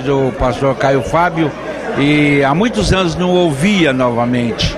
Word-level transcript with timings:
mensagem 0.00 0.02
do 0.02 0.32
pastor 0.32 0.74
Caio 0.76 1.02
Fábio 1.02 1.50
e 1.98 2.42
há 2.42 2.54
muitos 2.54 2.92
anos 2.92 3.14
não 3.14 3.30
ouvia 3.30 3.92
novamente. 3.92 4.76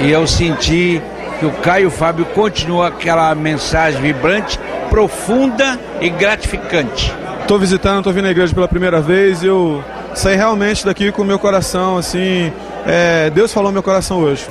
E 0.00 0.10
eu 0.10 0.26
senti 0.26 1.00
que 1.38 1.46
o 1.46 1.50
Caio 1.50 1.90
Fábio 1.90 2.24
continua 2.26 2.88
aquela 2.88 3.34
mensagem 3.34 4.00
vibrante, 4.00 4.58
profunda 4.88 5.78
e 6.00 6.08
gratificante. 6.08 7.14
Estou 7.40 7.58
visitando, 7.58 7.98
estou 7.98 8.12
vindo 8.12 8.26
à 8.26 8.30
igreja 8.30 8.54
pela 8.54 8.68
primeira 8.68 9.00
vez 9.00 9.42
e 9.42 9.46
eu 9.46 9.82
saí 10.14 10.36
realmente 10.36 10.84
daqui 10.84 11.10
com 11.12 11.22
o 11.22 11.24
meu 11.24 11.38
coração, 11.38 11.98
assim, 11.98 12.52
é, 12.86 13.30
Deus 13.30 13.52
falou 13.52 13.70
no 13.70 13.74
meu 13.74 13.82
coração 13.82 14.18
hoje. 14.18 14.46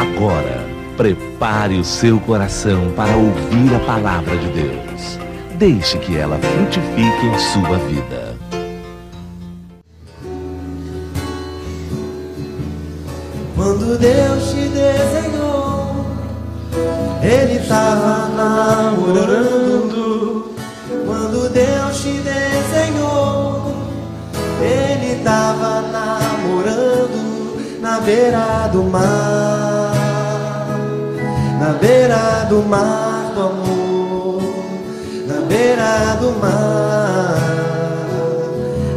Agora, 0.00 0.64
prepare 0.96 1.78
o 1.78 1.84
seu 1.84 2.18
coração 2.20 2.90
para 2.96 3.14
ouvir 3.16 3.74
a 3.74 3.78
palavra 3.80 4.36
de 4.36 4.48
Deus. 4.48 4.77
Deixe 5.58 5.98
que 5.98 6.16
ela 6.16 6.38
frutifique 6.38 7.26
em 7.26 7.38
sua 7.38 7.78
vida. 7.78 8.36
Quando 13.56 13.98
Deus 13.98 14.50
te 14.50 14.68
desenhou, 14.68 16.06
Ele 17.20 17.58
estava 17.58 18.28
namorando. 18.36 19.34
Quando 21.04 21.48
Deus 21.52 22.02
te 22.02 22.12
desenhou, 22.20 23.74
Ele 24.60 25.18
estava 25.18 25.82
namorando 25.82 27.18
na 27.80 27.98
beira 27.98 28.68
do 28.70 28.84
mar, 28.84 29.92
na 31.58 31.72
beira 31.80 32.46
do 32.48 32.62
mar 32.62 33.32
do 33.34 33.40
amor, 33.40 33.77
beira 35.48 36.16
do 36.20 36.30
mar, 36.38 37.38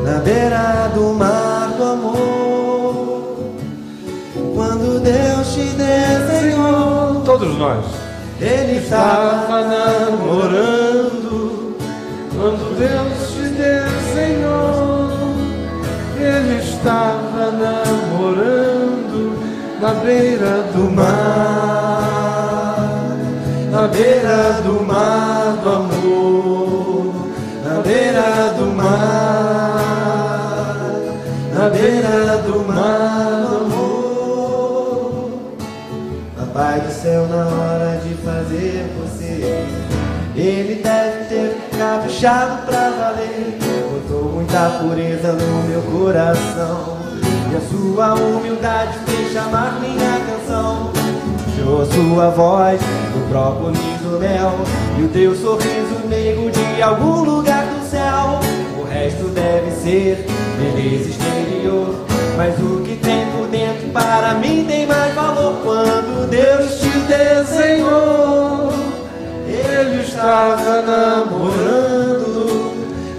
na 0.06 0.19
beira 0.19 0.91
do 0.94 1.13
mar 1.13 1.73
do 1.78 1.84
amor. 1.84 3.38
Quando 4.53 5.00
Deus 5.01 5.53
te 5.53 5.63
desenhou, 5.75 7.22
Todos 7.25 7.57
nós. 7.57 7.85
Ele 8.41 8.79
estava 8.79 9.62
namorando. 9.62 11.31
Quando 12.35 12.75
Deus 12.78 13.33
te 13.33 13.44
desenhou, 13.50 15.12
Ele 16.18 16.59
estava 16.59 17.51
namorando 17.51 19.38
na 19.79 19.94
beira 19.94 20.63
do 20.73 20.91
mar, 20.91 22.00
Na 23.81 23.88
beira 23.88 24.62
do 24.64 24.86
mar 24.86 25.58
do 25.64 25.69
amor, 25.72 27.16
na 27.66 27.81
beira 27.81 28.53
do 28.56 28.68
mar, 28.75 29.81
na 31.52 31.68
beira 31.68 32.38
do 32.46 32.59
mar 32.59 33.47
do 33.50 33.56
amor. 33.66 35.31
Papai 36.38 36.81
do 36.81 36.92
céu, 36.94 37.25
na 37.28 37.44
hora 37.47 38.00
de 38.03 38.14
fazer 38.24 38.86
você, 39.00 39.66
ele 40.36 40.75
deve 40.84 41.25
ter 41.25 41.58
caprichado 41.75 42.63
pra 42.68 42.92
valer. 42.92 43.58
Botou 43.92 44.31
muita 44.31 44.69
pureza 44.80 45.34
no 45.34 45.63
meu 45.68 45.81
coração, 45.81 47.00
e 47.52 47.56
a 47.56 47.62
sua 47.62 48.13
humildade 48.13 49.00
fez 49.08 49.34
chamar 49.34 49.80
minha 49.81 50.18
atenção. 50.18 51.00
A 51.62 51.86
sua 51.86 52.30
voz 52.32 52.82
do 52.82 53.30
próprio 53.30 53.72
do 53.72 54.20
mel 54.20 54.54
E 55.00 55.04
o 55.04 55.08
teu 55.10 55.36
sorriso 55.36 56.08
meigo 56.10 56.50
de 56.50 56.82
algum 56.82 57.24
lugar 57.24 57.66
do 57.66 57.88
céu. 57.88 58.40
O 58.80 58.84
resto 58.84 59.26
deve 59.26 59.70
ser 59.72 60.26
beleza 60.58 61.10
exterior 61.10 61.96
Mas 62.36 62.58
o 62.60 62.81
que 62.81 62.96
tem 62.96 63.28
por 63.28 63.48
dentro 63.48 63.90
para 63.90 64.34
mim 64.36 64.66
tem 64.68 64.88
mais 64.88 65.13
valor. 65.13 65.60
Quando 65.63 66.28
Deus 66.30 66.80
te 66.80 66.90
desenhou 67.08 68.72
Ele 69.48 70.02
estava 70.02 70.81
namorando. 70.81 72.72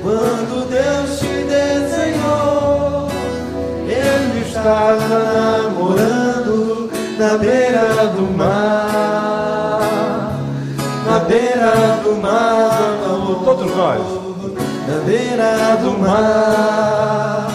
Quando 0.02 0.68
Deus 0.68 1.20
te 1.20 1.44
desenhou 1.44 3.08
Ele 3.86 4.44
estava 4.44 5.62
namorando 5.62 6.31
na 7.22 7.38
beira 7.38 8.08
do 8.16 8.36
mar, 8.36 9.78
na 11.06 11.18
beira 11.20 12.00
do 12.02 12.16
mar, 12.20 12.98
amor. 13.04 13.44
Todos 13.44 13.76
nós. 13.76 14.00
na 14.88 14.98
beira 15.06 15.76
do 15.76 15.98
mar, 16.00 17.46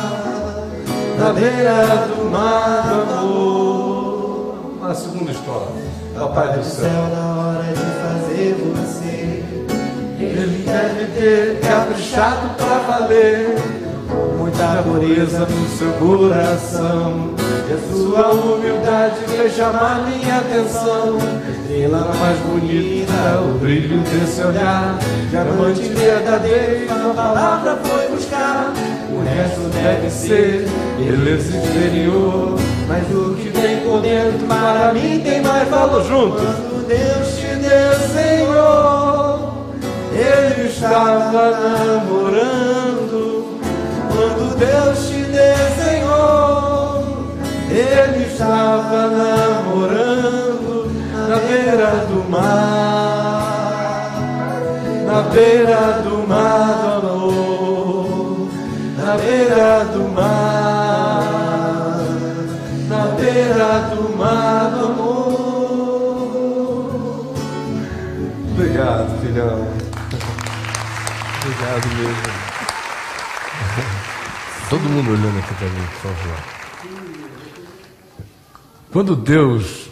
na 1.19 1.33
beira 1.33 2.07
do 2.07 2.29
mar, 2.31 3.07
amor. 3.19 4.89
A 4.89 4.95
segunda 4.95 5.31
história. 5.33 5.67
Papai 6.17 6.57
do 6.57 6.63
céu, 6.63 7.09
na 7.13 7.25
hora 7.35 7.63
de 7.63 7.87
fazer 8.03 8.55
você, 8.73 9.43
ele 10.17 10.63
deve 10.65 11.05
ter 11.19 11.59
caprichado 11.59 12.55
pra 12.55 12.77
valer. 12.87 13.76
Muita 14.57 14.81
pureza 14.81 15.41
no 15.41 15.67
seu 15.77 15.91
coração. 15.99 17.29
E 17.69 17.73
a 17.73 17.77
sua 17.93 18.31
humildade 18.31 19.19
fez 19.27 19.53
chamar 19.53 20.07
minha 20.07 20.37
atenção. 20.39 21.19
Estrela 21.47 22.11
mais 22.19 22.39
bonita, 22.39 23.39
o 23.39 23.59
brilho 23.59 23.99
desse 23.99 24.41
olhar. 24.41 24.97
Diamante 25.29 25.83
verdadeiro, 25.89 26.91
a 26.91 27.13
palavra 27.13 27.77
foi 27.83 28.07
buscar. 28.07 28.73
O 29.11 29.21
resto 29.23 29.69
deve 29.69 30.09
ser 30.09 30.67
beleza 30.97 31.55
exterior. 31.55 32.57
Mas 32.87 33.03
o 33.11 33.35
que 33.35 33.51
tem 33.51 33.81
por 33.81 34.01
dentro 34.01 34.47
para 34.47 34.91
mim 34.91 35.21
tem 35.23 35.39
mais 35.39 35.69
valor. 35.69 36.03
Junto 36.03 36.37
Quando 36.37 36.87
Deus 36.87 37.37
te 37.37 37.55
desenhou 37.57 38.97
Ele 40.13 40.67
estava 40.67 41.51
namorando 41.51 42.76
quando 44.17 44.57
Deus 44.57 45.09
te 45.09 45.23
desenhou, 45.25 47.05
Ele 47.69 48.25
estava 48.25 49.09
namorando 49.09 50.91
na 51.13 51.35
beira 51.37 51.91
do 52.07 52.27
mar, 52.27 53.51
na 55.05 55.21
beira 55.21 56.01
do 56.01 56.27
mar 56.27 56.99
do 56.99 57.07
amor, 57.07 58.49
na 58.97 59.17
beira 59.17 59.85
do 59.85 60.09
mar, 60.09 61.21
na 62.89 63.05
beira 63.19 63.81
do 63.93 64.17
mar 64.17 64.71
do 64.71 64.85
amor. 64.85 65.27
Obrigado, 68.51 69.21
filhão. 69.21 69.67
Obrigado 71.45 71.87
mesmo. 71.95 72.46
Todo 74.69 74.81
mundo 74.81 75.11
olhando 75.11 75.39
aqui 75.39 75.53
para 75.53 75.69
mim, 75.69 75.81
por 75.81 76.11
favor. 76.11 76.37
Quando 78.91 79.15
Deus 79.15 79.89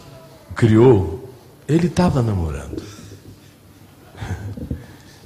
criou, 0.54 1.30
Ele 1.66 1.86
estava 1.86 2.22
namorando. 2.22 2.82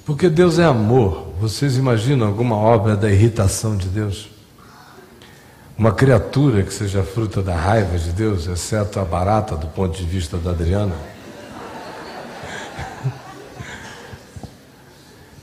Porque 0.06 0.28
Deus 0.28 0.60
é 0.60 0.64
amor. 0.64 1.32
Vocês 1.40 1.76
imaginam 1.76 2.28
alguma 2.28 2.54
obra 2.54 2.96
da 2.96 3.10
irritação 3.10 3.76
de 3.76 3.88
Deus? 3.88 4.28
Uma 5.76 5.92
criatura 5.92 6.62
que 6.62 6.72
seja 6.72 7.02
fruta 7.02 7.42
da 7.42 7.56
raiva 7.56 7.98
de 7.98 8.12
Deus, 8.12 8.46
exceto 8.46 9.00
a 9.00 9.04
barata 9.04 9.56
do 9.56 9.66
ponto 9.66 9.96
de 9.96 10.04
vista 10.04 10.36
da 10.36 10.50
Adriana? 10.50 10.94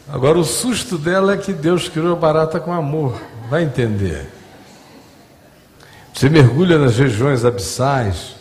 Agora, 0.07 0.37
o 0.37 0.45
susto 0.45 0.97
dela 0.97 1.33
é 1.33 1.37
que 1.37 1.51
Deus 1.51 1.89
criou 1.89 2.13
a 2.13 2.15
barata 2.15 2.59
com 2.59 2.71
amor. 2.71 3.19
Vai 3.49 3.63
entender. 3.63 4.25
Você 6.13 6.29
mergulha 6.29 6.77
nas 6.77 6.97
regiões 6.97 7.45
abissais, 7.45 8.35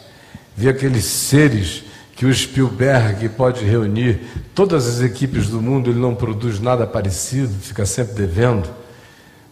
vê 0.56 0.68
aqueles 0.68 1.04
seres 1.04 1.84
que 2.16 2.24
o 2.24 2.34
Spielberg 2.34 3.28
pode 3.28 3.64
reunir, 3.64 4.20
todas 4.54 4.86
as 4.86 5.02
equipes 5.02 5.48
do 5.48 5.60
mundo, 5.60 5.90
ele 5.90 5.98
não 5.98 6.14
produz 6.14 6.58
nada 6.58 6.86
parecido, 6.86 7.52
fica 7.60 7.84
sempre 7.84 8.14
devendo. 8.14 8.68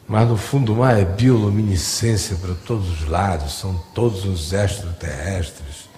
Mas 0.08 0.26
no 0.26 0.36
fundo 0.36 0.72
do 0.72 0.76
mar 0.80 0.98
é 0.98 1.04
bioluminescência 1.04 2.36
para 2.36 2.54
todos 2.54 2.88
os 3.02 3.08
lados, 3.08 3.58
são 3.58 3.74
todos 3.94 4.24
os 4.24 4.52
extraterrestres. 4.52 5.88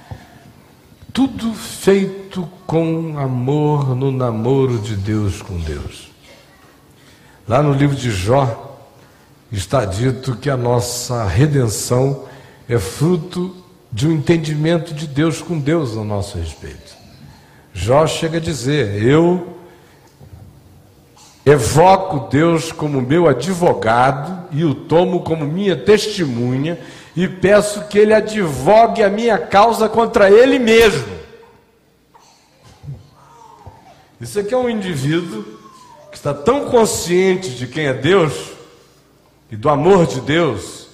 Tudo 1.13 1.55
feito 1.55 2.49
com 2.67 3.17
amor 3.19 3.95
no 3.95 4.11
namoro 4.11 4.79
de 4.79 4.97
Deus 4.97 5.41
com 5.41 5.57
Deus. 5.59 6.11
Lá 7.49 7.63
no 7.63 7.73
livro 7.73 7.97
de 7.97 8.11
Jó, 8.11 8.76
está 9.51 9.85
dito 9.85 10.37
que 10.37 10.51
a 10.51 10.57
nossa 10.57 11.25
redenção 11.25 12.25
é 12.69 12.79
fruto 12.79 13.55
de 13.93 14.07
um 14.07 14.13
entendimento 14.13 14.93
de 14.93 15.07
Deus 15.07 15.41
com 15.41 15.59
Deus 15.59 15.97
a 15.97 16.05
nosso 16.05 16.37
respeito. 16.39 16.97
Jó 17.73 18.07
chega 18.07 18.39
a 18.39 18.41
dizer: 18.41 19.03
Eu 19.03 19.57
evoco 21.45 22.29
Deus 22.29 22.73
como 22.73 23.01
meu 23.01 23.29
advogado 23.29 24.49
e 24.51 24.65
o 24.65 24.75
tomo 24.75 25.21
como 25.21 25.45
minha 25.45 25.77
testemunha 25.77 26.79
e 27.15 27.29
peço 27.29 27.87
que 27.87 27.99
ele 27.99 28.13
advogue 28.13 29.03
a 29.03 29.09
minha 29.09 29.39
causa 29.39 29.89
contra 29.89 30.31
ele 30.31 30.59
mesmo. 30.59 31.17
Isso 34.21 34.41
aqui 34.41 34.53
é 34.53 34.57
um 34.57 34.69
indivíduo 34.69 35.45
que 36.11 36.17
está 36.17 36.35
tão 36.35 36.69
consciente 36.69 37.51
de 37.51 37.67
quem 37.67 37.87
é 37.87 37.95
Deus 37.95 38.56
e 39.51 39.57
do 39.57 39.69
amor 39.69 40.07
de 40.07 40.21
Deus 40.21 40.87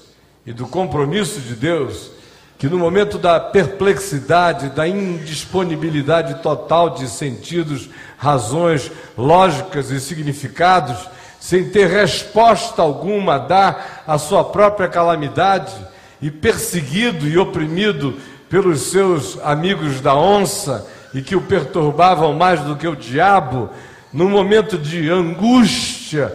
e 0.45 0.53
do 0.53 0.67
compromisso 0.67 1.41
de 1.41 1.55
Deus, 1.55 2.11
que 2.59 2.69
no 2.69 2.79
momento 2.79 3.19
da 3.19 3.41
perplexidade, 3.41 4.71
da 4.71 4.87
indisponibilidade 4.87 6.43
total 6.43 6.91
de 6.91 7.09
sentidos, 7.09 7.89
razões, 8.17 8.91
lógicas 9.17 9.91
e 9.91 10.01
significados, 10.01 10.97
sem 11.41 11.71
ter 11.71 11.89
resposta 11.89 12.83
alguma 12.83 13.35
a 13.35 13.39
dar 13.39 14.05
à 14.07 14.17
sua 14.17 14.45
própria 14.45 14.89
calamidade, 14.89 15.75
e 16.21 16.31
perseguido 16.31 17.27
e 17.27 17.37
oprimido 17.37 18.17
pelos 18.49 18.83
seus 18.83 19.41
amigos 19.43 20.01
da 20.01 20.15
onça, 20.15 20.87
e 21.13 21.21
que 21.21 21.35
o 21.35 21.41
perturbavam 21.41 22.33
mais 22.33 22.61
do 22.61 22.77
que 22.77 22.87
o 22.87 22.95
diabo, 22.95 23.71
num 24.13 24.29
momento 24.29 24.79
de 24.79 25.11
angústia 25.11 26.33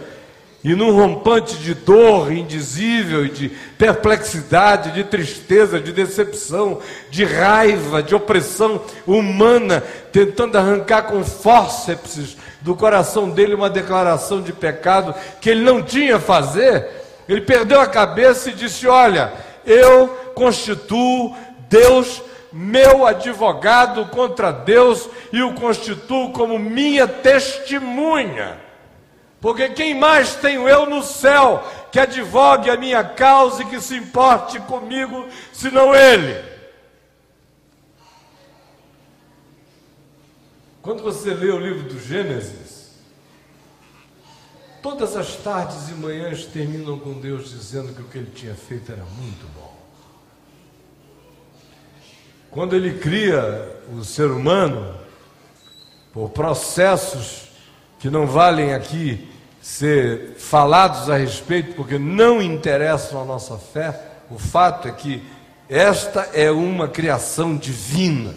e 0.62 0.74
num 0.74 0.90
rompante 0.90 1.56
de 1.58 1.72
dor 1.72 2.32
indizível 2.32 3.26
de 3.28 3.48
perplexidade, 3.48 4.90
de 4.90 5.04
tristeza, 5.04 5.80
de 5.80 5.92
decepção, 5.92 6.80
de 7.10 7.24
raiva, 7.24 8.02
de 8.02 8.14
opressão 8.14 8.82
humana, 9.06 9.82
tentando 10.12 10.58
arrancar 10.58 11.02
com 11.02 11.22
fórceps 11.24 12.36
do 12.60 12.74
coração 12.74 13.30
dele 13.30 13.54
uma 13.54 13.70
declaração 13.70 14.42
de 14.42 14.52
pecado 14.52 15.14
que 15.40 15.48
ele 15.48 15.62
não 15.62 15.80
tinha 15.80 16.16
a 16.16 16.20
fazer, 16.20 16.88
ele 17.28 17.42
perdeu 17.42 17.80
a 17.80 17.86
cabeça 17.86 18.50
e 18.50 18.54
disse: 18.54 18.88
Olha, 18.88 19.32
eu 19.64 20.08
constituo 20.34 21.36
Deus 21.68 22.20
meu 22.52 23.06
advogado 23.06 24.06
contra 24.06 24.50
Deus 24.50 25.08
e 25.32 25.40
o 25.42 25.54
constituo 25.54 26.32
como 26.32 26.58
minha 26.58 27.06
testemunha. 27.06 28.67
Porque 29.40 29.68
quem 29.68 29.94
mais 29.94 30.34
tenho 30.34 30.68
eu 30.68 30.86
no 30.86 31.02
céu 31.02 31.62
que 31.92 32.00
advogue 32.00 32.70
a 32.70 32.76
minha 32.76 33.04
causa 33.04 33.62
e 33.62 33.66
que 33.66 33.80
se 33.80 33.96
importe 33.96 34.58
comigo, 34.60 35.26
senão 35.52 35.94
Ele? 35.94 36.58
Quando 40.82 41.02
você 41.02 41.34
lê 41.34 41.50
o 41.50 41.58
livro 41.58 41.82
do 41.88 42.00
Gênesis, 42.00 42.94
todas 44.82 45.16
as 45.16 45.36
tardes 45.36 45.88
e 45.90 45.92
manhãs 45.92 46.46
terminam 46.46 46.98
com 46.98 47.12
Deus 47.12 47.50
dizendo 47.50 47.92
que 47.92 48.00
o 48.00 48.06
que 48.06 48.18
ele 48.18 48.30
tinha 48.30 48.54
feito 48.54 48.90
era 48.90 49.04
muito 49.04 49.46
bom. 49.54 49.76
Quando 52.50 52.74
ele 52.74 52.98
cria 52.98 53.82
o 53.92 54.02
ser 54.02 54.30
humano, 54.30 54.98
por 56.12 56.30
processos 56.30 57.48
que 57.98 58.08
não 58.08 58.26
valem 58.26 58.72
aqui 58.72 59.27
ser 59.68 60.36
falados 60.38 61.10
a 61.10 61.16
respeito, 61.18 61.74
porque 61.74 61.98
não 61.98 62.40
interessam 62.40 63.20
a 63.20 63.24
nossa 63.26 63.58
fé, 63.58 64.00
o 64.30 64.38
fato 64.38 64.88
é 64.88 64.90
que 64.90 65.22
esta 65.68 66.30
é 66.32 66.50
uma 66.50 66.88
criação 66.88 67.54
divina. 67.54 68.34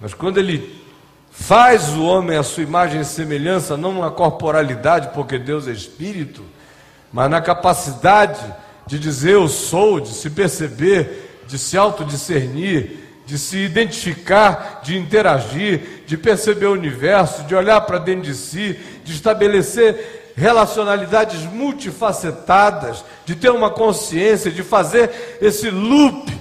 Mas 0.00 0.14
quando 0.14 0.38
ele 0.38 0.82
faz 1.30 1.90
o 1.90 2.02
homem 2.02 2.38
à 2.38 2.42
sua 2.42 2.62
imagem 2.62 3.02
e 3.02 3.04
semelhança, 3.04 3.76
não 3.76 4.00
na 4.00 4.10
corporalidade, 4.10 5.10
porque 5.12 5.38
Deus 5.38 5.68
é 5.68 5.72
espírito, 5.72 6.42
mas 7.12 7.30
na 7.30 7.42
capacidade 7.42 8.40
de 8.86 8.98
dizer 8.98 9.34
eu 9.34 9.48
sou, 9.48 10.00
de 10.00 10.08
se 10.08 10.30
perceber 10.30 11.28
de 11.46 11.58
se 11.58 11.76
autodiscernir, 11.76 13.00
de 13.26 13.38
se 13.38 13.58
identificar, 13.58 14.80
de 14.82 14.96
interagir, 14.96 16.04
de 16.06 16.16
perceber 16.16 16.66
o 16.66 16.72
universo, 16.72 17.44
de 17.44 17.54
olhar 17.54 17.80
para 17.82 17.98
dentro 17.98 18.22
de 18.22 18.34
si, 18.34 18.78
de 19.10 19.16
estabelecer 19.16 20.32
relacionalidades 20.36 21.40
multifacetadas, 21.42 23.04
de 23.24 23.34
ter 23.34 23.50
uma 23.50 23.70
consciência, 23.70 24.50
de 24.50 24.62
fazer 24.62 25.38
esse 25.42 25.68
loop 25.68 26.32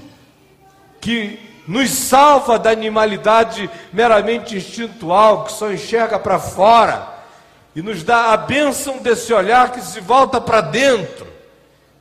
que 1.02 1.40
nos 1.68 1.90
salva 1.90 2.58
da 2.58 2.70
animalidade 2.70 3.70
meramente 3.92 4.56
instintual, 4.56 5.46
que 5.46 5.52
só 5.52 5.72
enxerga 5.72 6.20
para 6.20 6.40
fora, 6.40 7.08
e 7.76 7.82
nos 7.82 8.04
dá 8.04 8.34
a 8.34 8.38
bênção 8.38 9.00
desse 9.00 9.34
olhar 9.34 9.72
que 9.72 9.82
se 9.82 10.00
volta 10.00 10.40
para 10.40 10.62
dentro. 10.62 11.28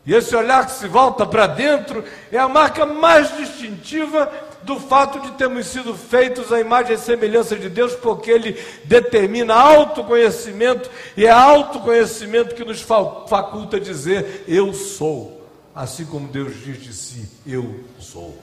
E 0.07 0.15
esse 0.15 0.35
olhar 0.35 0.67
que 0.67 0.73
se 0.73 0.89
volta 0.89 1.27
para 1.27 1.47
dentro 1.47 2.03
é 2.33 2.39
a 2.39 2.49
marca 2.49 2.87
mais 2.87 3.37
distintiva 3.37 4.31
do 4.63 4.79
fato 4.79 5.21
de 5.21 5.33
termos 5.33 5.67
sido 5.67 5.95
feitos 5.95 6.53
à 6.53 6.61
imagem 6.61 6.95
e 6.95 6.99
semelhança 6.99 7.57
de 7.57 7.69
Deus, 7.69 7.95
porque 7.95 8.31
Ele 8.31 8.57
determina 8.85 9.55
autoconhecimento, 9.55 10.91
e 11.17 11.27
é 11.27 11.31
autoconhecimento 11.31 12.55
que 12.55 12.65
nos 12.65 12.81
faculta 12.81 13.79
dizer: 13.81 14.45
Eu 14.49 14.73
sou, 14.73 15.47
assim 15.75 16.05
como 16.05 16.29
Deus 16.29 16.55
diz 16.65 16.83
de 16.83 16.93
si: 16.93 17.29
Eu 17.47 17.85
sou. 17.99 18.37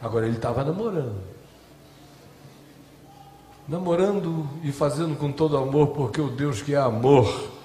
Agora, 0.00 0.26
ele 0.26 0.36
estava 0.36 0.62
namorando. 0.62 1.16
Namorando 3.66 4.48
e 4.62 4.70
fazendo 4.70 5.16
com 5.16 5.32
todo 5.32 5.56
amor, 5.56 5.88
porque 5.88 6.20
o 6.20 6.30
Deus 6.30 6.62
que 6.62 6.74
é 6.74 6.78
amor 6.78 7.55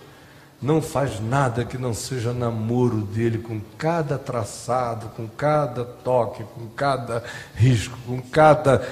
não 0.61 0.81
faz 0.81 1.19
nada 1.19 1.65
que 1.65 1.77
não 1.77 1.93
seja 1.93 2.31
namoro 2.31 2.97
dele 2.97 3.39
com 3.39 3.59
cada 3.77 4.17
traçado, 4.17 5.09
com 5.15 5.27
cada 5.27 5.83
toque, 5.83 6.43
com 6.43 6.67
cada 6.75 7.23
risco, 7.55 7.97
com 8.05 8.21
cada 8.21 8.87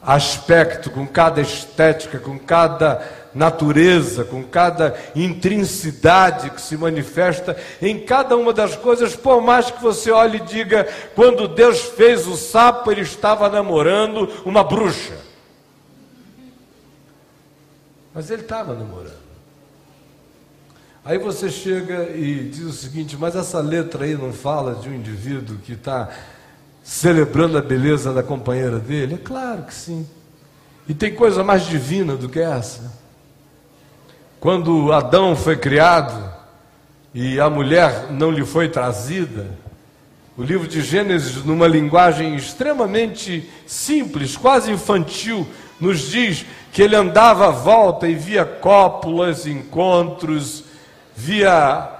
aspecto, 0.00 0.90
com 0.90 1.04
cada 1.06 1.40
estética, 1.40 2.18
com 2.20 2.38
cada 2.38 3.02
natureza, 3.34 4.24
com 4.24 4.44
cada 4.44 4.96
intrinsidade 5.16 6.50
que 6.50 6.60
se 6.60 6.76
manifesta 6.76 7.56
em 7.82 7.98
cada 7.98 8.36
uma 8.36 8.52
das 8.52 8.76
coisas, 8.76 9.16
por 9.16 9.40
mais 9.40 9.70
que 9.72 9.82
você 9.82 10.12
olhe 10.12 10.36
e 10.36 10.42
diga, 10.42 10.86
quando 11.16 11.48
Deus 11.48 11.80
fez 11.80 12.28
o 12.28 12.36
sapo, 12.36 12.92
ele 12.92 13.00
estava 13.00 13.48
namorando 13.48 14.30
uma 14.44 14.62
bruxa. 14.62 15.18
Mas 18.14 18.30
ele 18.30 18.42
estava 18.42 18.74
namorando. 18.74 19.23
Aí 21.04 21.18
você 21.18 21.50
chega 21.50 22.08
e 22.16 22.48
diz 22.48 22.64
o 22.64 22.72
seguinte: 22.72 23.14
mas 23.18 23.36
essa 23.36 23.60
letra 23.60 24.06
aí 24.06 24.14
não 24.14 24.32
fala 24.32 24.74
de 24.74 24.88
um 24.88 24.94
indivíduo 24.94 25.58
que 25.58 25.74
está 25.74 26.08
celebrando 26.82 27.58
a 27.58 27.62
beleza 27.62 28.10
da 28.10 28.22
companheira 28.22 28.78
dele? 28.78 29.16
É 29.16 29.18
claro 29.18 29.64
que 29.64 29.74
sim. 29.74 30.06
E 30.88 30.94
tem 30.94 31.14
coisa 31.14 31.44
mais 31.44 31.66
divina 31.66 32.16
do 32.16 32.26
que 32.26 32.40
essa. 32.40 32.90
Quando 34.40 34.92
Adão 34.92 35.36
foi 35.36 35.56
criado 35.56 36.32
e 37.12 37.38
a 37.38 37.50
mulher 37.50 38.10
não 38.10 38.30
lhe 38.30 38.44
foi 38.44 38.70
trazida, 38.70 39.50
o 40.38 40.42
livro 40.42 40.66
de 40.66 40.80
Gênesis, 40.80 41.44
numa 41.44 41.66
linguagem 41.66 42.34
extremamente 42.34 43.48
simples, 43.66 44.38
quase 44.38 44.72
infantil, 44.72 45.46
nos 45.78 46.10
diz 46.10 46.46
que 46.72 46.82
ele 46.82 46.96
andava 46.96 47.48
à 47.48 47.50
volta 47.50 48.08
e 48.08 48.14
via 48.14 48.44
cópulas, 48.44 49.46
encontros, 49.46 50.63
via 51.14 51.90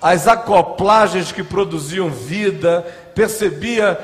as 0.00 0.26
acoplagens 0.26 1.30
que 1.30 1.42
produziam 1.42 2.10
vida, 2.10 2.84
percebia 3.14 3.98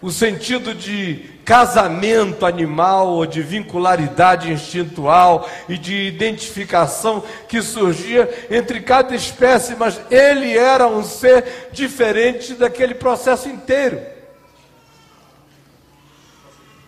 o 0.00 0.10
sentido 0.10 0.74
de 0.74 1.30
casamento 1.44 2.44
animal 2.44 3.08
ou 3.08 3.26
de 3.26 3.40
vincularidade 3.40 4.52
instintual 4.52 5.48
e 5.68 5.78
de 5.78 5.94
identificação 5.94 7.22
que 7.48 7.62
surgia 7.62 8.46
entre 8.50 8.80
cada 8.80 9.14
espécie, 9.14 9.76
mas 9.76 10.00
ele 10.10 10.56
era 10.56 10.88
um 10.88 11.04
ser 11.04 11.70
diferente 11.72 12.54
daquele 12.54 12.94
processo 12.94 13.48
inteiro. 13.48 14.00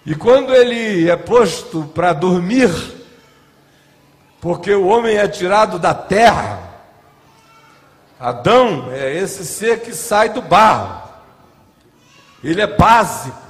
E 0.04 0.14
quando 0.14 0.54
ele 0.54 1.08
é 1.08 1.16
posto 1.16 1.84
para 1.94 2.12
dormir, 2.12 2.70
porque 4.40 4.72
o 4.74 4.86
homem 4.86 5.16
é 5.16 5.26
tirado 5.26 5.78
da 5.78 5.94
terra, 5.94 6.74
Adão 8.18 8.90
é 8.92 9.14
esse 9.14 9.44
ser 9.44 9.80
que 9.80 9.92
sai 9.92 10.28
do 10.28 10.40
barro. 10.40 11.02
Ele 12.42 12.61
é 12.61 12.66
básico. 12.66 13.42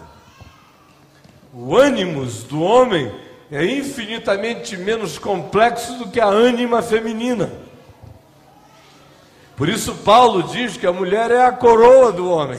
O 1.52 1.76
ânimos 1.76 2.44
do 2.44 2.62
homem 2.62 3.12
é 3.50 3.64
infinitamente 3.64 4.76
menos 4.76 5.18
complexo 5.18 5.98
do 5.98 6.08
que 6.08 6.20
a 6.20 6.26
ânima 6.26 6.82
feminina. 6.82 7.52
Por 9.56 9.68
isso 9.68 9.94
Paulo 9.96 10.42
diz 10.44 10.76
que 10.76 10.86
a 10.86 10.92
mulher 10.92 11.30
é 11.30 11.44
a 11.44 11.52
coroa 11.52 12.10
do 12.10 12.28
homem. 12.28 12.58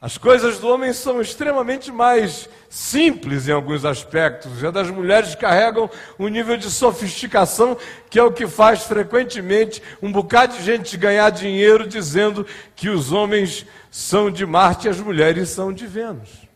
As 0.00 0.16
coisas 0.16 0.58
do 0.58 0.68
homem 0.68 0.92
são 0.92 1.20
extremamente 1.20 1.90
mais 1.90 2.48
simples 2.70 3.48
em 3.48 3.52
alguns 3.52 3.84
aspectos. 3.84 4.60
Já 4.60 4.70
das 4.70 4.88
mulheres 4.88 5.34
carregam 5.34 5.90
um 6.16 6.28
nível 6.28 6.56
de 6.56 6.70
sofisticação 6.70 7.76
que 8.08 8.16
é 8.16 8.22
o 8.22 8.30
que 8.30 8.46
faz 8.46 8.84
frequentemente 8.84 9.82
um 10.00 10.12
bocado 10.12 10.56
de 10.56 10.62
gente 10.62 10.96
ganhar 10.96 11.30
dinheiro 11.30 11.84
dizendo 11.84 12.46
que 12.76 12.88
os 12.88 13.10
homens 13.10 13.66
são 13.90 14.30
de 14.30 14.46
Marte 14.46 14.86
e 14.86 14.90
as 14.90 15.00
mulheres 15.00 15.48
são 15.48 15.72
de 15.72 15.84
Vênus. 15.84 16.46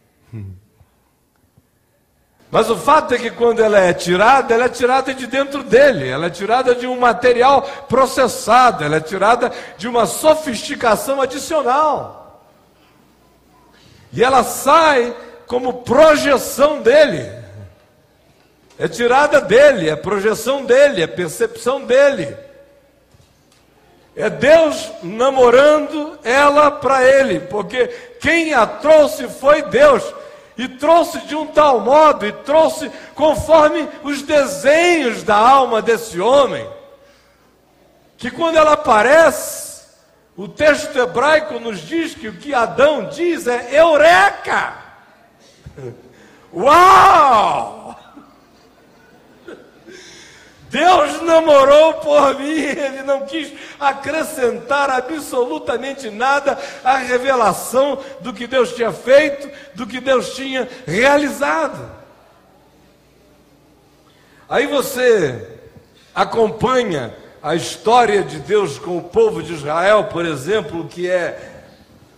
Mas 2.48 2.70
o 2.70 2.76
fato 2.76 3.14
é 3.14 3.18
que 3.18 3.30
quando 3.30 3.60
ela 3.60 3.80
é 3.80 3.92
tirada, 3.92 4.54
ela 4.54 4.66
é 4.66 4.68
tirada 4.68 5.12
de 5.12 5.26
dentro 5.26 5.64
dele, 5.64 6.06
ela 6.06 6.26
é 6.26 6.30
tirada 6.30 6.76
de 6.76 6.86
um 6.86 7.00
material 7.00 7.62
processado, 7.88 8.84
ela 8.84 8.96
é 8.96 9.00
tirada 9.00 9.50
de 9.76 9.88
uma 9.88 10.06
sofisticação 10.06 11.20
adicional. 11.20 12.21
E 14.12 14.22
ela 14.22 14.44
sai 14.44 15.16
como 15.46 15.82
projeção 15.82 16.82
dele. 16.82 17.30
É 18.78 18.88
tirada 18.88 19.40
dele, 19.40 19.88
é 19.88 19.96
projeção 19.96 20.64
dele, 20.64 21.02
é 21.02 21.06
percepção 21.06 21.84
dele. 21.84 22.36
É 24.14 24.28
Deus 24.28 24.90
namorando 25.02 26.18
ela 26.22 26.70
para 26.70 27.02
ele, 27.02 27.40
porque 27.40 27.86
quem 28.20 28.52
a 28.52 28.66
trouxe 28.66 29.28
foi 29.28 29.62
Deus. 29.62 30.02
E 30.58 30.68
trouxe 30.68 31.18
de 31.20 31.34
um 31.34 31.46
tal 31.46 31.80
modo, 31.80 32.26
e 32.26 32.32
trouxe 32.32 32.90
conforme 33.14 33.88
os 34.02 34.20
desenhos 34.20 35.22
da 35.22 35.36
alma 35.36 35.80
desse 35.80 36.20
homem, 36.20 36.68
que 38.18 38.30
quando 38.30 38.56
ela 38.56 38.72
aparece, 38.72 39.71
o 40.36 40.48
texto 40.48 40.96
hebraico 40.98 41.60
nos 41.60 41.80
diz 41.80 42.14
que 42.14 42.28
o 42.28 42.36
que 42.36 42.54
Adão 42.54 43.08
diz 43.08 43.46
é 43.46 43.78
eureka! 43.78 44.74
Uau! 46.52 47.82
Deus 50.72 51.20
namorou 51.20 51.94
por 51.94 52.38
mim, 52.38 52.60
ele 52.60 53.02
não 53.02 53.26
quis 53.26 53.52
acrescentar 53.78 54.88
absolutamente 54.88 56.08
nada 56.08 56.58
à 56.82 56.96
revelação 56.96 58.02
do 58.20 58.32
que 58.32 58.46
Deus 58.46 58.74
tinha 58.74 58.90
feito, 58.90 59.50
do 59.74 59.86
que 59.86 60.00
Deus 60.00 60.34
tinha 60.34 60.66
realizado. 60.86 61.90
Aí 64.48 64.66
você 64.66 65.60
acompanha 66.14 67.14
a 67.42 67.56
história 67.56 68.22
de 68.22 68.38
Deus 68.38 68.78
com 68.78 68.96
o 68.96 69.02
povo 69.02 69.42
de 69.42 69.52
Israel, 69.52 70.04
por 70.04 70.24
exemplo, 70.24 70.86
que 70.86 71.10
é 71.10 71.50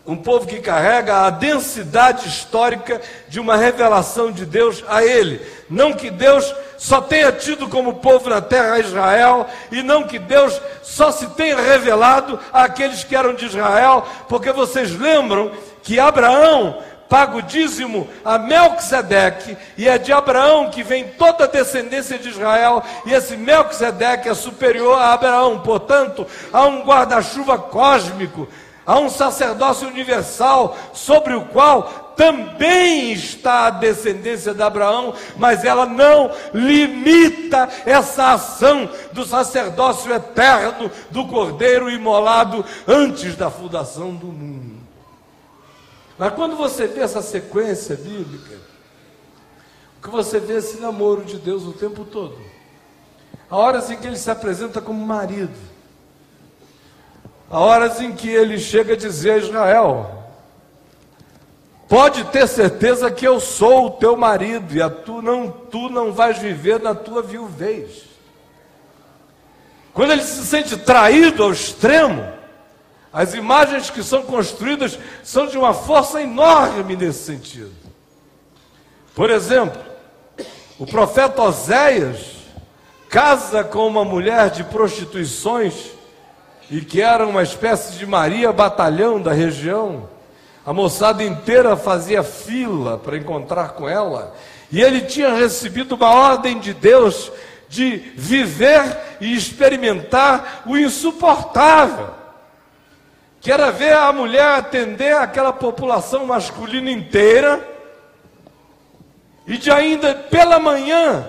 um 0.07 0.17
povo 0.17 0.47
que 0.47 0.59
carrega 0.61 1.23
a 1.23 1.31
densidade 1.31 2.29
histórica 2.29 3.01
de 3.27 3.41
uma 3.41 3.57
revelação 3.57 4.31
de 4.31 4.45
Deus 4.45 4.85
a 4.87 5.03
ele. 5.03 5.41
Não 5.71 5.95
que 5.95 6.11
Deus 6.11 6.55
só 6.77 7.01
tenha 7.01 7.33
tido 7.33 7.69
como 7.69 7.95
povo 7.95 8.29
na 8.29 8.43
terra 8.43 8.79
Israel, 8.79 9.47
e 9.73 9.83
não 9.83 10.03
que 10.03 10.19
Deus 10.19 10.61
só 10.83 11.11
se 11.11 11.27
tenha 11.29 11.57
revelado 11.57 12.39
àqueles 12.53 13.03
que 13.03 13.17
eram 13.17 13.33
de 13.33 13.47
Israel, 13.47 14.07
porque 14.29 14.53
vocês 14.53 14.91
lembram 14.91 15.51
que 15.83 15.99
Abraão 15.99 16.83
paga 17.09 17.37
o 17.37 17.43
dízimo 17.43 18.09
a 18.25 18.39
Melquisedeque, 18.39 19.57
e 19.77 19.89
é 19.89 19.99
de 19.99 20.13
Abraão 20.13 20.71
que 20.71 20.83
vem 20.83 21.09
toda 21.19 21.45
a 21.45 21.49
descendência 21.49 22.19
de 22.19 22.29
Israel, 22.29 22.83
e 23.07 23.13
esse 23.13 23.37
Melquisedeque 23.37 24.29
é 24.29 24.35
superior 24.35 24.99
a 24.99 25.13
Abraão, 25.13 25.61
portanto, 25.61 26.27
há 26.53 26.67
um 26.67 26.83
guarda-chuva 26.83 27.59
cósmico, 27.59 28.49
há 28.87 28.99
um 28.99 29.09
sacerdócio 29.09 29.89
universal 29.89 30.77
sobre 30.93 31.35
o 31.35 31.43
qual 31.47 32.05
também 32.17 33.13
está 33.13 33.67
a 33.67 33.71
descendência 33.71 34.55
de 34.55 34.63
Abraão, 34.63 35.15
mas 35.37 35.65
ela 35.65 35.87
não 35.87 36.31
limita 36.53 37.69
essa 37.85 38.33
ação 38.33 38.89
do 39.13 39.25
sacerdócio 39.25 40.13
eterno 40.13 40.91
do 41.11 41.27
cordeiro 41.27 41.91
imolado 41.91 42.65
antes 42.87 43.35
da 43.37 43.51
fundação 43.51 44.15
do 44.15 44.27
mundo. 44.27 44.64
Mas 46.19 46.33
quando 46.35 46.57
você 46.57 46.87
vê 46.87 47.01
essa 47.01 47.21
sequência 47.21 47.97
bíblica, 47.97 48.57
o 49.99 50.03
que 50.03 50.11
você 50.11 50.39
vê 50.39 50.55
é 50.55 50.59
esse 50.59 50.79
namoro 50.79 51.25
de 51.25 51.39
Deus 51.39 51.65
o 51.65 51.73
tempo 51.73 52.05
todo. 52.05 52.39
Há 53.51 53.57
horas 53.57 53.91
em 53.91 53.97
que 53.97 54.07
ele 54.07 54.17
se 54.17 54.31
apresenta 54.31 54.81
como 54.81 55.05
marido. 55.05 55.55
Há 57.51 57.59
horas 57.59 58.01
em 58.01 58.13
que 58.13 58.29
ele 58.29 58.59
chega 58.59 58.95
a 58.95 58.97
dizer 58.97 59.33
a 59.33 59.39
Israel: 59.39 60.25
Pode 61.89 62.25
ter 62.25 62.49
certeza 62.49 63.11
que 63.11 63.27
eu 63.27 63.39
sou 63.41 63.87
o 63.87 63.91
teu 63.91 64.17
marido 64.17 64.75
e 64.75 64.81
a 64.81 64.89
tu 64.89 65.21
não, 65.21 65.51
tu 65.51 65.89
não 65.89 66.13
vais 66.13 66.39
viver 66.39 66.81
na 66.81 66.95
tua 66.95 67.23
viuvez. 67.23 68.05
Quando 69.93 70.13
ele 70.13 70.23
se 70.23 70.45
sente 70.45 70.77
traído 70.77 71.45
ao 71.45 71.53
extremo, 71.53 72.27
as 73.15 73.33
imagens 73.33 73.91
que 73.91 74.03
são 74.03 74.25
construídas 74.25 74.99
são 75.23 75.47
de 75.47 75.57
uma 75.57 75.73
força 75.73 76.21
enorme 76.21 76.97
nesse 76.97 77.23
sentido. 77.23 77.73
Por 79.15 79.31
exemplo, 79.31 79.81
o 80.81 80.85
profeta 80.85 81.41
Oséias 81.41 82.19
casa 83.09 83.63
com 83.63 83.87
uma 83.87 84.05
mulher 84.05 84.51
de 84.51 84.65
prostituições 84.65 85.93
e 86.69 86.81
que 86.81 87.01
era 87.01 87.25
uma 87.25 87.45
espécie 87.45 87.97
de 87.97 88.05
Maria 88.05 88.53
Batalhão 88.53 89.23
da 89.23 89.33
região. 89.33 90.09
A 90.67 90.73
moçada 90.73 91.23
inteira 91.23 91.77
fazia 91.77 92.25
fila 92.25 92.99
para 92.99 93.17
encontrar 93.17 93.75
com 93.75 93.89
ela, 93.89 94.35
e 94.73 94.81
ele 94.81 95.03
tinha 95.03 95.35
recebido 95.35 95.95
uma 95.95 96.11
ordem 96.11 96.59
de 96.59 96.75
Deus 96.75 97.31
de 97.69 97.97
viver 98.17 98.99
e 99.21 99.37
experimentar 99.37 100.65
o 100.67 100.77
insuportável 100.77 102.24
que 103.45 103.53
era 103.53 103.71
ver 103.71 103.93
a 103.93 104.11
mulher 104.11 104.43
atender 104.43 105.15
aquela 105.15 105.53
população 105.53 106.25
masculina 106.25 106.91
inteira, 106.91 107.63
e 109.47 109.59
de 109.59 109.71
ainda 109.71 110.15
pela 110.15 110.59
manhã 110.59 111.29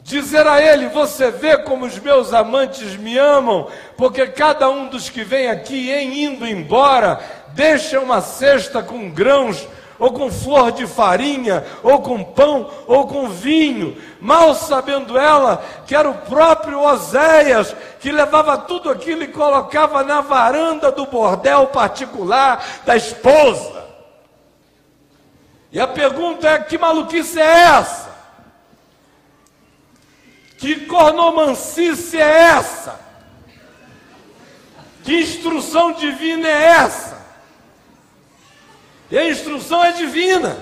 dizer 0.00 0.46
a 0.46 0.62
ele: 0.62 0.86
Você 0.86 1.28
vê 1.32 1.58
como 1.58 1.86
os 1.86 1.98
meus 1.98 2.32
amantes 2.32 2.94
me 2.94 3.18
amam, 3.18 3.66
porque 3.96 4.28
cada 4.28 4.70
um 4.70 4.86
dos 4.86 5.10
que 5.10 5.24
vem 5.24 5.48
aqui, 5.48 5.90
em 5.90 6.22
indo 6.22 6.46
embora, 6.46 7.18
deixa 7.48 7.98
uma 7.98 8.20
cesta 8.20 8.80
com 8.80 9.10
grãos 9.10 9.66
ou 10.00 10.12
com 10.12 10.32
flor 10.32 10.72
de 10.72 10.86
farinha, 10.86 11.62
ou 11.82 12.00
com 12.00 12.24
pão, 12.24 12.70
ou 12.86 13.06
com 13.06 13.28
vinho, 13.28 13.96
mal 14.18 14.54
sabendo 14.54 15.18
ela 15.18 15.62
que 15.86 15.94
era 15.94 16.08
o 16.08 16.14
próprio 16.14 16.80
Oséias 16.80 17.76
que 18.00 18.10
levava 18.10 18.56
tudo 18.56 18.88
aquilo 18.88 19.22
e 19.22 19.28
colocava 19.28 20.02
na 20.02 20.22
varanda 20.22 20.90
do 20.90 21.04
bordel 21.04 21.66
particular 21.66 22.64
da 22.86 22.96
esposa. 22.96 23.84
E 25.70 25.78
a 25.78 25.86
pergunta 25.86 26.48
é: 26.48 26.58
que 26.60 26.78
maluquice 26.78 27.38
é 27.38 27.44
essa? 27.44 28.10
Que 30.56 30.86
cornomancice 30.86 32.18
é 32.18 32.42
essa? 32.42 32.98
Que 35.04 35.20
instrução 35.20 35.92
divina 35.92 36.48
é 36.48 36.64
essa? 36.64 37.19
E 39.10 39.18
a 39.18 39.28
instrução 39.28 39.84
é 39.84 39.92
divina. 39.92 40.56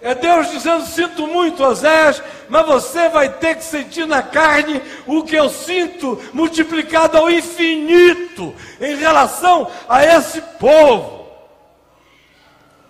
É 0.00 0.14
Deus 0.14 0.50
dizendo: 0.50 0.84
sinto 0.84 1.26
muito, 1.26 1.62
Osés, 1.62 2.22
mas 2.48 2.66
você 2.66 3.08
vai 3.08 3.28
ter 3.28 3.56
que 3.56 3.64
sentir 3.64 4.06
na 4.06 4.22
carne 4.22 4.82
o 5.06 5.22
que 5.22 5.36
eu 5.36 5.48
sinto, 5.48 6.20
multiplicado 6.32 7.16
ao 7.16 7.30
infinito, 7.30 8.54
em 8.80 8.96
relação 8.96 9.70
a 9.88 10.04
esse 10.04 10.40
povo. 10.58 11.22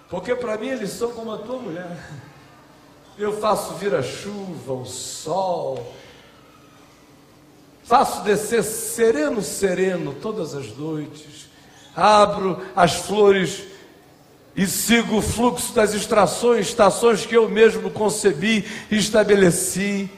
Porque 0.08 0.34
para 0.34 0.56
mim 0.56 0.68
eles 0.68 0.90
são 0.90 1.12
como 1.12 1.32
a 1.32 1.38
tua 1.38 1.58
mulher. 1.58 1.96
Eu 3.18 3.38
faço 3.38 3.74
vir 3.74 3.94
a 3.94 4.02
chuva, 4.02 4.72
o 4.72 4.86
sol, 4.86 5.94
faço 7.84 8.22
descer 8.22 8.62
sereno, 8.62 9.42
sereno 9.42 10.14
todas 10.14 10.54
as 10.54 10.74
noites, 10.76 11.50
abro 11.94 12.62
as 12.74 12.94
flores 12.94 13.71
e 14.54 14.66
sigo 14.66 15.16
o 15.16 15.22
fluxo 15.22 15.74
das 15.74 15.94
extrações, 15.94 16.68
estações 16.68 17.24
que 17.24 17.36
eu 17.36 17.48
mesmo 17.48 17.90
concebi 17.90 18.64
e 18.90 18.98
estabeleci. 18.98 20.10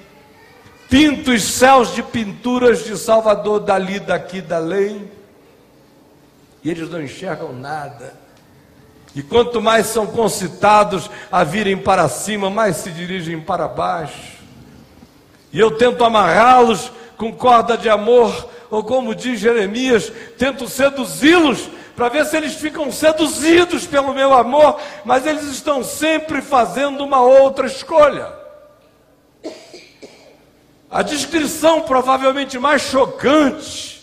Pinto 0.90 1.30
os 1.30 1.42
céus 1.42 1.94
de 1.94 2.02
pinturas 2.02 2.84
de 2.84 2.96
Salvador, 2.96 3.60
dali, 3.60 4.00
daqui, 4.00 4.40
dalém. 4.40 5.10
E 6.62 6.70
eles 6.70 6.90
não 6.90 7.02
enxergam 7.02 7.52
nada. 7.52 8.14
E 9.14 9.22
quanto 9.22 9.62
mais 9.62 9.86
são 9.86 10.06
concitados 10.06 11.08
a 11.30 11.44
virem 11.44 11.76
para 11.76 12.08
cima, 12.08 12.50
mais 12.50 12.76
se 12.76 12.90
dirigem 12.90 13.40
para 13.40 13.68
baixo. 13.68 14.34
E 15.52 15.60
eu 15.60 15.70
tento 15.72 16.02
amarrá-los 16.04 16.90
com 17.16 17.32
corda 17.32 17.76
de 17.78 17.88
amor, 17.88 18.48
ou 18.68 18.82
como 18.82 19.14
diz 19.14 19.38
Jeremias, 19.38 20.12
tento 20.36 20.68
seduzi-los 20.68 21.68
para 21.96 22.08
ver 22.08 22.24
se 22.26 22.36
eles 22.36 22.54
ficam 22.54 22.90
seduzidos 22.90 23.86
pelo 23.86 24.12
meu 24.12 24.34
amor, 24.34 24.80
mas 25.04 25.26
eles 25.26 25.44
estão 25.44 25.82
sempre 25.82 26.42
fazendo 26.42 27.04
uma 27.04 27.20
outra 27.20 27.66
escolha. 27.66 28.32
A 30.90 31.02
descrição 31.02 31.82
provavelmente 31.82 32.58
mais 32.58 32.82
chocante 32.82 33.94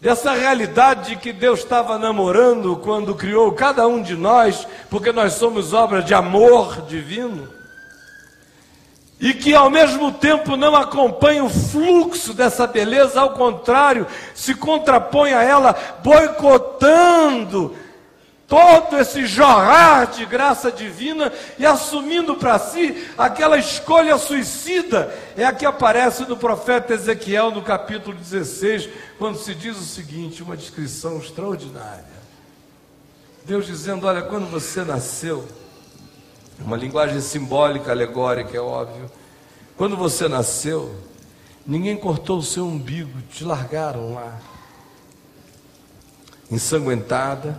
dessa 0.00 0.32
realidade 0.32 1.10
de 1.10 1.16
que 1.16 1.32
Deus 1.32 1.60
estava 1.60 1.98
namorando 1.98 2.76
quando 2.76 3.14
criou 3.14 3.52
cada 3.52 3.86
um 3.86 4.00
de 4.00 4.16
nós, 4.16 4.66
porque 4.88 5.12
nós 5.12 5.34
somos 5.34 5.72
obra 5.72 6.02
de 6.02 6.14
amor 6.14 6.82
divino, 6.82 7.57
e 9.20 9.34
que 9.34 9.54
ao 9.54 9.68
mesmo 9.68 10.12
tempo 10.12 10.56
não 10.56 10.76
acompanha 10.76 11.42
o 11.42 11.50
fluxo 11.50 12.32
dessa 12.32 12.66
beleza, 12.66 13.20
ao 13.20 13.30
contrário, 13.30 14.06
se 14.34 14.54
contrapõe 14.54 15.32
a 15.32 15.42
ela, 15.42 15.76
boicotando 16.02 17.74
todo 18.48 18.96
esse 18.96 19.26
jorrar 19.26 20.06
de 20.06 20.24
graça 20.24 20.72
divina 20.72 21.30
e 21.58 21.66
assumindo 21.66 22.36
para 22.36 22.58
si 22.58 23.06
aquela 23.18 23.58
escolha 23.58 24.16
suicida, 24.16 25.14
é 25.36 25.44
a 25.44 25.52
que 25.52 25.66
aparece 25.66 26.24
no 26.24 26.36
profeta 26.36 26.94
Ezequiel 26.94 27.50
no 27.50 27.62
capítulo 27.62 28.16
16, 28.16 28.88
quando 29.18 29.36
se 29.36 29.54
diz 29.54 29.76
o 29.76 29.84
seguinte: 29.84 30.42
uma 30.42 30.56
descrição 30.56 31.18
extraordinária. 31.18 32.18
Deus 33.44 33.66
dizendo: 33.66 34.06
Olha, 34.06 34.22
quando 34.22 34.46
você 34.46 34.82
nasceu, 34.82 35.46
uma 36.60 36.76
linguagem 36.76 37.20
simbólica, 37.20 37.90
alegórica, 37.90 38.56
é 38.56 38.60
óbvio. 38.60 39.10
Quando 39.76 39.96
você 39.96 40.28
nasceu, 40.28 40.94
ninguém 41.66 41.96
cortou 41.96 42.38
o 42.38 42.42
seu 42.42 42.66
umbigo, 42.66 43.20
te 43.30 43.44
largaram 43.44 44.14
lá, 44.14 44.38
ensanguentada, 46.50 47.58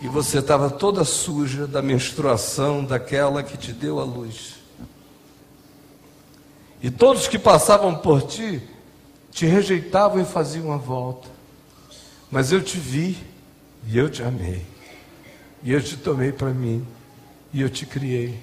e 0.00 0.08
você 0.08 0.38
estava 0.38 0.70
toda 0.70 1.04
suja 1.04 1.66
da 1.66 1.82
menstruação 1.82 2.84
daquela 2.84 3.42
que 3.42 3.58
te 3.58 3.72
deu 3.72 3.98
a 3.98 4.04
luz. 4.04 4.54
E 6.80 6.90
todos 6.90 7.26
que 7.26 7.38
passavam 7.38 7.96
por 7.96 8.22
ti 8.22 8.62
te 9.32 9.44
rejeitavam 9.44 10.20
e 10.20 10.24
faziam 10.24 10.72
a 10.72 10.76
volta. 10.76 11.28
Mas 12.30 12.52
eu 12.52 12.62
te 12.62 12.78
vi 12.78 13.18
e 13.86 13.98
eu 13.98 14.08
te 14.08 14.22
amei. 14.22 14.64
E 15.62 15.72
eu 15.72 15.82
te 15.82 15.96
tomei 15.96 16.30
para 16.30 16.50
mim 16.50 16.86
e 17.52 17.60
eu 17.60 17.70
te 17.70 17.86
criei. 17.86 18.38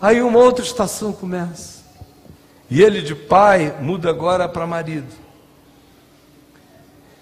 Aí 0.00 0.20
uma 0.20 0.38
outra 0.38 0.64
estação 0.64 1.12
começa. 1.12 1.82
E 2.70 2.82
ele 2.82 3.02
de 3.02 3.14
pai 3.14 3.76
muda 3.80 4.10
agora 4.10 4.48
para 4.48 4.66
marido. 4.66 5.12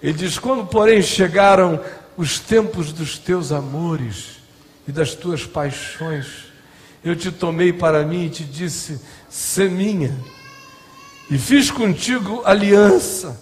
Ele 0.01 0.13
diz: 0.13 0.37
Quando, 0.37 0.65
porém, 0.65 1.01
chegaram 1.01 1.79
os 2.17 2.39
tempos 2.39 2.91
dos 2.91 3.17
teus 3.17 3.51
amores 3.51 4.39
e 4.87 4.91
das 4.91 5.13
tuas 5.13 5.45
paixões, 5.45 6.45
eu 7.03 7.15
te 7.15 7.31
tomei 7.31 7.71
para 7.71 8.03
mim 8.03 8.25
e 8.25 8.29
te 8.29 8.43
disse: 8.43 8.99
Sê 9.29 9.69
minha, 9.69 10.13
e 11.29 11.37
fiz 11.37 11.71
contigo 11.71 12.41
aliança 12.43 13.39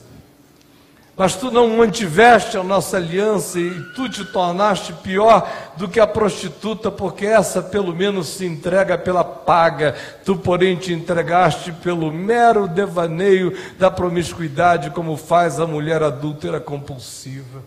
mas 1.21 1.35
tu 1.35 1.51
não 1.51 1.77
mantiveste 1.77 2.57
a 2.57 2.63
nossa 2.63 2.97
aliança 2.97 3.59
e 3.59 3.79
tu 3.93 4.09
te 4.09 4.25
tornaste 4.25 4.91
pior 4.91 5.47
do 5.77 5.87
que 5.87 5.99
a 5.99 6.07
prostituta, 6.07 6.89
porque 6.89 7.27
essa 7.27 7.61
pelo 7.61 7.95
menos 7.95 8.27
se 8.27 8.43
entrega 8.43 8.97
pela 8.97 9.23
paga, 9.23 9.93
tu, 10.25 10.35
porém, 10.35 10.75
te 10.75 10.91
entregaste 10.91 11.71
pelo 11.73 12.11
mero 12.11 12.67
devaneio 12.67 13.55
da 13.77 13.91
promiscuidade, 13.91 14.89
como 14.89 15.15
faz 15.15 15.59
a 15.59 15.67
mulher 15.67 16.01
adúltera 16.01 16.59
compulsiva. 16.59 17.61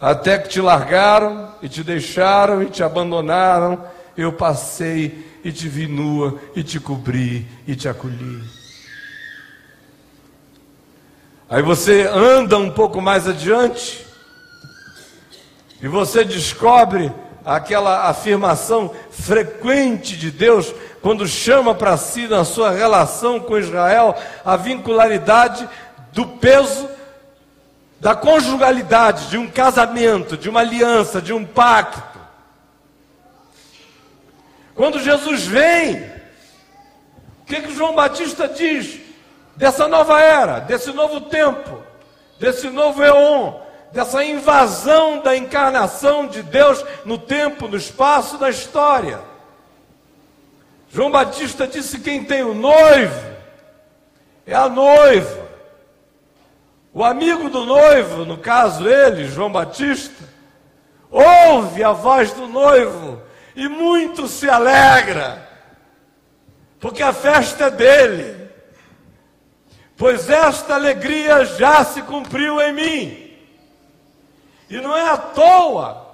Até 0.00 0.38
que 0.38 0.48
te 0.48 0.62
largaram 0.62 1.50
e 1.60 1.68
te 1.68 1.84
deixaram 1.84 2.62
e 2.62 2.70
te 2.70 2.82
abandonaram, 2.82 3.84
eu 4.16 4.32
passei 4.32 5.38
e 5.44 5.52
te 5.52 5.68
vi 5.68 5.86
nua 5.86 6.40
e 6.54 6.62
te 6.62 6.80
cobri 6.80 7.46
e 7.66 7.76
te 7.76 7.86
acolhi. 7.86 8.65
Aí 11.48 11.62
você 11.62 12.02
anda 12.02 12.58
um 12.58 12.72
pouco 12.72 13.00
mais 13.00 13.28
adiante 13.28 14.04
e 15.80 15.86
você 15.86 16.24
descobre 16.24 17.12
aquela 17.44 18.08
afirmação 18.08 18.92
frequente 19.10 20.16
de 20.16 20.32
Deus 20.32 20.74
quando 21.00 21.28
chama 21.28 21.72
para 21.72 21.96
si 21.96 22.26
na 22.26 22.44
sua 22.44 22.72
relação 22.72 23.38
com 23.38 23.56
Israel 23.56 24.16
a 24.44 24.56
vincularidade 24.56 25.68
do 26.12 26.26
peso 26.26 26.90
da 28.00 28.16
conjugalidade, 28.16 29.28
de 29.28 29.38
um 29.38 29.48
casamento, 29.48 30.36
de 30.36 30.50
uma 30.50 30.60
aliança, 30.60 31.22
de 31.22 31.32
um 31.32 31.44
pacto. 31.44 32.18
Quando 34.74 34.98
Jesus 34.98 35.46
vem, 35.46 36.02
o 37.42 37.44
que, 37.46 37.62
que 37.62 37.74
João 37.74 37.94
Batista 37.94 38.48
diz? 38.48 39.05
Dessa 39.56 39.88
nova 39.88 40.20
era, 40.20 40.60
desse 40.60 40.92
novo 40.92 41.22
tempo, 41.22 41.82
desse 42.38 42.68
novo 42.68 43.02
eon, 43.02 43.54
dessa 43.90 44.22
invasão 44.22 45.20
da 45.20 45.36
encarnação 45.36 46.26
de 46.26 46.42
Deus 46.42 46.84
no 47.04 47.16
tempo, 47.18 47.66
no 47.66 47.76
espaço, 47.76 48.38
na 48.38 48.50
história. 48.50 49.20
João 50.90 51.10
Batista 51.10 51.66
disse: 51.66 52.00
quem 52.00 52.24
tem 52.24 52.42
o 52.42 52.54
noivo 52.54 53.36
é 54.46 54.54
a 54.54 54.68
noiva. 54.68 55.46
O 56.92 57.04
amigo 57.04 57.50
do 57.50 57.64
noivo, 57.64 58.24
no 58.24 58.38
caso 58.38 58.88
ele, 58.88 59.26
João 59.26 59.52
Batista, 59.52 60.24
ouve 61.10 61.84
a 61.84 61.92
voz 61.92 62.32
do 62.32 62.46
noivo 62.46 63.20
e 63.54 63.68
muito 63.68 64.26
se 64.28 64.48
alegra, 64.48 65.46
porque 66.80 67.02
a 67.02 67.12
festa 67.12 67.64
é 67.64 67.70
dele 67.70 68.35
pois 69.96 70.28
esta 70.28 70.74
alegria 70.74 71.44
já 71.44 71.84
se 71.84 72.02
cumpriu 72.02 72.60
em 72.60 72.72
mim. 72.72 73.26
E 74.68 74.80
não 74.80 74.96
é 74.96 75.08
à 75.08 75.16
toa 75.16 76.06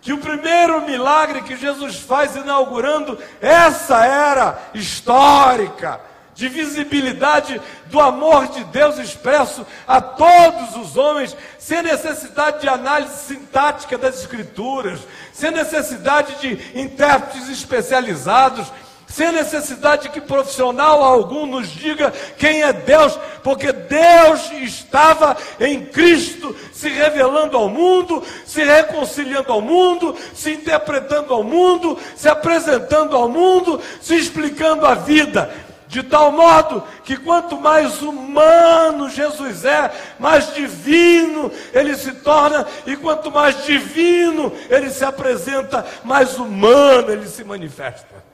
que 0.00 0.12
o 0.12 0.18
primeiro 0.18 0.82
milagre 0.82 1.42
que 1.42 1.56
Jesus 1.56 2.00
faz 2.00 2.34
inaugurando 2.34 3.16
essa 3.40 4.04
era 4.04 4.58
histórica 4.74 6.00
de 6.34 6.48
visibilidade 6.48 7.60
do 7.86 8.00
amor 8.00 8.48
de 8.48 8.64
Deus 8.64 8.98
expresso 8.98 9.66
a 9.86 10.00
todos 10.00 10.76
os 10.76 10.96
homens, 10.96 11.36
sem 11.58 11.82
necessidade 11.82 12.62
de 12.62 12.68
análise 12.68 13.26
sintática 13.26 13.96
das 13.96 14.18
escrituras, 14.20 15.00
sem 15.32 15.50
necessidade 15.50 16.40
de 16.40 16.80
intérpretes 16.80 17.48
especializados, 17.48 18.72
sem 19.12 19.30
necessidade 19.30 20.08
que 20.08 20.22
profissional 20.22 21.04
algum 21.04 21.44
nos 21.44 21.68
diga 21.68 22.12
quem 22.38 22.62
é 22.62 22.72
Deus, 22.72 23.18
porque 23.42 23.70
Deus 23.70 24.50
estava 24.52 25.36
em 25.60 25.84
Cristo, 25.84 26.56
se 26.72 26.88
revelando 26.88 27.56
ao 27.56 27.68
mundo, 27.68 28.22
se 28.46 28.64
reconciliando 28.64 29.52
ao 29.52 29.60
mundo, 29.60 30.16
se 30.34 30.52
interpretando 30.52 31.34
ao 31.34 31.44
mundo, 31.44 31.98
se 32.16 32.26
apresentando 32.26 33.14
ao 33.14 33.28
mundo, 33.28 33.78
se 34.00 34.14
explicando 34.16 34.86
a 34.86 34.94
vida. 34.94 35.52
De 35.88 36.02
tal 36.02 36.32
modo 36.32 36.82
que 37.04 37.18
quanto 37.18 37.60
mais 37.60 38.00
humano 38.00 39.10
Jesus 39.10 39.66
é, 39.66 39.92
mais 40.18 40.54
divino 40.54 41.52
ele 41.74 41.94
se 41.96 42.12
torna, 42.12 42.66
e 42.86 42.96
quanto 42.96 43.30
mais 43.30 43.62
divino 43.66 44.50
ele 44.70 44.88
se 44.88 45.04
apresenta, 45.04 45.84
mais 46.02 46.38
humano 46.38 47.12
ele 47.12 47.28
se 47.28 47.44
manifesta. 47.44 48.31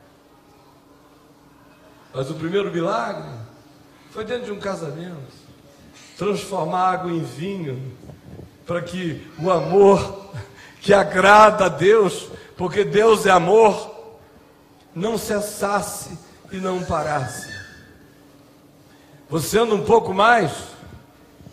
Mas 2.14 2.30
o 2.30 2.34
primeiro 2.34 2.72
milagre 2.72 3.28
foi 4.10 4.24
dentro 4.24 4.46
de 4.46 4.52
um 4.52 4.58
casamento 4.58 5.48
transformar 6.18 6.90
água 6.90 7.12
em 7.12 7.22
vinho, 7.22 7.80
para 8.66 8.82
que 8.82 9.24
o 9.38 9.52
amor 9.52 10.32
que 10.80 10.92
agrada 10.92 11.66
a 11.66 11.68
Deus, 11.68 12.28
porque 12.56 12.82
Deus 12.82 13.24
é 13.24 13.30
amor, 13.30 14.10
não 14.92 15.16
cessasse 15.16 16.18
e 16.50 16.56
não 16.56 16.82
parasse. 16.82 17.48
Você 19.30 19.60
anda 19.60 19.76
um 19.76 19.84
pouco 19.84 20.12
mais 20.12 20.50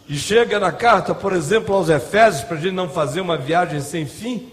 e 0.10 0.18
chega 0.18 0.60
na 0.60 0.72
carta, 0.72 1.14
por 1.14 1.34
exemplo, 1.34 1.76
aos 1.76 1.88
Efésios, 1.88 2.44
para 2.44 2.58
a 2.58 2.60
gente 2.60 2.74
não 2.74 2.90
fazer 2.90 3.22
uma 3.22 3.38
viagem 3.38 3.82
sem 3.82 4.08
fim, 4.08 4.52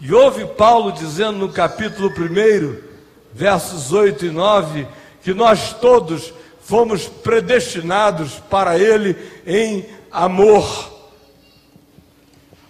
e 0.00 0.12
ouve 0.12 0.44
Paulo 0.44 0.92
dizendo 0.92 1.38
no 1.38 1.48
capítulo 1.48 2.10
1, 2.10 2.76
versos 3.32 3.90
8 3.90 4.26
e 4.26 4.30
9 4.30 4.86
que 5.24 5.32
nós 5.32 5.72
todos 5.72 6.34
fomos 6.60 7.06
predestinados 7.08 8.34
para 8.50 8.78
Ele 8.78 9.16
em 9.46 9.86
amor. 10.12 10.92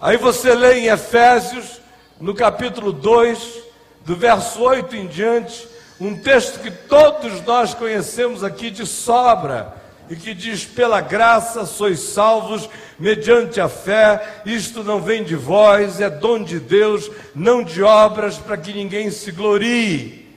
Aí 0.01 0.17
você 0.17 0.55
lê 0.55 0.79
em 0.79 0.87
Efésios, 0.87 1.81
no 2.21 2.33
capítulo 2.33 2.93
2, 2.93 3.65
do 4.05 4.15
verso 4.15 4.63
8 4.63 4.95
em 4.95 5.09
diante, 5.09 5.67
um 6.01 6.17
texto 6.17 6.61
que 6.61 6.71
todos 6.71 7.41
nós 7.43 7.75
conhecemos 7.75 8.45
aqui 8.45 8.71
de 8.71 8.87
sobra, 8.87 9.75
e 10.09 10.15
que 10.15 10.33
diz: 10.33 10.65
pela 10.65 11.01
graça 11.01 11.67
sois 11.67 11.99
salvos 11.99 12.69
mediante 13.01 13.61
a 13.61 13.69
fé, 13.69 14.43
isto 14.47 14.85
não 14.85 15.01
vem 15.01 15.25
de 15.25 15.35
vós, 15.35 16.01
é 16.01 16.09
dom 16.09 16.45
de 16.45 16.61
Deus, 16.61 17.11
não 17.35 17.65
de 17.65 17.83
obras, 17.83 18.37
para 18.37 18.57
que 18.57 18.73
ninguém 18.73 19.11
se 19.11 19.33
glorie. 19.33 20.29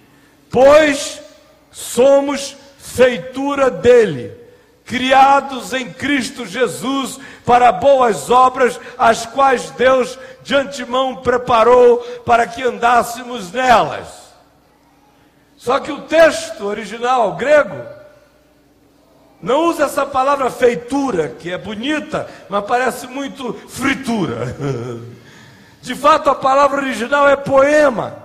Pois 0.49 1.26
somos 1.77 2.57
feitura 2.79 3.69
dele, 3.69 4.35
criados 4.83 5.73
em 5.73 5.93
Cristo 5.93 6.43
Jesus 6.43 7.19
para 7.45 7.71
boas 7.71 8.31
obras, 8.31 8.79
as 8.97 9.27
quais 9.27 9.69
Deus 9.71 10.17
de 10.41 10.55
antemão 10.55 11.17
preparou 11.17 11.99
para 12.25 12.47
que 12.47 12.63
andássemos 12.63 13.51
nelas. 13.51 14.07
Só 15.55 15.79
que 15.79 15.91
o 15.91 16.01
texto 16.01 16.65
original 16.65 17.35
grego 17.35 17.85
não 19.39 19.65
usa 19.65 19.85
essa 19.85 20.03
palavra 20.03 20.49
feitura, 20.49 21.29
que 21.29 21.51
é 21.51 21.59
bonita, 21.59 22.27
mas 22.49 22.65
parece 22.65 23.05
muito 23.05 23.53
fritura. 23.69 24.55
De 25.79 25.93
fato, 25.93 26.27
a 26.31 26.35
palavra 26.35 26.81
original 26.81 27.29
é 27.29 27.35
poema, 27.35 28.17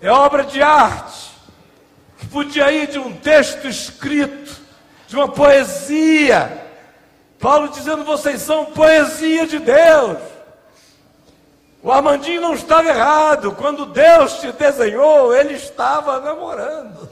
é 0.00 0.10
obra 0.10 0.44
de 0.44 0.60
arte, 0.60 1.27
podia 2.26 2.70
ir 2.72 2.88
de 2.88 2.98
um 2.98 3.12
texto 3.14 3.66
escrito, 3.66 4.56
de 5.06 5.16
uma 5.16 5.28
poesia. 5.28 6.66
Paulo 7.38 7.68
dizendo: 7.68 8.04
vocês 8.04 8.42
são 8.42 8.66
poesia 8.66 9.46
de 9.46 9.58
Deus. 9.58 10.18
O 11.82 11.92
Armandinho 11.92 12.40
não 12.40 12.54
estava 12.54 12.88
errado, 12.88 13.52
quando 13.52 13.86
Deus 13.86 14.40
te 14.40 14.50
desenhou, 14.50 15.34
ele 15.34 15.54
estava 15.54 16.18
namorando. 16.20 17.08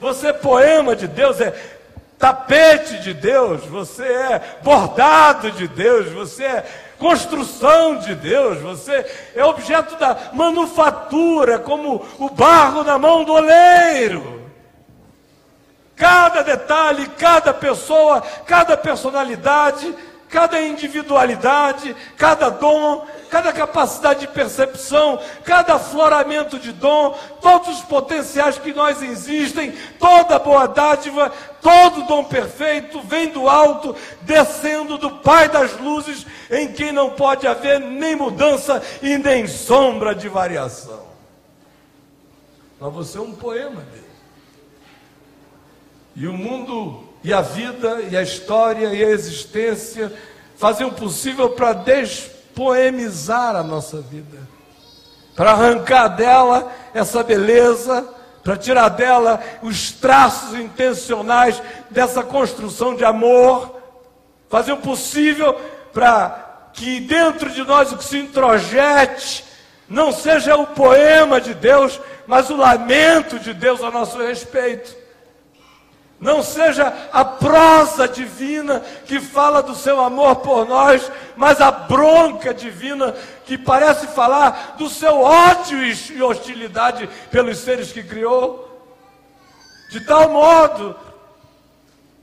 Você, 0.00 0.28
é 0.28 0.32
poema 0.32 0.94
de 0.94 1.06
Deus, 1.06 1.40
é 1.40 1.75
tapete 2.18 2.98
de 2.98 3.12
Deus, 3.12 3.64
você 3.64 4.04
é 4.04 4.58
bordado 4.62 5.50
de 5.52 5.68
Deus, 5.68 6.10
você 6.12 6.44
é 6.44 6.66
construção 6.98 7.98
de 7.98 8.14
Deus, 8.14 8.58
você 8.60 9.04
é 9.34 9.44
objeto 9.44 9.96
da 9.96 10.30
manufatura, 10.32 11.58
como 11.58 12.04
o 12.18 12.30
barro 12.30 12.82
na 12.82 12.98
mão 12.98 13.24
do 13.24 13.32
oleiro. 13.32 14.36
Cada 15.94 16.42
detalhe, 16.42 17.06
cada 17.18 17.54
pessoa, 17.54 18.22
cada 18.46 18.76
personalidade, 18.76 19.94
cada 20.36 20.60
individualidade, 20.60 21.96
cada 22.14 22.50
dom, 22.50 23.06
cada 23.30 23.54
capacidade 23.54 24.20
de 24.20 24.28
percepção, 24.28 25.18
cada 25.42 25.76
afloramento 25.76 26.58
de 26.58 26.72
dom, 26.72 27.18
todos 27.40 27.78
os 27.78 27.80
potenciais 27.80 28.58
que 28.58 28.74
nós 28.74 29.00
existem, 29.00 29.72
toda 29.98 30.38
boa 30.38 30.68
dádiva, 30.68 31.32
todo 31.62 32.02
dom 32.02 32.22
perfeito 32.22 33.00
vem 33.00 33.30
do 33.30 33.48
alto, 33.48 33.96
descendo 34.20 34.98
do 34.98 35.10
Pai 35.10 35.48
das 35.48 35.74
luzes, 35.80 36.26
em 36.50 36.70
quem 36.70 36.92
não 36.92 37.12
pode 37.12 37.46
haver 37.46 37.80
nem 37.80 38.14
mudança 38.14 38.82
e 39.00 39.16
nem 39.16 39.46
sombra 39.46 40.14
de 40.14 40.28
variação. 40.28 41.06
Mas 42.78 42.92
você 42.92 43.16
é 43.16 43.22
um 43.22 43.32
poema 43.34 43.80
dele. 43.80 44.04
E 46.14 46.26
o 46.26 46.34
mundo 46.34 47.05
e 47.26 47.34
a 47.34 47.40
vida, 47.40 48.02
e 48.08 48.16
a 48.16 48.22
história, 48.22 48.94
e 48.94 49.04
a 49.04 49.08
existência 49.10 50.12
fazem 50.56 50.86
o 50.86 50.92
possível 50.92 51.50
para 51.50 51.72
despoemizar 51.72 53.56
a 53.56 53.64
nossa 53.64 54.00
vida, 54.00 54.38
para 55.34 55.50
arrancar 55.50 56.06
dela 56.06 56.72
essa 56.94 57.24
beleza, 57.24 58.08
para 58.44 58.56
tirar 58.56 58.90
dela 58.90 59.42
os 59.60 59.90
traços 59.90 60.54
intencionais 60.54 61.60
dessa 61.90 62.22
construção 62.22 62.94
de 62.94 63.04
amor, 63.04 63.74
fazer 64.48 64.70
o 64.70 64.76
possível 64.76 65.52
para 65.92 66.68
que 66.74 67.00
dentro 67.00 67.50
de 67.50 67.64
nós 67.64 67.90
o 67.90 67.96
que 67.96 68.04
se 68.04 68.18
introjete 68.18 69.44
não 69.88 70.12
seja 70.12 70.54
o 70.54 70.68
poema 70.68 71.40
de 71.40 71.54
Deus, 71.54 72.00
mas 72.24 72.50
o 72.50 72.56
lamento 72.56 73.36
de 73.40 73.52
Deus 73.52 73.82
a 73.82 73.90
nosso 73.90 74.16
respeito. 74.18 75.05
Não 76.18 76.42
seja 76.42 76.92
a 77.12 77.24
prosa 77.24 78.08
divina 78.08 78.80
que 79.04 79.20
fala 79.20 79.62
do 79.62 79.74
seu 79.74 80.00
amor 80.00 80.36
por 80.36 80.66
nós, 80.66 81.10
mas 81.36 81.60
a 81.60 81.70
bronca 81.70 82.54
divina 82.54 83.14
que 83.44 83.58
parece 83.58 84.06
falar 84.08 84.76
do 84.78 84.88
seu 84.88 85.20
ódio 85.20 85.78
e 85.84 86.22
hostilidade 86.22 87.08
pelos 87.30 87.58
seres 87.58 87.92
que 87.92 88.02
criou. 88.02 88.64
De 89.90 90.00
tal 90.06 90.30
modo 90.30 90.96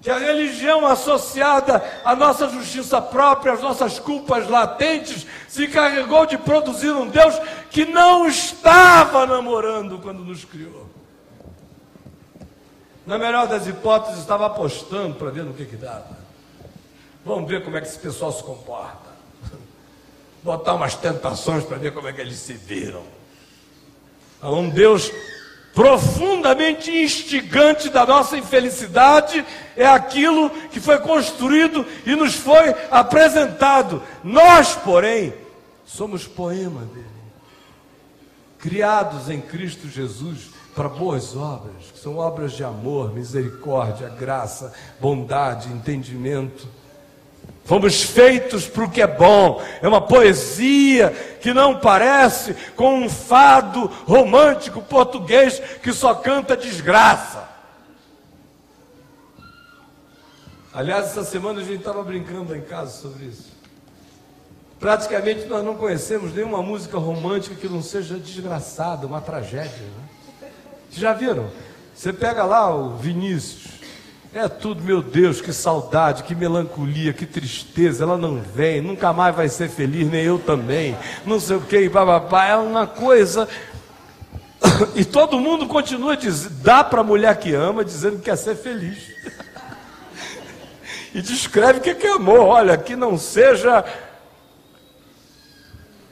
que 0.02 0.10
a 0.10 0.18
religião 0.18 0.86
associada 0.86 1.82
à 2.04 2.14
nossa 2.14 2.50
justiça 2.50 3.02
própria, 3.02 3.54
às 3.54 3.62
nossas 3.62 4.00
culpas 4.00 4.50
latentes, 4.50 5.26
se 5.48 5.66
encarregou 5.66 6.26
de 6.26 6.38
produzir 6.38 6.92
um 6.92 7.08
Deus 7.08 7.40
que 7.70 7.86
não 7.86 8.28
estava 8.28 9.26
namorando 9.26 10.00
quando 10.00 10.20
nos 10.20 10.44
criou. 10.44 10.83
Na 13.06 13.18
melhor 13.18 13.48
das 13.48 13.68
hipóteses, 13.68 14.20
estava 14.20 14.46
apostando 14.46 15.16
para 15.16 15.30
ver 15.30 15.44
no 15.44 15.54
que, 15.54 15.66
que 15.66 15.76
dava. 15.76 16.18
Vamos 17.26 17.50
ver 17.50 17.64
como 17.64 17.78
é 17.78 17.82
que 17.82 17.88
esse 17.88 18.00
pessoal 18.00 18.32
se 18.32 18.44
comporta. 18.44 19.12
Botar 20.42 20.74
umas 20.76 20.96
tentações 20.96 21.66
para 21.66 21.78
ver 21.78 21.94
como 21.94 22.08
é 22.08 22.14
que 22.14 22.22
eles 22.22 22.38
se 22.38 22.54
viram. 22.54 23.04
Um 24.42 24.70
Deus 24.70 25.12
profundamente 25.74 26.92
instigante 26.92 27.90
da 27.90 28.06
nossa 28.06 28.38
infelicidade 28.38 29.44
é 29.76 29.86
aquilo 29.86 30.50
que 30.70 30.80
foi 30.80 31.00
construído 31.00 31.86
e 32.06 32.16
nos 32.16 32.36
foi 32.36 32.74
apresentado. 32.92 34.02
Nós, 34.24 34.76
porém, 34.76 35.34
somos 35.86 36.28
poema 36.28 36.82
dele, 36.86 37.08
criados 38.60 39.30
em 39.30 39.42
Cristo 39.42 39.90
Jesus 39.90 40.53
para 40.76 40.90
boas 40.90 41.36
obras, 41.36 41.92
que 41.94 42.00
são 42.00 42.18
obras 42.18 42.54
de 42.54 42.64
amor, 42.64 43.14
misericórdia, 43.14 44.10
graça, 44.10 44.74
bondade, 45.00 45.72
entendimento. 45.72 46.68
Fomos 47.64 48.04
feitos 48.04 48.68
para 48.68 48.84
o 48.84 48.92
que 48.92 49.02
é 49.02 49.08
bom, 49.08 49.62
é 49.82 49.88
uma 49.88 50.02
poesia 50.02 51.12
que 51.42 51.54
não 51.54 51.80
parece 51.80 52.54
com 52.76 53.04
um 53.04 53.10
fado 53.10 53.86
romântico 54.06 54.82
português 54.82 55.60
que 55.82 55.94
só 55.94 56.14
canta 56.14 56.58
desgraça. 56.58 57.48
Aliás, 60.74 61.06
essa 61.06 61.24
semana 61.24 61.62
a 61.62 61.64
gente 61.64 61.80
estava 61.80 62.04
brincando 62.04 62.56
em 62.56 62.62
casa 62.62 63.00
sobre 63.00 63.26
isso. 63.26 63.54
Praticamente 64.80 65.46
nós 65.46 65.64
não 65.64 65.76
conhecemos 65.76 66.34
nenhuma 66.34 66.62
música 66.62 66.98
romântica 66.98 67.56
que 67.56 67.70
não 67.70 67.82
seja 67.82 68.18
desgraçada, 68.18 69.08
uma 69.08 69.22
tragédia. 69.22 69.70
Né? 69.70 70.03
Já 70.96 71.14
viram? 71.14 71.50
Você 71.94 72.14
pega 72.14 72.44
lá 72.44 72.74
o 72.74 72.98
Vinícius. 72.98 73.74
É 74.34 74.48
tudo, 74.48 74.82
meu 74.82 75.02
Deus, 75.02 75.42
que 75.42 75.54
saudade, 75.54 76.24
que 76.24 76.34
melancolia, 76.34 77.14
que 77.14 77.26
tristeza. 77.26 78.04
Ela 78.04 78.18
não 78.18 78.42
vem, 78.42 78.82
nunca 78.82 79.14
mais 79.14 79.36
vai 79.36 79.48
ser 79.48 79.70
feliz, 79.70 80.10
nem 80.10 80.24
eu 80.24 80.40
também. 80.40 80.98
Não 81.24 81.40
sei 81.40 81.58
o 81.58 81.62
que, 81.62 81.88
bababá. 81.88 82.46
É 82.46 82.56
uma 82.56 82.88
coisa. 82.88 83.48
E 84.96 85.06
todo 85.06 85.40
mundo 85.40 85.68
continua 85.68 86.18
dizendo, 86.18 86.56
dá 86.64 86.84
para 86.84 87.02
a 87.02 87.04
mulher 87.04 87.38
que 87.38 87.54
ama, 87.54 87.86
dizendo 87.86 88.18
que 88.18 88.24
quer 88.24 88.38
ser 88.38 88.56
feliz. 88.56 88.98
E 91.14 91.22
descreve 91.22 91.78
o 91.78 91.82
que 91.82 92.08
é 92.08 92.12
amor. 92.12 92.40
Olha, 92.40 92.76
que 92.76 92.96
não 92.96 93.20
seja 93.20 93.86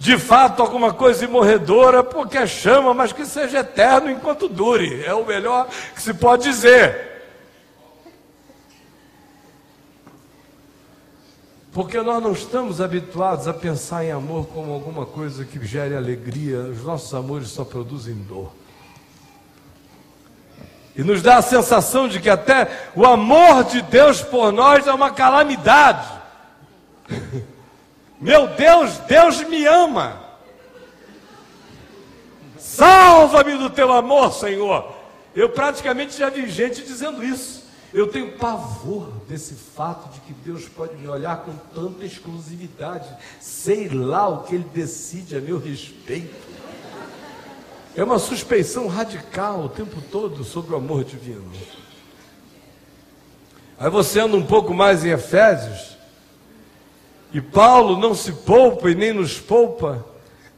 de 0.01 0.17
fato 0.17 0.63
alguma 0.63 0.91
coisa 0.91 1.25
imorredora, 1.25 2.03
porque 2.03 2.35
é 2.35 2.47
chama, 2.47 2.91
mas 2.91 3.13
que 3.13 3.23
seja 3.23 3.59
eterno 3.59 4.09
enquanto 4.09 4.49
dure. 4.49 5.03
É 5.05 5.13
o 5.13 5.23
melhor 5.23 5.67
que 5.93 6.01
se 6.01 6.11
pode 6.11 6.43
dizer. 6.43 7.21
Porque 11.71 12.01
nós 12.01 12.21
não 12.23 12.31
estamos 12.31 12.81
habituados 12.81 13.47
a 13.47 13.53
pensar 13.53 14.03
em 14.03 14.11
amor 14.11 14.47
como 14.47 14.73
alguma 14.73 15.05
coisa 15.05 15.45
que 15.45 15.63
gere 15.63 15.95
alegria, 15.95 16.61
os 16.61 16.81
nossos 16.83 17.13
amores 17.13 17.49
só 17.49 17.63
produzem 17.63 18.15
dor. 18.15 18.51
E 20.95 21.03
nos 21.03 21.21
dá 21.21 21.37
a 21.37 21.43
sensação 21.43 22.07
de 22.07 22.19
que 22.19 22.29
até 22.29 22.89
o 22.95 23.05
amor 23.05 23.65
de 23.65 23.83
Deus 23.83 24.19
por 24.19 24.51
nós 24.51 24.87
é 24.87 24.91
uma 24.91 25.11
calamidade. 25.11 26.09
Meu 28.21 28.47
Deus, 28.49 28.97
Deus 28.99 29.43
me 29.47 29.65
ama. 29.65 30.21
Salva-me 32.57 33.57
do 33.57 33.69
teu 33.69 33.91
amor, 33.91 34.31
Senhor. 34.31 34.93
Eu 35.35 35.49
praticamente 35.49 36.17
já 36.17 36.29
vi 36.29 36.47
gente 36.47 36.83
dizendo 36.83 37.23
isso. 37.23 37.61
Eu 37.91 38.07
tenho 38.07 38.37
pavor 38.37 39.11
desse 39.27 39.55
fato 39.55 40.13
de 40.13 40.21
que 40.21 40.33
Deus 40.33 40.69
pode 40.69 40.95
me 40.95 41.07
olhar 41.07 41.37
com 41.37 41.53
tanta 41.73 42.05
exclusividade. 42.05 43.09
Sei 43.39 43.89
lá 43.89 44.29
o 44.29 44.43
que 44.43 44.55
Ele 44.55 44.67
decide 44.71 45.35
a 45.35 45.41
meu 45.41 45.57
respeito. 45.57 46.35
É 47.95 48.03
uma 48.03 48.19
suspeição 48.19 48.87
radical 48.87 49.65
o 49.65 49.69
tempo 49.69 49.99
todo 50.11 50.43
sobre 50.43 50.73
o 50.73 50.77
amor 50.77 51.03
divino. 51.03 51.51
Aí 53.77 53.89
você 53.89 54.19
anda 54.19 54.37
um 54.37 54.45
pouco 54.45 54.73
mais 54.73 55.03
em 55.03 55.09
Efésios, 55.09 55.97
e 57.33 57.39
Paulo 57.39 57.97
não 57.97 58.13
se 58.13 58.31
poupa 58.33 58.91
e 58.91 58.95
nem 58.95 59.13
nos 59.13 59.39
poupa 59.39 60.05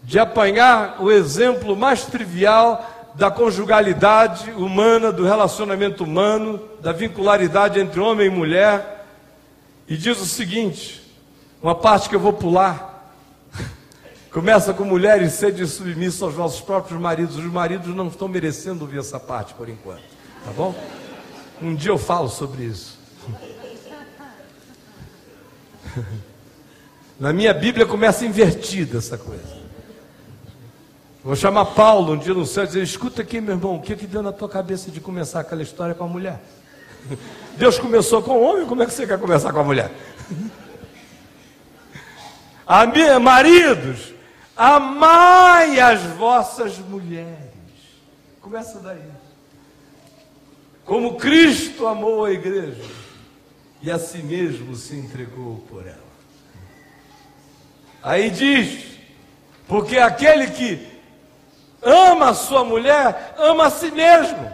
de 0.01 0.19
apanhar 0.19 1.01
o 1.01 1.11
exemplo 1.11 1.75
mais 1.75 2.05
trivial 2.05 2.89
da 3.15 3.29
conjugalidade 3.29 4.51
humana, 4.51 5.11
do 5.11 5.23
relacionamento 5.23 6.03
humano, 6.03 6.59
da 6.81 6.91
vincularidade 6.91 7.79
entre 7.79 7.99
homem 7.99 8.27
e 8.27 8.29
mulher, 8.29 9.05
e 9.87 9.95
diz 9.95 10.19
o 10.19 10.25
seguinte: 10.25 11.03
uma 11.61 11.75
parte 11.75 12.09
que 12.09 12.15
eu 12.15 12.19
vou 12.19 12.33
pular. 12.33 12.91
Começa 14.31 14.73
com 14.73 14.83
mulheres 14.83 15.33
sede 15.33 15.67
submissa 15.67 16.25
aos 16.25 16.35
nossos 16.35 16.61
próprios 16.61 16.99
maridos. 16.99 17.37
Os 17.37 17.45
maridos 17.45 17.95
não 17.95 18.07
estão 18.07 18.27
merecendo 18.27 18.83
ouvir 18.83 18.99
essa 18.99 19.19
parte 19.19 19.53
por 19.53 19.69
enquanto, 19.69 20.01
tá 20.43 20.51
bom? 20.51 20.73
Um 21.61 21.75
dia 21.75 21.91
eu 21.91 21.99
falo 21.99 22.27
sobre 22.29 22.63
isso. 22.63 22.97
Na 27.19 27.31
minha 27.31 27.53
Bíblia 27.53 27.85
começa 27.85 28.25
invertida 28.25 28.97
essa 28.97 29.17
coisa. 29.17 29.63
Vou 31.23 31.35
chamar 31.35 31.65
Paulo 31.67 32.13
um 32.13 32.17
dia 32.17 32.33
no 32.33 32.45
céu 32.45 32.65
e 32.65 32.67
dizer: 32.67 32.83
escuta 32.83 33.21
aqui, 33.21 33.39
meu 33.39 33.55
irmão, 33.55 33.75
o 33.75 33.81
que, 33.81 33.95
que 33.95 34.05
deu 34.05 34.21
na 34.21 34.31
tua 34.31 34.49
cabeça 34.49 34.91
de 34.91 34.99
começar 34.99 35.39
aquela 35.39 35.63
história 35.63 35.95
com 35.95 36.03
a 36.03 36.07
mulher? 36.07 36.41
Deus 37.55 37.79
começou 37.79 38.21
com 38.21 38.31
o 38.31 38.41
homem, 38.41 38.65
como 38.65 38.83
é 38.83 38.85
que 38.85 38.93
você 38.93 39.07
quer 39.07 39.19
começar 39.19 39.53
com 39.53 39.59
a 39.59 39.63
mulher? 39.63 39.91
Maridos, 43.21 44.13
amai 44.55 45.79
as 45.79 46.01
vossas 46.01 46.77
mulheres. 46.79 47.53
Começa 48.41 48.79
daí. 48.79 48.99
Como 50.83 51.15
Cristo 51.15 51.87
amou 51.87 52.25
a 52.25 52.31
igreja 52.31 52.83
e 53.81 53.89
a 53.89 53.97
si 53.97 54.17
mesmo 54.17 54.75
se 54.75 54.95
entregou 54.95 55.65
por 55.69 55.87
ela. 55.87 56.02
Aí 58.03 58.29
diz: 58.29 58.97
porque 59.67 59.97
aquele 59.97 60.47
que 60.47 61.01
ama 61.81 62.29
a 62.29 62.33
sua 62.33 62.63
mulher, 62.63 63.33
ama 63.37 63.67
a 63.67 63.69
si 63.69 63.89
mesmo. 63.91 64.51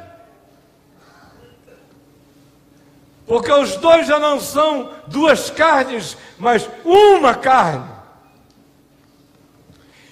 Porque 3.25 3.51
os 3.51 3.75
dois 3.77 4.07
já 4.07 4.17
não 4.17 4.39
são 4.39 4.91
duas 5.07 5.49
carnes, 5.49 6.17
mas 6.38 6.69
uma 6.83 7.35
carne. 7.35 7.88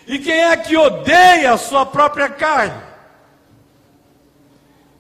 E 0.06 0.20
quem 0.20 0.46
é 0.46 0.56
que 0.56 0.78
odeia 0.78 1.54
a 1.54 1.58
sua 1.58 1.86
própria 1.86 2.30
carne? 2.30 2.87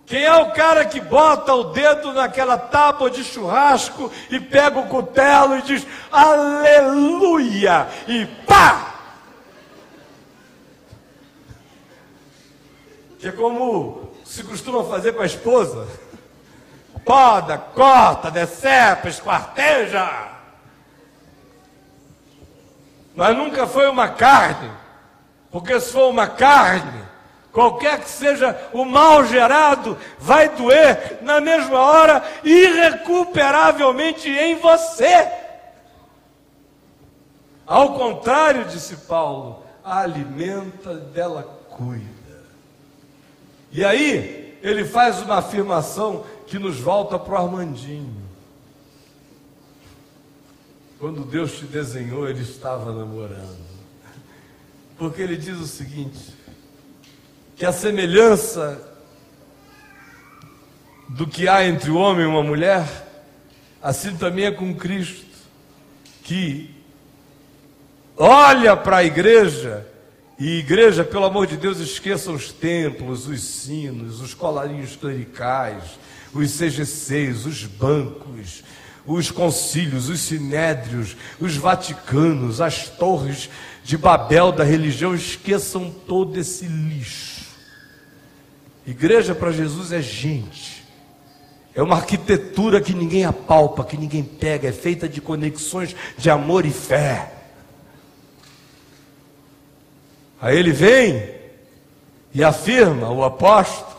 Quem 0.07 0.23
é 0.23 0.33
o 0.33 0.51
cara 0.53 0.85
que 0.85 1.01
bota 1.01 1.53
o 1.53 1.65
dedo 1.65 2.13
naquela 2.13 2.57
tábua 2.57 3.11
de 3.11 3.25
churrasco 3.25 4.09
e 4.31 4.39
pega 4.39 4.79
o 4.79 4.87
cutelo 4.87 5.57
e 5.57 5.61
diz 5.61 5.85
aleluia 6.09 7.87
e 8.07 8.25
pá! 8.47 8.93
que 13.19 13.27
é 13.27 13.31
como 13.31 14.13
se 14.23 14.43
costuma 14.43 14.83
fazer 14.85 15.13
com 15.13 15.21
a 15.21 15.25
esposa. 15.25 15.87
Poda, 17.03 17.57
corta, 17.57 18.29
decepa, 18.29 19.09
esquarteja. 19.09 20.29
Mas 23.15 23.35
nunca 23.35 23.65
foi 23.65 23.89
uma 23.89 24.09
carne, 24.09 24.71
porque 25.49 25.79
se 25.79 25.91
for 25.91 26.09
uma 26.09 26.27
carne, 26.27 27.03
qualquer 27.57 28.01
que 28.01 28.09
seja 28.11 28.55
o 28.71 28.85
mal 28.85 29.25
gerado, 29.25 29.97
vai 30.19 30.47
doer 30.47 31.17
na 31.23 31.41
mesma 31.41 31.79
hora, 31.79 32.23
irrecuperavelmente 32.43 34.29
em 34.29 34.57
você. 34.57 35.27
Ao 37.65 37.95
contrário, 37.95 38.65
disse 38.65 38.95
Paulo, 38.95 39.63
a 39.83 40.01
alimenta, 40.01 40.93
dela 40.93 41.41
cuida. 41.71 42.05
E 43.71 43.83
aí, 43.83 44.59
ele 44.61 44.85
faz 44.85 45.19
uma 45.23 45.39
afirmação 45.39 46.25
que 46.45 46.59
nos 46.59 46.79
volta 46.79 47.17
para 47.17 47.33
o 47.33 47.37
Armandinho. 47.43 48.21
Quando 50.99 51.25
Deus 51.25 51.53
te 51.57 51.65
desenhou, 51.65 52.29
ele 52.29 52.43
estava 52.43 52.93
namorando. 52.93 53.65
Porque 54.95 55.23
ele 55.23 55.37
diz 55.37 55.57
o 55.57 55.65
seguinte: 55.65 56.36
que 57.57 57.65
a 57.65 57.71
semelhança 57.71 58.79
do 61.09 61.25
que 61.25 61.47
há 61.47 61.65
entre 61.65 61.89
o 61.89 61.97
homem 61.97 62.23
e 62.23 62.27
uma 62.27 62.43
mulher, 62.43 62.85
assim 63.81 64.15
também 64.15 64.45
é 64.45 64.51
com 64.51 64.75
Cristo, 64.75 65.25
que 66.23 66.69
olha 68.15 68.77
para 68.77 68.97
a 68.97 69.03
igreja 69.03 69.87
e 70.37 70.59
igreja, 70.59 71.03
pelo 71.03 71.25
amor 71.25 71.47
de 71.47 71.57
Deus, 71.57 71.79
esqueça 71.79 72.31
os 72.31 72.51
templos, 72.51 73.27
os 73.27 73.41
sinos, 73.41 74.21
os 74.21 74.35
colarinhos 74.35 74.95
clericais, 74.95 75.97
os 76.31 76.55
CGCs, 76.55 77.47
os 77.47 77.63
bancos, 77.63 78.63
os 79.03 79.31
concílios, 79.31 80.09
os 80.09 80.19
sinédrios, 80.19 81.17
os 81.39 81.57
vaticanos, 81.57 82.61
as 82.61 82.87
torres 82.87 83.49
de 83.83 83.97
Babel 83.97 84.51
da 84.51 84.63
religião, 84.63 85.15
esqueçam 85.15 85.89
todo 85.89 86.37
esse 86.37 86.67
lixo. 86.67 87.36
Igreja 88.87 89.35
para 89.35 89.51
Jesus 89.51 89.91
é 89.91 90.01
gente. 90.01 90.81
É 91.75 91.83
uma 91.83 91.97
arquitetura 91.97 92.79
que 92.79 92.93
ninguém 92.93 93.25
apalpa, 93.25 93.83
que 93.83 93.97
ninguém 93.97 94.23
pega, 94.23 94.69
é 94.69 94.71
feita 94.71 95.09
de 95.09 95.19
conexões 95.19 95.93
de 96.17 96.29
amor 96.29 96.65
e 96.65 96.71
fé. 96.71 97.33
Aí 100.39 100.57
ele 100.57 100.71
vem 100.71 101.35
e 102.33 102.43
afirma, 102.43 103.09
o 103.09 103.23
apóstolo, 103.23 103.97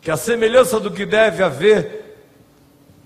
que 0.00 0.10
a 0.10 0.16
semelhança 0.16 0.80
do 0.80 0.90
que 0.90 1.04
deve 1.04 1.42
haver 1.42 2.16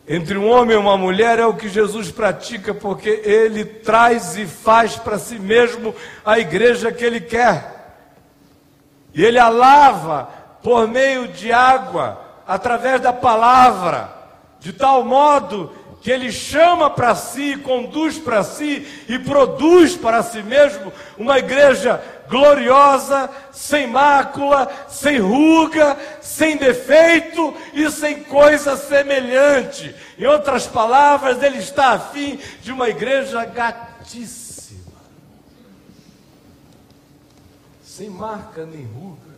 entre 0.07 0.39
um 0.39 0.49
homem 0.49 0.77
e 0.77 0.79
uma 0.79 0.97
mulher 0.97 1.39
é 1.39 1.47
o 1.47 1.55
que 1.55 1.69
Jesus 1.69 2.11
pratica, 2.13 2.73
porque 2.73 3.09
ele 3.25 3.65
traz 3.65 4.37
e 4.37 4.47
faz 4.47 4.97
para 4.97 5.19
si 5.19 5.39
mesmo 5.39 5.95
a 6.25 6.39
igreja 6.39 6.93
que 6.93 7.05
ele 7.05 7.21
quer. 7.21 7.73
E 9.15 9.25
ele 9.25 9.39
a 9.39 9.49
lava 9.49 10.42
por 10.63 10.87
meio 10.87 11.29
de 11.29 11.53
água, 11.53 12.21
através 12.47 13.01
da 13.01 13.13
palavra, 13.13 14.13
de 14.61 14.73
tal 14.73 15.05
modo 15.05 15.73
que 16.03 16.11
ele 16.11 16.33
chama 16.33 16.91
para 16.91 17.15
si, 17.15 17.57
conduz 17.59 18.19
para 18.19 18.43
si 18.43 19.05
e 19.09 19.21
produz 19.21 19.97
para 19.97 20.21
si 20.23 20.43
mesmo 20.43 20.93
uma 21.17 21.39
igreja 21.39 22.03
gloriosa, 22.29 23.31
sem 23.53 23.87
mácula, 23.87 24.69
sem 24.89 25.19
ruga, 25.19 25.97
sem 26.21 26.57
defeito 26.57 27.55
e 27.73 27.89
sem 27.91 28.25
coisa 28.25 28.77
semelhante. 28.77 29.95
Em 30.19 30.27
outras 30.27 30.67
palavras, 30.67 31.41
ele 31.41 31.59
está 31.59 31.91
afim 31.91 32.39
de 32.63 32.73
uma 32.73 32.89
igreja 32.89 33.45
gatíssima, 33.45 34.99
sem 37.85 38.11
marca 38.11 38.67
nem 38.67 38.85
ruga, 38.85 39.32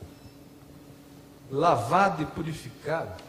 lavada 1.50 2.22
e 2.22 2.26
purificada 2.26 3.24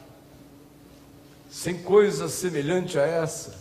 sem 1.56 1.78
coisa 1.78 2.28
semelhante 2.28 3.00
a 3.00 3.04
essa. 3.04 3.56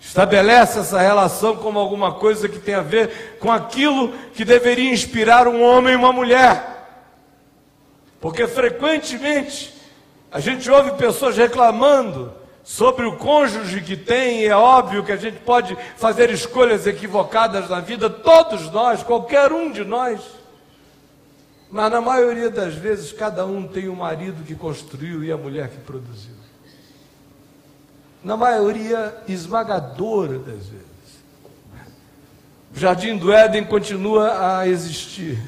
Estabelece 0.00 0.80
essa 0.80 1.00
relação 1.00 1.56
como 1.56 1.78
alguma 1.78 2.12
coisa 2.14 2.48
que 2.48 2.58
tem 2.58 2.74
a 2.74 2.82
ver 2.82 3.38
com 3.38 3.50
aquilo 3.50 4.12
que 4.34 4.44
deveria 4.44 4.92
inspirar 4.92 5.46
um 5.46 5.62
homem 5.62 5.92
e 5.92 5.96
uma 5.96 6.12
mulher. 6.12 6.66
Porque 8.20 8.48
frequentemente 8.48 9.72
a 10.32 10.40
gente 10.40 10.68
ouve 10.68 10.90
pessoas 10.92 11.36
reclamando 11.36 12.34
sobre 12.64 13.06
o 13.06 13.16
cônjuge 13.16 13.80
que 13.82 13.96
tem, 13.96 14.40
e 14.40 14.46
é 14.46 14.56
óbvio 14.56 15.04
que 15.04 15.12
a 15.12 15.16
gente 15.16 15.38
pode 15.38 15.78
fazer 15.96 16.28
escolhas 16.30 16.88
equivocadas 16.88 17.70
na 17.70 17.78
vida, 17.78 18.10
todos 18.10 18.68
nós, 18.72 19.04
qualquer 19.04 19.52
um 19.52 19.70
de 19.70 19.84
nós. 19.84 20.41
Mas 21.72 21.90
na 21.90 22.02
maioria 22.02 22.50
das 22.50 22.74
vezes, 22.74 23.12
cada 23.12 23.46
um 23.46 23.66
tem 23.66 23.88
o 23.88 23.96
marido 23.96 24.44
que 24.44 24.54
construiu 24.54 25.24
e 25.24 25.32
a 25.32 25.38
mulher 25.38 25.70
que 25.70 25.78
produziu. 25.78 26.34
Na 28.22 28.36
maioria 28.36 29.16
esmagadora 29.26 30.38
das 30.38 30.66
vezes. 30.66 30.82
O 32.76 32.78
jardim 32.78 33.16
do 33.16 33.32
Éden 33.32 33.64
continua 33.64 34.58
a 34.58 34.68
existir. 34.68 35.42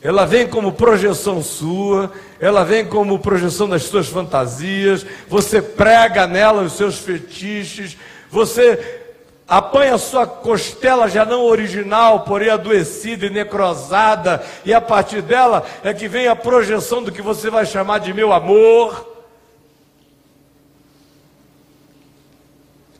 Ela 0.00 0.24
vem 0.24 0.48
como 0.48 0.72
projeção 0.72 1.42
sua, 1.42 2.10
ela 2.40 2.64
vem 2.64 2.86
como 2.86 3.18
projeção 3.18 3.68
das 3.68 3.82
suas 3.84 4.08
fantasias, 4.08 5.04
você 5.28 5.60
prega 5.60 6.26
nela 6.26 6.62
os 6.62 6.72
seus 6.72 6.98
fetiches, 6.98 7.98
você 8.30 9.03
apanha 9.46 9.98
sua 9.98 10.26
costela 10.26 11.08
já 11.08 11.24
não 11.24 11.44
original, 11.44 12.20
porém 12.20 12.48
adoecida 12.48 13.26
e 13.26 13.30
necrosada, 13.30 14.44
e 14.64 14.72
a 14.72 14.80
partir 14.80 15.22
dela 15.22 15.64
é 15.82 15.92
que 15.92 16.08
vem 16.08 16.28
a 16.28 16.36
projeção 16.36 17.02
do 17.02 17.12
que 17.12 17.20
você 17.20 17.50
vai 17.50 17.66
chamar 17.66 17.98
de 17.98 18.12
meu 18.12 18.32
amor. 18.32 19.12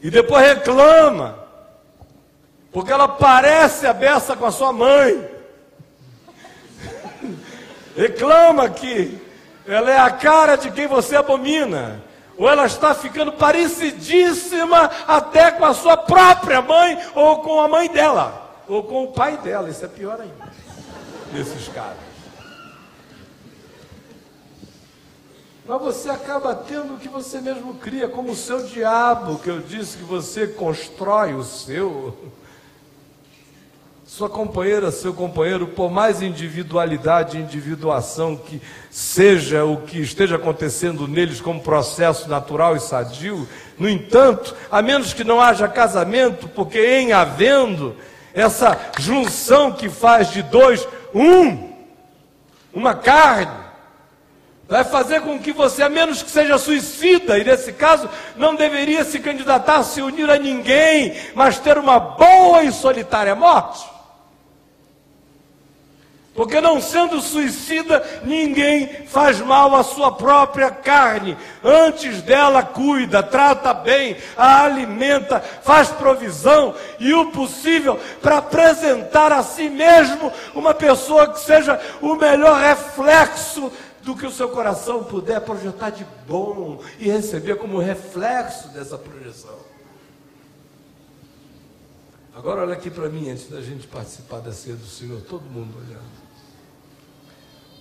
E 0.03 0.11
depois 0.11 0.47
reclama, 0.47 1.39
porque 2.71 2.93
ela 2.93 3.09
parece 3.09 3.87
a 3.87 3.95
beça 3.95 4.37
com 4.37 4.45
a 4.45 4.53
sua 4.53 4.71
mãe. 4.71 5.27
reclama 7.97 8.69
que 8.69 9.19
ela 9.67 9.91
é 9.91 9.99
a 9.99 10.11
cara 10.11 10.57
de 10.57 10.71
quem 10.71 10.87
você 10.87 11.17
abomina. 11.17 12.04
Ou 12.37 12.49
ela 12.49 12.66
está 12.66 12.94
ficando 12.94 13.33
parecidíssima 13.33 14.90
até 15.07 15.53
com 15.53 15.64
a 15.64 15.75
sua 15.75 15.97
própria 15.97 16.61
mãe, 16.61 16.99
ou 17.14 17.38
com 17.40 17.61
a 17.61 17.68
mãe 17.68 17.88
dela, 17.88 18.62
ou 18.68 18.83
com 18.83 19.05
o 19.05 19.12
pai 19.12 19.37
dela. 19.37 19.70
Isso 19.70 19.85
é 19.85 19.88
pior 19.88 20.20
ainda, 20.20 20.53
nesses 21.33 21.68
casos. 21.68 22.14
Mas 25.66 25.81
você 25.81 26.11
acaba 26.11 26.55
tendo 26.55 26.94
o 26.94 26.99
que 26.99 27.09
você 27.09 27.40
mesmo 27.40 27.75
cria, 27.75 28.07
como 28.07 28.33
o 28.33 28.37
seu 28.37 28.66
diabo, 28.66 29.38
que 29.38 29.49
eu 29.49 29.61
disse 29.61 29.97
que 29.97 30.05
você 30.05 30.47
constrói 30.47 31.35
o 31.35 31.42
seu. 31.42 32.14
Sua 34.16 34.31
companheira, 34.31 34.92
seu 34.92 35.12
companheiro, 35.12 35.66
por 35.66 35.90
mais 35.90 36.22
individualidade 36.22 37.37
individuação 37.37 38.37
que 38.37 38.62
seja 38.88 39.64
o 39.64 39.79
que 39.79 40.00
esteja 40.00 40.37
acontecendo 40.37 41.09
neles 41.09 41.40
como 41.40 41.61
processo 41.61 42.29
natural 42.29 42.77
e 42.77 42.81
sadio, 42.81 43.48
no 43.77 43.88
entanto, 43.88 44.55
a 44.70 44.81
menos 44.81 45.12
que 45.12 45.24
não 45.24 45.40
haja 45.40 45.66
casamento, 45.66 46.46
porque 46.46 46.79
em 46.79 47.12
havendo 47.12 47.96
essa 48.33 48.79
junção 49.00 49.72
que 49.72 49.88
faz 49.88 50.31
de 50.31 50.42
dois 50.42 50.87
um, 51.12 51.72
uma 52.72 52.94
carne, 52.94 53.64
vai 54.68 54.85
fazer 54.85 55.22
com 55.22 55.40
que 55.40 55.50
você, 55.50 55.83
a 55.83 55.88
menos 55.88 56.22
que 56.22 56.31
seja 56.31 56.57
suicida, 56.57 57.37
e 57.37 57.42
nesse 57.42 57.72
caso 57.72 58.09
não 58.37 58.55
deveria 58.55 59.03
se 59.03 59.18
candidatar 59.18 59.83
se 59.83 60.00
unir 60.00 60.31
a 60.31 60.38
ninguém, 60.38 61.16
mas 61.35 61.59
ter 61.59 61.77
uma 61.77 61.98
boa 61.98 62.62
e 62.62 62.70
solitária 62.70 63.35
morte. 63.35 63.94
Porque 66.35 66.61
não 66.61 66.81
sendo 66.81 67.20
suicida, 67.20 68.05
ninguém 68.25 68.88
faz 69.07 69.40
mal 69.40 69.75
à 69.77 69.85
sua 69.85 70.11
própria 70.11 70.68
carne. 70.68 71.37
Antes 71.62 72.23
dela, 72.23 72.61
cuida, 72.64 73.23
trata 73.23 73.73
bem, 73.73 74.16
a 74.37 74.64
alimenta, 74.64 75.40
faz 75.40 75.90
provisão 75.90 76.75
e 76.99 77.14
o 77.14 77.31
possível 77.31 78.01
para 78.20 78.38
apresentar 78.38 79.31
a 79.31 79.44
si 79.44 79.70
mesmo 79.70 80.33
uma 80.57 80.75
pessoa 80.75 81.33
que 81.33 81.38
seja 81.38 81.81
o 82.03 82.16
melhor 82.16 82.61
reflexo 82.61 83.70
do 84.03 84.16
que 84.16 84.27
o 84.27 84.33
seu 84.33 84.49
coração 84.49 85.05
puder 85.05 85.40
projetar 85.40 85.90
de 85.90 86.05
bom 86.27 86.81
e 86.99 87.09
receber 87.09 87.57
como 87.57 87.79
reflexo 87.79 88.68
dessa 88.68 88.99
projeção. 88.99 89.55
Agora 92.35 92.62
olha 92.62 92.75
aqui 92.75 92.90
para 92.90 93.09
mim, 93.09 93.31
antes 93.31 93.49
da 93.49 93.62
gente 93.62 93.87
participar 93.87 94.40
da 94.40 94.53
ceia 94.53 94.75
do 94.75 94.85
Senhor, 94.85 95.20
todo 95.23 95.42
mundo 95.42 95.79
olhando. 95.79 96.24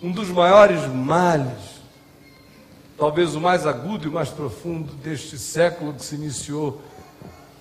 Um 0.04 0.12
dos 0.12 0.28
maiores 0.28 0.86
males, 0.86 1.82
talvez 2.98 3.36
o 3.36 3.40
mais 3.40 3.66
agudo 3.66 4.06
e 4.06 4.12
mais 4.12 4.28
profundo 4.28 4.92
deste 4.96 5.40
século 5.40 5.94
que 5.94 6.04
se 6.04 6.16
iniciou 6.16 6.82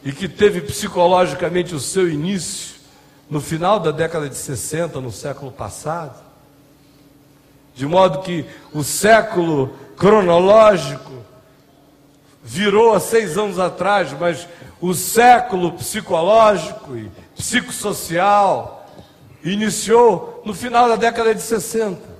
e 0.03 0.11
que 0.11 0.29
teve 0.29 0.61
psicologicamente 0.63 1.73
o 1.73 1.79
seu 1.79 2.11
início 2.11 2.81
no 3.31 3.41
final 3.41 3.79
da 3.79 3.93
década 3.93 4.29
de 4.29 4.35
60, 4.35 5.01
no 5.01 5.13
século 5.13 5.53
passado, 5.53 6.21
de 7.77 7.87
modo 7.87 8.23
que 8.23 8.45
o 8.73 8.83
século 8.83 9.77
cronológico 9.97 11.13
virou 12.43 12.93
há 12.93 12.99
seis 12.99 13.39
anos 13.39 13.61
atrás, 13.61 14.13
mas 14.19 14.49
o 14.81 14.93
século 14.95 15.75
psicológico 15.75 16.97
e 16.97 17.09
psicossocial 17.37 18.85
iniciou 19.45 20.43
no 20.45 20.53
final 20.53 20.89
da 20.89 20.97
década 20.97 21.33
de 21.33 21.41
60. 21.41 22.12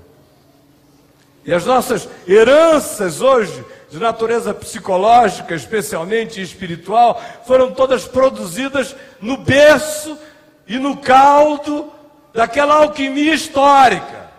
E 1.45 1.53
as 1.53 1.65
nossas 1.65 2.09
heranças 2.27 3.21
hoje, 3.21 3.65
de 3.91 3.99
natureza 3.99 4.55
psicológica, 4.55 5.55
especialmente 5.55 6.41
espiritual, 6.41 7.21
foram 7.47 7.73
todas 7.73 8.07
produzidas 8.07 8.95
no 9.21 9.37
berço 9.37 10.17
e 10.67 10.79
no 10.79 10.97
caldo 10.97 11.93
daquela 12.33 12.77
alquimia 12.77 13.35
histórica. 13.35 14.31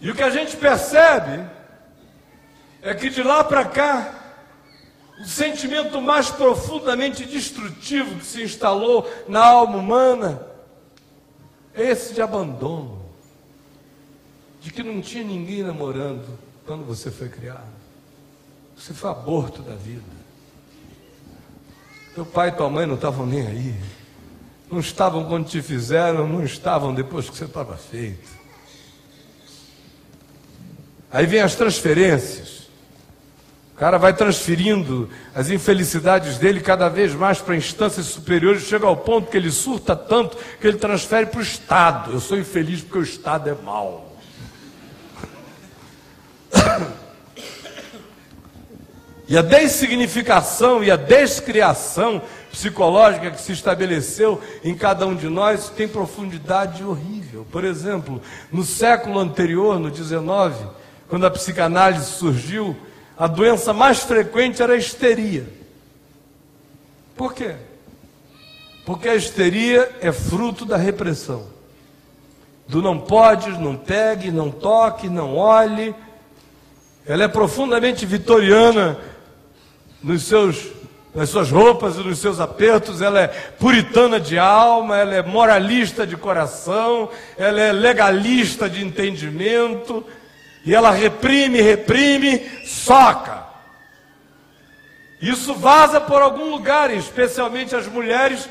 E 0.00 0.10
o 0.10 0.14
que 0.14 0.22
a 0.22 0.30
gente 0.30 0.56
percebe 0.56 1.44
é 2.82 2.94
que 2.94 3.10
de 3.10 3.22
lá 3.22 3.44
para 3.44 3.66
cá, 3.66 4.14
o 5.20 5.24
sentimento 5.26 6.00
mais 6.00 6.30
profundamente 6.30 7.26
destrutivo 7.26 8.16
que 8.16 8.24
se 8.24 8.42
instalou 8.42 9.08
na 9.28 9.44
alma 9.44 9.76
humana 9.76 10.46
é 11.74 11.90
esse 11.90 12.14
de 12.14 12.22
abandono, 12.22 12.99
de 14.60 14.70
que 14.70 14.82
não 14.82 15.00
tinha 15.00 15.24
ninguém 15.24 15.62
namorando 15.62 16.38
quando 16.66 16.84
você 16.84 17.10
foi 17.10 17.28
criado. 17.28 17.80
Você 18.76 18.94
foi 18.94 19.10
aborto 19.10 19.62
da 19.62 19.74
vida. 19.74 20.20
Teu 22.14 22.26
pai 22.26 22.48
e 22.48 22.52
tua 22.52 22.68
mãe 22.68 22.86
não 22.86 22.94
estavam 22.94 23.26
nem 23.26 23.46
aí. 23.46 23.74
Não 24.70 24.80
estavam 24.80 25.24
quando 25.24 25.48
te 25.48 25.60
fizeram, 25.60 26.28
não 26.28 26.44
estavam 26.44 26.94
depois 26.94 27.28
que 27.28 27.36
você 27.36 27.44
estava 27.44 27.76
feito. 27.76 28.28
Aí 31.10 31.26
vem 31.26 31.40
as 31.40 31.54
transferências. 31.54 32.60
O 33.74 33.78
cara 33.80 33.98
vai 33.98 34.12
transferindo 34.12 35.08
as 35.34 35.48
infelicidades 35.48 36.36
dele 36.38 36.60
cada 36.60 36.88
vez 36.88 37.14
mais 37.14 37.40
para 37.40 37.56
instâncias 37.56 38.06
superiores, 38.06 38.62
chega 38.62 38.86
ao 38.86 38.96
ponto 38.96 39.30
que 39.30 39.36
ele 39.36 39.50
surta 39.50 39.96
tanto 39.96 40.36
que 40.60 40.66
ele 40.66 40.76
transfere 40.76 41.26
para 41.26 41.40
o 41.40 41.42
Estado. 41.42 42.12
Eu 42.12 42.20
sou 42.20 42.38
infeliz 42.38 42.82
porque 42.82 42.98
o 42.98 43.02
Estado 43.02 43.48
é 43.48 43.54
mau. 43.54 44.09
E 49.30 49.38
a 49.38 49.42
dessignificação 49.42 50.82
e 50.82 50.90
a 50.90 50.96
descriação 50.96 52.20
psicológica 52.50 53.30
que 53.30 53.40
se 53.40 53.52
estabeleceu 53.52 54.42
em 54.64 54.74
cada 54.74 55.06
um 55.06 55.14
de 55.14 55.28
nós 55.28 55.68
tem 55.68 55.86
profundidade 55.86 56.82
horrível. 56.82 57.46
Por 57.48 57.62
exemplo, 57.62 58.20
no 58.50 58.64
século 58.64 59.20
anterior, 59.20 59.78
no 59.78 59.88
19, 59.88 60.66
quando 61.08 61.26
a 61.26 61.30
psicanálise 61.30 62.06
surgiu, 62.06 62.76
a 63.16 63.28
doença 63.28 63.72
mais 63.72 64.00
frequente 64.00 64.62
era 64.62 64.72
a 64.72 64.76
histeria. 64.76 65.46
Por 67.16 67.32
quê? 67.32 67.54
Porque 68.84 69.08
a 69.08 69.14
histeria 69.14 69.96
é 70.00 70.10
fruto 70.10 70.64
da 70.64 70.76
repressão. 70.76 71.46
Do 72.66 72.82
não 72.82 72.98
pode, 72.98 73.50
não 73.50 73.76
pegue, 73.76 74.32
não 74.32 74.50
toque, 74.50 75.08
não 75.08 75.36
olhe. 75.36 75.94
Ela 77.06 77.24
é 77.24 77.28
profundamente 77.28 78.04
vitoriana 78.04 78.98
nos 80.02 80.22
seus, 80.22 80.68
nas 81.14 81.28
suas 81.28 81.50
roupas 81.50 81.96
e 81.96 82.00
nos 82.00 82.18
seus 82.18 82.40
apertos. 82.40 83.00
Ela 83.00 83.20
é 83.22 83.28
puritana 83.28 84.20
de 84.20 84.38
alma, 84.38 84.96
ela 84.96 85.14
é 85.14 85.22
moralista 85.22 86.06
de 86.06 86.16
coração, 86.16 87.08
ela 87.36 87.60
é 87.60 87.72
legalista 87.72 88.68
de 88.68 88.84
entendimento 88.84 90.04
e 90.64 90.74
ela 90.74 90.90
reprime, 90.90 91.60
reprime, 91.60 92.46
soca. 92.64 93.44
Isso 95.20 95.54
vaza 95.54 96.00
por 96.00 96.22
algum 96.22 96.50
lugar, 96.50 96.90
especialmente 96.92 97.76
as 97.76 97.86
mulheres 97.86 98.48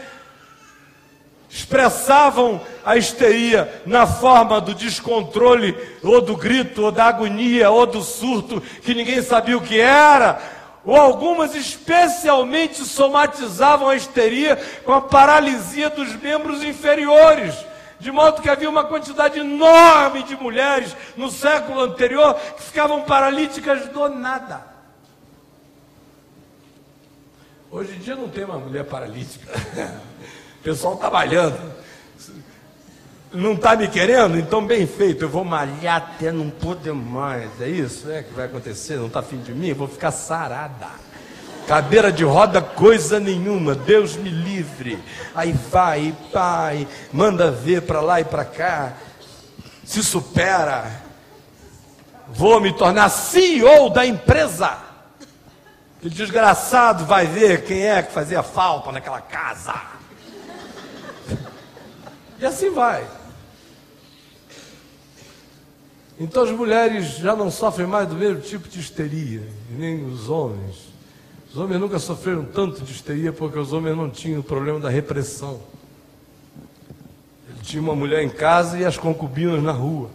expressavam 1.49 2.61
a 2.85 2.95
histeria 2.95 3.81
na 3.85 4.05
forma 4.05 4.61
do 4.61 4.75
descontrole, 4.75 5.75
ou 6.03 6.21
do 6.21 6.37
grito, 6.37 6.83
ou 6.83 6.91
da 6.91 7.05
agonia, 7.05 7.71
ou 7.71 7.85
do 7.87 8.03
surto, 8.03 8.61
que 8.61 8.93
ninguém 8.93 9.21
sabia 9.23 9.57
o 9.57 9.61
que 9.61 9.79
era, 9.79 10.39
ou 10.85 10.95
algumas 10.95 11.55
especialmente 11.55 12.85
somatizavam 12.85 13.89
a 13.89 13.95
histeria 13.95 14.55
com 14.85 14.93
a 14.93 15.01
paralisia 15.01 15.89
dos 15.89 16.15
membros 16.15 16.63
inferiores. 16.63 17.55
De 17.99 18.11
modo 18.11 18.41
que 18.41 18.49
havia 18.49 18.69
uma 18.69 18.85
quantidade 18.85 19.39
enorme 19.39 20.23
de 20.23 20.35
mulheres 20.35 20.95
no 21.17 21.29
século 21.29 21.81
anterior 21.81 22.33
que 22.55 22.63
ficavam 22.63 23.01
paralíticas 23.01 23.87
do 23.89 24.07
nada. 24.07 24.63
Hoje 27.69 27.95
em 27.95 27.99
dia 27.99 28.15
não 28.15 28.29
tem 28.29 28.45
uma 28.45 28.57
mulher 28.57 28.85
paralítica. 28.85 29.51
O 30.59 30.63
pessoal 30.63 30.97
trabalhando. 30.97 31.57
Não 33.31 33.53
está 33.53 33.75
me 33.75 33.87
querendo? 33.87 34.37
Então, 34.37 34.65
bem 34.65 34.87
feito, 34.87 35.23
eu 35.23 35.29
vou 35.29 35.45
malhar 35.45 35.97
até 35.97 36.31
não 36.31 36.49
poder 36.49 36.93
mais. 36.93 37.49
É 37.61 37.67
isso 37.69 38.09
é 38.09 38.23
que 38.23 38.33
vai 38.33 38.45
acontecer? 38.45 38.97
Não 38.97 39.07
está 39.07 39.19
afim 39.19 39.37
de 39.37 39.53
mim? 39.53 39.67
Eu 39.67 39.75
vou 39.75 39.87
ficar 39.87 40.11
sarada. 40.11 40.87
Cadeira 41.67 42.11
de 42.11 42.23
roda, 42.23 42.59
coisa 42.61 43.19
nenhuma, 43.19 43.75
Deus 43.75 44.15
me 44.15 44.31
livre. 44.31 44.97
Aí 45.35 45.51
vai, 45.51 46.15
pai, 46.33 46.87
manda 47.13 47.51
ver 47.51 47.83
para 47.83 48.01
lá 48.01 48.19
e 48.19 48.25
para 48.25 48.43
cá, 48.43 48.93
se 49.85 50.03
supera. 50.03 51.03
Vou 52.27 52.59
me 52.59 52.73
tornar 52.73 53.09
CEO 53.09 53.91
da 53.91 54.03
empresa. 54.03 54.77
Que 56.01 56.09
desgraçado 56.09 57.05
vai 57.05 57.27
ver 57.27 57.63
quem 57.65 57.85
é 57.85 58.01
que 58.01 58.11
fazia 58.11 58.41
falta 58.41 58.91
naquela 58.91 59.21
casa. 59.21 59.98
E 62.39 62.45
assim 62.45 62.69
vai. 62.69 63.05
Então 66.19 66.43
as 66.43 66.51
mulheres 66.51 67.17
já 67.17 67.35
não 67.35 67.49
sofrem 67.49 67.87
mais 67.87 68.07
do 68.07 68.15
mesmo 68.15 68.41
tipo 68.41 68.67
de 68.67 68.79
histeria, 68.79 69.41
nem 69.71 70.03
os 70.03 70.29
homens. 70.29 70.89
Os 71.49 71.57
homens 71.57 71.79
nunca 71.79 71.97
sofreram 71.97 72.43
tanto 72.45 72.81
de 72.81 72.91
histeria 72.91 73.31
porque 73.31 73.57
os 73.57 73.71
homens 73.71 73.95
não 73.95 74.09
tinham 74.09 74.41
o 74.41 74.43
problema 74.43 74.79
da 74.79 74.89
repressão. 74.89 75.59
Ele 77.47 77.59
tinha 77.63 77.81
uma 77.81 77.95
mulher 77.95 78.21
em 78.21 78.29
casa 78.29 78.77
e 78.77 78.85
as 78.85 78.97
concubinas 78.97 79.63
na 79.63 79.71
rua, 79.71 80.09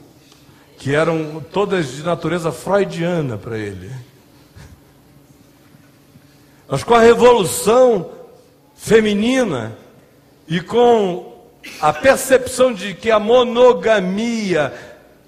que 0.79 0.95
eram 0.95 1.43
todas 1.53 1.93
de 1.93 2.03
natureza 2.03 2.53
freudiana 2.53 3.39
para 3.39 3.59
ele. 3.59 3.91
Mas 6.69 6.85
com 6.85 6.95
a 6.95 7.01
revolução 7.01 8.11
feminina 8.75 9.77
e 10.47 10.61
com 10.61 11.34
a 11.81 11.93
percepção 11.93 12.73
de 12.73 12.95
que 12.95 13.11
a 13.11 13.19
monogamia 13.19 14.73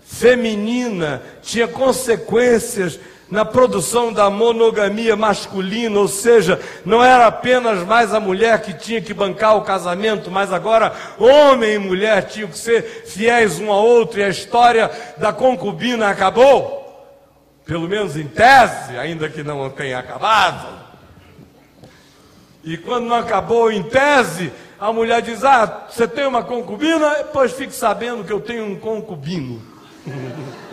feminina 0.04 1.22
tinha 1.42 1.66
consequências 1.66 2.98
na 3.30 3.44
produção 3.44 4.12
da 4.12 4.30
monogamia 4.30 5.16
masculina, 5.16 5.98
ou 5.98 6.06
seja, 6.06 6.60
não 6.84 7.02
era 7.02 7.26
apenas 7.26 7.84
mais 7.84 8.14
a 8.14 8.20
mulher 8.20 8.62
que 8.62 8.72
tinha 8.72 9.00
que 9.00 9.12
bancar 9.12 9.56
o 9.56 9.62
casamento, 9.62 10.30
mas 10.30 10.52
agora 10.52 10.92
homem 11.18 11.74
e 11.74 11.78
mulher 11.78 12.24
tinham 12.26 12.48
que 12.48 12.58
ser 12.58 13.04
fiéis 13.06 13.58
um 13.58 13.70
ao 13.70 13.84
outro 13.84 14.20
e 14.20 14.24
a 14.24 14.28
história 14.28 14.90
da 15.16 15.32
concubina 15.32 16.08
acabou. 16.08 16.84
Pelo 17.64 17.88
menos 17.88 18.16
em 18.16 18.28
tese, 18.28 18.96
ainda 18.96 19.28
que 19.28 19.42
não 19.42 19.68
tenha 19.70 19.98
acabado. 19.98 20.68
E 22.62 22.76
quando 22.76 23.06
não 23.06 23.16
acabou 23.16 23.72
em 23.72 23.82
tese, 23.82 24.52
a 24.78 24.92
mulher 24.92 25.22
diz: 25.22 25.44
Ah, 25.44 25.86
você 25.88 26.06
tem 26.06 26.26
uma 26.26 26.42
concubina? 26.42 27.24
Pois 27.32 27.52
fique 27.52 27.74
sabendo 27.74 28.24
que 28.24 28.32
eu 28.32 28.40
tenho 28.40 28.64
um 28.64 28.78
concubino. 28.78 29.60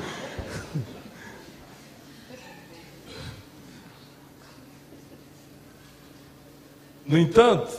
No 7.05 7.17
entanto, 7.19 7.69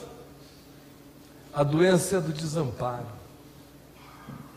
a 1.53 1.63
doença 1.63 2.19
é 2.19 2.21
do 2.21 2.33
desamparo, 2.33 3.07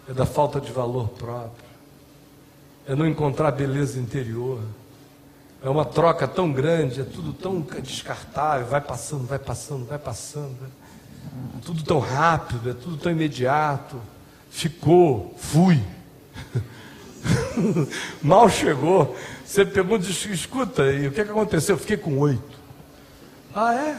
é 0.09 0.13
da 0.13 0.25
falta 0.25 0.59
de 0.59 0.71
valor 0.73 1.07
próprio, 1.09 1.65
é 2.85 2.93
não 2.93 3.07
encontrar 3.07 3.51
beleza 3.51 3.97
interior, 3.97 4.61
é 5.63 5.69
uma 5.69 5.85
troca 5.85 6.27
tão 6.27 6.51
grande, 6.51 6.99
é 6.99 7.03
tudo 7.05 7.33
tão 7.33 7.61
descartável, 7.81 8.67
vai 8.67 8.81
passando, 8.81 9.25
vai 9.25 9.39
passando, 9.39 9.85
vai 9.85 9.97
passando, 9.97 10.55
é 10.63 10.86
tudo 11.65 11.83
tão 11.83 11.99
rápido, 11.99 12.69
é 12.69 12.73
tudo 12.73 12.97
tão 12.97 13.11
imediato. 13.11 13.99
Ficou, 14.49 15.35
fui. 15.37 15.81
Mal 18.21 18.49
chegou. 18.49 19.15
Você 19.45 19.65
pergunta, 19.65 20.07
escuta, 20.09 20.91
e 20.91 21.07
o 21.07 21.11
que, 21.11 21.23
que 21.23 21.31
aconteceu? 21.31 21.75
Eu 21.75 21.79
fiquei 21.79 21.97
com 21.97 22.17
oito. 22.19 22.57
Ah, 23.55 23.73
é? 23.73 23.97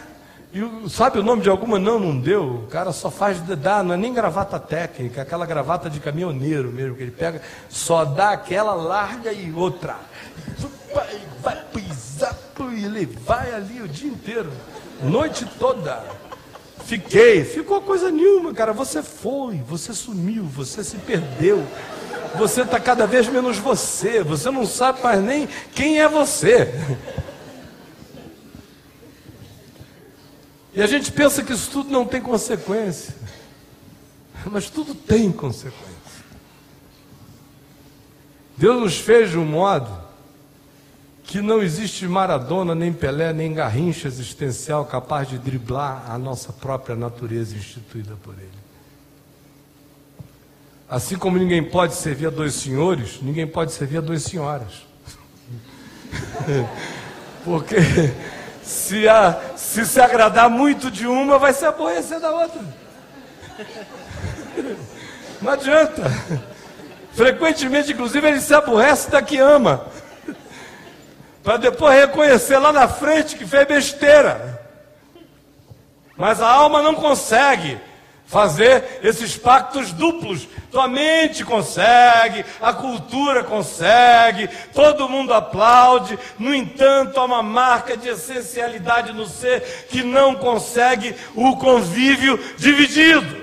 E 0.53 0.89
sabe 0.89 1.19
o 1.19 1.23
nome 1.23 1.43
de 1.43 1.51
alguma? 1.51 1.79
Não, 1.79 1.99
não 1.99 2.19
deu. 2.19 2.65
O 2.65 2.67
cara 2.69 2.93
só 2.93 3.11
faz, 3.11 3.41
dá, 3.41 3.83
não 3.83 3.95
é 3.95 3.97
nem 3.97 4.15
gravata 4.15 4.59
técnica, 4.59 5.23
aquela 5.23 5.45
gravata 5.45 5.91
de 5.91 6.01
caminhoneiro 6.01 6.71
mesmo, 6.71 6.97
que 6.97 7.03
ele 7.03 7.11
pega, 7.11 7.43
só 7.69 8.05
dá 8.05 8.31
aquela 8.31 8.75
larga 8.75 9.33
e 9.33 9.53
outra. 9.53 9.97
Vai, 10.95 11.21
vai 11.43 11.65
pisar, 11.73 12.37
e 12.73 12.85
ele 12.85 13.07
vai 13.07 13.53
ali 13.53 13.83
o 13.83 13.89
dia 13.89 14.11
inteiro, 14.11 14.51
noite 15.03 15.47
toda. 15.59 16.03
Fiquei, 16.89 17.45
ficou 17.45 17.83
coisa 17.83 18.11
nenhuma, 18.11 18.55
cara. 18.55 18.73
Você 18.73 19.03
foi, 19.03 19.57
você 19.57 19.93
sumiu, 19.93 20.45
você 20.45 20.83
se 20.83 20.97
perdeu. 20.97 21.63
Você 22.39 22.63
está 22.63 22.81
cada 22.81 23.07
vez 23.07 23.29
menos 23.29 23.59
você. 23.59 24.25
Você 24.25 24.51
não 24.51 24.65
sabe 24.65 25.03
mais 25.03 25.23
nem 25.23 25.47
quem 25.75 26.01
é 26.01 26.09
você. 26.09 26.73
E 30.73 30.81
a 30.81 30.87
gente 30.87 31.13
pensa 31.13 31.43
que 31.43 31.53
isso 31.53 31.71
tudo 31.71 31.91
não 31.91 32.07
tem 32.07 32.23
consequência. 32.23 33.15
Mas 34.47 34.71
tudo 34.71 34.95
tem 34.95 35.31
consequência. 35.31 35.85
Deus 38.57 38.81
nos 38.81 38.97
fez 38.97 39.31
de 39.31 39.37
um 39.37 39.45
modo 39.45 40.08
que 41.29 41.43
não 41.43 41.63
existe 41.63 42.09
Maradona, 42.09 42.75
nem 42.75 42.91
Pelé, 42.91 43.35
nem 43.35 43.53
Garrincha 43.53 44.09
existencial 44.09 44.87
capaz 44.87 45.29
de 45.29 45.37
driblar 45.39 46.11
a 46.11 46.17
nossa 46.17 46.55
própria 46.55 46.97
natureza 46.97 47.55
instituída 47.55 48.17
por 48.23 48.33
Ele. 48.33 48.49
Assim 50.89 51.19
como 51.19 51.37
ninguém 51.37 51.63
pode 51.63 51.95
servir 51.97 52.29
a 52.29 52.31
dois 52.31 52.55
senhores, 52.55 53.19
ninguém 53.21 53.47
pode 53.47 53.73
servir 53.73 53.99
a 53.99 54.01
duas 54.01 54.23
senhoras. 54.23 54.87
Porque 57.45 57.77
se, 58.63 59.07
a, 59.07 59.39
se 59.55 59.85
se 59.85 60.01
agradar 60.01 60.49
muito 60.49 60.91
de 60.91 61.07
uma, 61.07 61.39
vai 61.39 61.53
se 61.53 61.67
aborrecer 61.67 62.21
da 62.21 62.31
outra. 62.31 62.63
Não 65.43 65.53
adianta. 65.53 66.11
Frequentemente, 67.13 67.93
inclusive, 67.93 68.27
ele 68.27 68.41
se 68.41 68.55
aborrece 68.55 69.11
da 69.11 69.21
que 69.21 69.37
ama. 69.37 69.98
Para 71.49 71.57
depois 71.57 71.99
reconhecer 71.99 72.59
lá 72.59 72.71
na 72.71 72.87
frente 72.87 73.35
que 73.35 73.47
fez 73.47 73.67
besteira. 73.67 74.61
Mas 76.15 76.43
a 76.43 76.47
alma 76.47 76.83
não 76.83 76.95
consegue 76.95 77.81
fazer 78.27 79.01
esses 79.03 79.35
pactos 79.35 79.91
duplos. 79.91 80.47
Tua 80.71 80.87
mente 80.87 81.47
consegue, 81.47 82.45
a 82.61 82.75
cultura 82.75 83.43
consegue, 83.45 84.47
todo 84.75 85.09
mundo 85.09 85.33
aplaude. 85.33 86.19
No 86.39 86.55
entanto, 86.55 87.19
há 87.19 87.25
uma 87.25 87.43
marca 87.43 87.97
de 87.97 88.11
essencialidade 88.11 89.15
no 89.15 89.27
ser 89.27 89.87
que 89.89 90.03
não 90.03 90.35
consegue 90.35 91.17
o 91.35 91.57
convívio 91.57 92.39
dividido. 92.59 93.38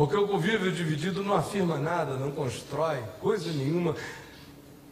Porque 0.00 0.16
o 0.16 0.26
convívio 0.26 0.72
dividido 0.72 1.22
não 1.22 1.34
afirma 1.34 1.76
nada, 1.76 2.14
não 2.14 2.30
constrói 2.30 3.04
coisa 3.20 3.52
nenhuma. 3.52 3.94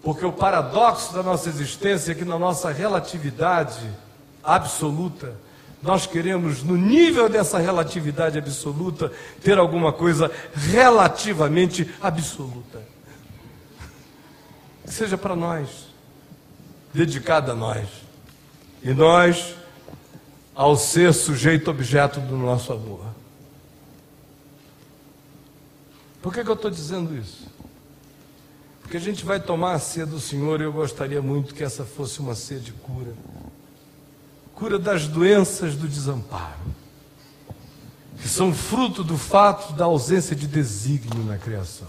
Porque 0.03 0.23
o 0.23 0.31
paradoxo 0.31 1.15
da 1.15 1.23
nossa 1.23 1.49
existência 1.49 2.13
é 2.13 2.15
que 2.15 2.27
na 2.27 2.39
nossa 2.39 2.71
relatividade 2.71 3.89
absoluta, 4.45 5.35
nós 5.83 6.07
queremos, 6.07 6.63
no 6.63 6.77
nível 6.77 7.27
dessa 7.27 7.57
relatividade 7.57 8.37
absoluta, 8.37 9.11
ter 9.43 9.57
alguma 9.57 9.95
coisa 9.95 10.31
relativamente 10.55 11.91
absoluta. 12.03 12.83
Que 14.85 14.93
seja 14.93 15.17
para 15.17 15.35
nós, 15.35 15.87
dedicada 16.93 17.53
a 17.53 17.55
nós. 17.55 17.89
E 18.83 18.93
nós, 18.93 19.55
ao 20.55 20.77
ser 20.77 21.15
sujeito 21.15 21.71
objeto 21.71 22.21
do 22.21 22.37
nosso 22.37 22.75
amor. 22.75 23.18
Por 26.21 26.33
que, 26.35 26.43
que 26.43 26.51
eu 26.51 26.55
estou 26.55 26.71
dizendo 26.71 27.17
isso? 27.17 27.47
Porque 28.83 28.97
a 28.97 29.01
gente 29.01 29.25
vai 29.25 29.39
tomar 29.39 29.75
a 29.75 29.79
ceia 29.79 30.07
do 30.07 30.19
Senhor 30.19 30.61
e 30.61 30.65
eu 30.65 30.73
gostaria 30.73 31.21
muito 31.21 31.55
que 31.55 31.63
essa 31.63 31.85
fosse 31.85 32.21
uma 32.21 32.35
ceia 32.35 32.59
de 32.59 32.73
cura. 32.73 33.15
Cura 34.55 34.79
das 34.79 35.07
doenças 35.07 35.77
do 35.77 35.87
desamparo, 35.87 36.75
que 38.21 38.29
são 38.29 38.53
fruto 38.53 39.05
do 39.05 39.17
fato 39.17 39.75
da 39.75 39.85
ausência 39.85 40.35
de 40.35 40.47
desígnio 40.47 41.23
na 41.25 41.37
criação, 41.37 41.89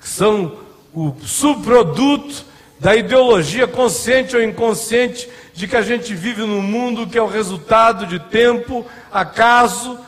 que 0.00 0.08
são 0.08 0.56
o 0.94 1.14
subproduto 1.22 2.46
da 2.80 2.94
ideologia 2.94 3.66
consciente 3.66 4.36
ou 4.36 4.42
inconsciente 4.42 5.28
de 5.52 5.66
que 5.66 5.76
a 5.76 5.82
gente 5.82 6.14
vive 6.14 6.42
num 6.42 6.62
mundo 6.62 7.06
que 7.06 7.18
é 7.18 7.22
o 7.22 7.26
resultado 7.26 8.06
de 8.06 8.18
tempo, 8.18 8.86
acaso, 9.12 9.98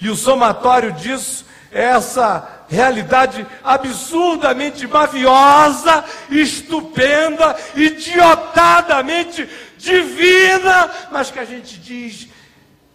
e 0.00 0.08
o 0.08 0.16
somatório 0.16 0.92
disso 0.92 1.49
essa 1.70 2.64
realidade 2.68 3.46
absurdamente 3.62 4.86
maviosa, 4.86 6.04
estupenda, 6.30 7.56
idiotadamente 7.74 9.48
divina, 9.78 10.90
mas 11.10 11.30
que 11.30 11.38
a 11.38 11.44
gente 11.44 11.78
diz: 11.78 12.28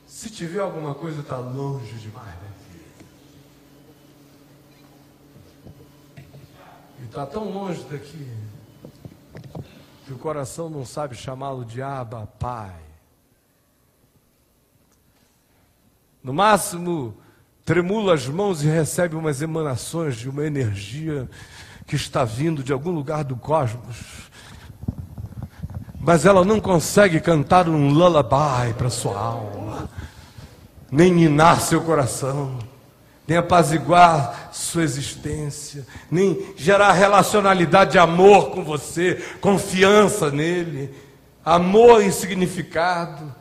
se 0.07 0.30
tiver 0.30 0.59
alguma 0.59 0.93
coisa, 0.93 1.21
está 1.21 1.38
longe 1.38 1.93
demais 1.93 2.34
daqui. 2.36 2.82
E 7.01 7.05
está 7.05 7.26
tão 7.26 7.49
longe 7.49 7.84
daqui 7.89 8.28
que 10.05 10.13
o 10.13 10.17
coração 10.17 10.69
não 10.69 10.86
sabe 10.86 11.15
chamá-lo 11.15 11.65
de 11.65 11.82
Abba, 11.82 12.28
Pai. 12.38 12.76
No 16.23 16.34
máximo, 16.34 17.17
tremula 17.66 18.13
as 18.13 18.28
mãos 18.28 18.63
e 18.63 18.68
recebe 18.68 19.16
umas 19.16 19.41
emanações 19.41 20.16
de 20.16 20.30
uma 20.30 20.45
energia 20.45 21.28
que 21.88 21.95
está 21.95 22.24
vindo 22.24 22.63
de 22.63 22.72
algum 22.72 22.91
lugar 22.91 23.24
do 23.24 23.36
cosmos, 23.36 24.30
mas 25.99 26.28
ela 26.28 26.45
não 26.45 26.59
consegue 26.59 27.20
cantar 27.20 27.68
um 27.68 27.89
lullaby 27.89 28.72
para 28.78 28.91
sua 28.91 29.20
alma, 29.20 29.89
nem 30.91 31.11
ninar 31.11 31.59
seu 31.59 31.82
coração, 31.82 32.59
nem 33.28 33.39
apaziguar 33.39 34.51
sua 34.53 34.84
existência, 34.84 35.88
nem 36.11 36.53
gerar 36.55 36.91
relacionalidade 36.91 37.93
de 37.93 37.97
amor 37.97 38.51
com 38.51 38.63
você, 38.63 39.16
confiança 39.41 40.30
nele, 40.30 40.93
amor 41.43 42.03
e 42.03 42.11
significado. 42.11 43.34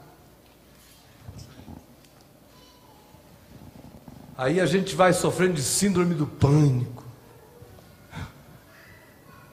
Aí 4.37 4.61
a 4.61 4.67
gente 4.67 4.97
vai 4.97 5.13
sofrendo 5.13 5.55
de 5.55 5.63
síndrome 5.63 6.15
do 6.15 6.27
pânico. 6.27 7.05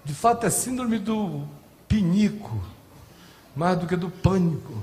De 0.03 0.13
fato, 0.13 0.45
é 0.45 0.49
síndrome 0.49 0.97
do 0.97 1.47
pinico, 1.87 2.59
mais 3.55 3.77
do 3.77 3.85
que 3.85 3.95
do 3.95 4.09
pânico. 4.09 4.73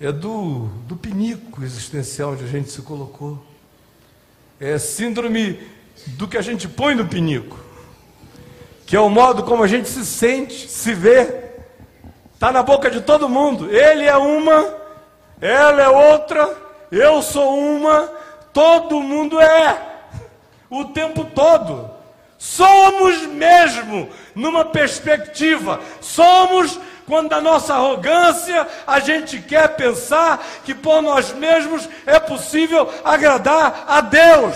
É 0.00 0.10
do, 0.10 0.66
do 0.88 0.96
pinico 0.96 1.62
existencial 1.62 2.32
onde 2.32 2.42
a 2.42 2.48
gente 2.48 2.70
se 2.72 2.82
colocou. 2.82 3.44
É 4.58 4.76
síndrome 4.76 5.60
do 6.08 6.26
que 6.26 6.36
a 6.36 6.42
gente 6.42 6.66
põe 6.66 6.96
no 6.96 7.06
pinico, 7.06 7.56
que 8.84 8.96
é 8.96 9.00
o 9.00 9.08
modo 9.08 9.44
como 9.44 9.62
a 9.62 9.68
gente 9.68 9.88
se 9.88 10.04
sente, 10.04 10.68
se 10.68 10.92
vê. 10.92 11.52
Está 12.34 12.50
na 12.50 12.64
boca 12.64 12.90
de 12.90 13.00
todo 13.00 13.28
mundo. 13.28 13.70
Ele 13.70 14.04
é 14.04 14.16
uma, 14.16 14.74
ela 15.40 15.82
é 15.82 15.88
outra 15.88 16.69
eu 16.90 17.22
sou 17.22 17.58
uma, 17.58 18.10
todo 18.52 19.00
mundo 19.00 19.40
é, 19.40 19.78
o 20.68 20.86
tempo 20.86 21.24
todo. 21.24 21.90
Somos 22.38 23.26
mesmo, 23.26 24.08
numa 24.34 24.64
perspectiva, 24.64 25.78
somos 26.00 26.80
quando 27.06 27.32
a 27.32 27.40
nossa 27.40 27.74
arrogância 27.74 28.66
a 28.86 29.00
gente 29.00 29.40
quer 29.40 29.76
pensar 29.76 30.42
que 30.64 30.74
por 30.74 31.02
nós 31.02 31.32
mesmos 31.32 31.88
é 32.06 32.18
possível 32.18 32.88
agradar 33.04 33.84
a 33.86 34.00
Deus, 34.00 34.54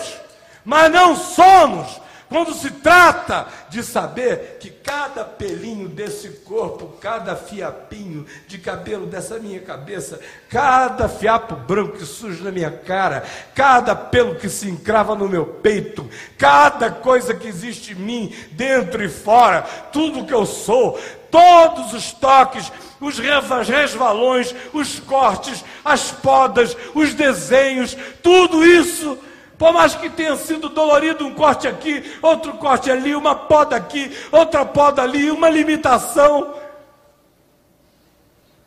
mas 0.64 0.90
não 0.90 1.16
somos, 1.16 2.00
quando 2.34 2.52
se 2.52 2.68
trata 2.68 3.46
de 3.70 3.80
saber 3.80 4.56
que 4.58 4.68
cada 4.68 5.22
pelinho 5.22 5.88
desse 5.88 6.28
corpo, 6.44 6.96
cada 7.00 7.36
fiapinho 7.36 8.26
de 8.48 8.58
cabelo 8.58 9.06
dessa 9.06 9.38
minha 9.38 9.60
cabeça, 9.60 10.18
cada 10.48 11.08
fiapo 11.08 11.54
branco 11.54 11.96
que 11.96 12.04
surge 12.04 12.42
na 12.42 12.50
minha 12.50 12.72
cara, 12.72 13.22
cada 13.54 13.94
pelo 13.94 14.34
que 14.34 14.48
se 14.48 14.68
encrava 14.68 15.14
no 15.14 15.28
meu 15.28 15.46
peito, 15.46 16.10
cada 16.36 16.90
coisa 16.90 17.32
que 17.34 17.46
existe 17.46 17.92
em 17.92 18.00
mim, 18.00 18.34
dentro 18.50 19.04
e 19.04 19.08
fora, 19.08 19.62
tudo 19.92 20.26
que 20.26 20.34
eu 20.34 20.44
sou, 20.44 20.98
todos 21.30 21.92
os 21.92 22.10
toques, 22.10 22.72
os 23.00 23.16
resvalões, 23.16 24.52
os 24.72 24.98
cortes, 24.98 25.64
as 25.84 26.10
podas, 26.10 26.76
os 26.96 27.14
desenhos, 27.14 27.96
tudo 28.20 28.66
isso 28.66 29.16
por 29.64 29.72
mais 29.72 29.94
que 29.94 30.10
tenha 30.10 30.36
sido 30.36 30.68
dolorido 30.68 31.24
um 31.24 31.34
corte 31.34 31.66
aqui, 31.66 32.04
outro 32.20 32.52
corte 32.58 32.90
ali, 32.90 33.16
uma 33.16 33.34
poda 33.34 33.74
aqui, 33.74 34.14
outra 34.30 34.62
poda 34.62 35.00
ali, 35.00 35.30
uma 35.30 35.48
limitação. 35.48 36.54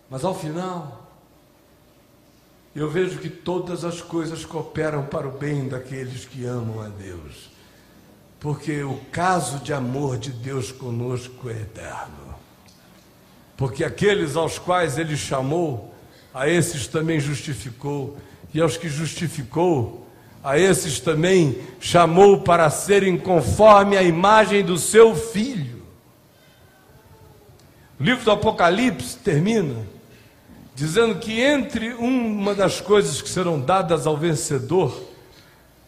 Mas 0.10 0.26
ao 0.26 0.34
final, 0.34 1.08
eu 2.76 2.90
vejo 2.90 3.20
que 3.20 3.30
todas 3.30 3.86
as 3.86 4.02
coisas 4.02 4.44
cooperam 4.44 5.06
para 5.06 5.28
o 5.28 5.32
bem 5.32 5.68
daqueles 5.68 6.26
que 6.26 6.44
amam 6.46 6.82
a 6.82 6.88
Deus. 6.88 7.52
Porque 8.40 8.82
o 8.82 9.00
caso 9.12 9.60
de 9.60 9.74
amor 9.74 10.18
de 10.18 10.32
Deus 10.32 10.72
conosco 10.72 11.48
é 11.48 11.62
eterno. 11.62 12.34
Porque 13.56 13.84
aqueles 13.84 14.36
aos 14.36 14.58
quais 14.58 14.98
ele 14.98 15.16
chamou, 15.16 15.94
a 16.34 16.50
esses 16.50 16.88
também 16.88 17.20
justificou, 17.20 18.18
e 18.52 18.60
aos 18.60 18.78
que 18.78 18.90
justificou, 18.90 20.07
a 20.48 20.58
esses 20.58 21.02
também 21.02 21.58
chamou 21.78 22.40
para 22.40 22.70
serem 22.70 23.18
conforme 23.18 23.98
a 23.98 24.02
imagem 24.02 24.64
do 24.64 24.78
seu 24.78 25.14
filho. 25.14 25.84
O 28.00 28.04
livro 28.04 28.24
do 28.24 28.32
Apocalipse 28.32 29.18
termina 29.18 29.86
dizendo 30.74 31.16
que 31.16 31.42
entre 31.42 31.90
uma 31.96 32.56
das 32.56 32.80
coisas 32.80 33.22
que 33.22 33.28
serão 33.28 33.60
dadas 33.60 34.08
ao 34.08 34.16
vencedor, 34.16 34.98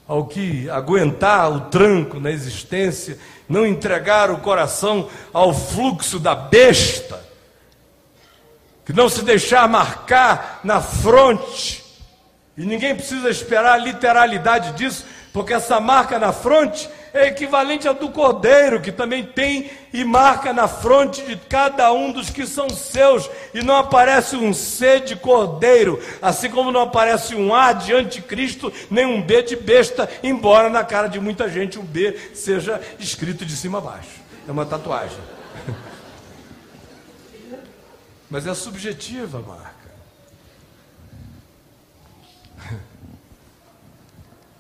ao 0.06 0.26
que 0.26 0.70
aguentar 0.70 1.50
o 1.50 1.62
tranco 1.70 2.20
na 2.20 2.30
existência, 2.30 3.18
não 3.48 3.66
entregar 3.66 4.30
o 4.30 4.40
coração 4.40 5.08
ao 5.32 5.54
fluxo 5.54 6.20
da 6.20 6.36
besta, 6.36 7.26
que 8.86 8.92
não 8.92 9.08
se 9.08 9.24
deixar 9.24 9.70
marcar 9.70 10.60
na 10.66 10.82
fronte, 10.82 11.89
e 12.60 12.66
ninguém 12.66 12.94
precisa 12.94 13.30
esperar 13.30 13.76
a 13.76 13.78
literalidade 13.78 14.74
disso, 14.74 15.06
porque 15.32 15.54
essa 15.54 15.80
marca 15.80 16.20
na 16.20 16.34
fronte 16.34 16.90
é 17.14 17.28
equivalente 17.28 17.88
à 17.88 17.94
do 17.94 18.10
cordeiro, 18.10 18.82
que 18.82 18.92
também 18.92 19.24
tem 19.24 19.72
e 19.94 20.04
marca 20.04 20.52
na 20.52 20.68
fronte 20.68 21.22
de 21.22 21.38
cada 21.38 21.94
um 21.94 22.12
dos 22.12 22.30
que 22.30 22.46
são 22.46 22.70
seus, 22.70 23.32
e 23.54 23.64
não 23.64 23.78
aparece 23.78 24.36
um 24.36 24.54
C 24.54 25.00
de 25.00 25.16
cordeiro, 25.16 26.04
assim 26.22 26.50
como 26.50 26.70
não 26.70 26.82
aparece 26.82 27.34
um 27.34 27.56
A 27.56 27.72
de 27.72 27.94
anticristo, 27.94 28.74
nem 28.92 29.06
um 29.06 29.22
B 29.22 29.42
de 29.42 29.56
besta, 29.56 30.10
embora 30.22 30.70
na 30.70 30.84
cara 30.84 31.08
de 31.08 31.18
muita 31.18 31.48
gente 31.48 31.80
o 31.80 31.82
B 31.82 32.14
seja 32.34 32.82
escrito 33.00 33.46
de 33.46 33.56
cima 33.56 33.78
a 33.78 33.82
baixo. 33.82 34.20
É 34.46 34.52
uma 34.52 34.66
tatuagem. 34.66 35.18
Mas 38.30 38.46
é 38.46 38.54
subjetiva, 38.54 39.40
marca. 39.40 39.79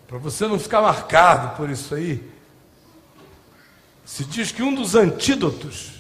Para 0.10 0.18
você 0.18 0.47
não 0.47 0.57
ficar 0.57 0.82
marcado 0.82 1.55
por 1.55 1.70
isso 1.70 1.93
aí, 1.93 2.28
se 4.03 4.26
diz 4.26 4.51
que 4.51 4.64
um 4.64 4.74
dos 4.74 4.95
antídotos 4.95 5.91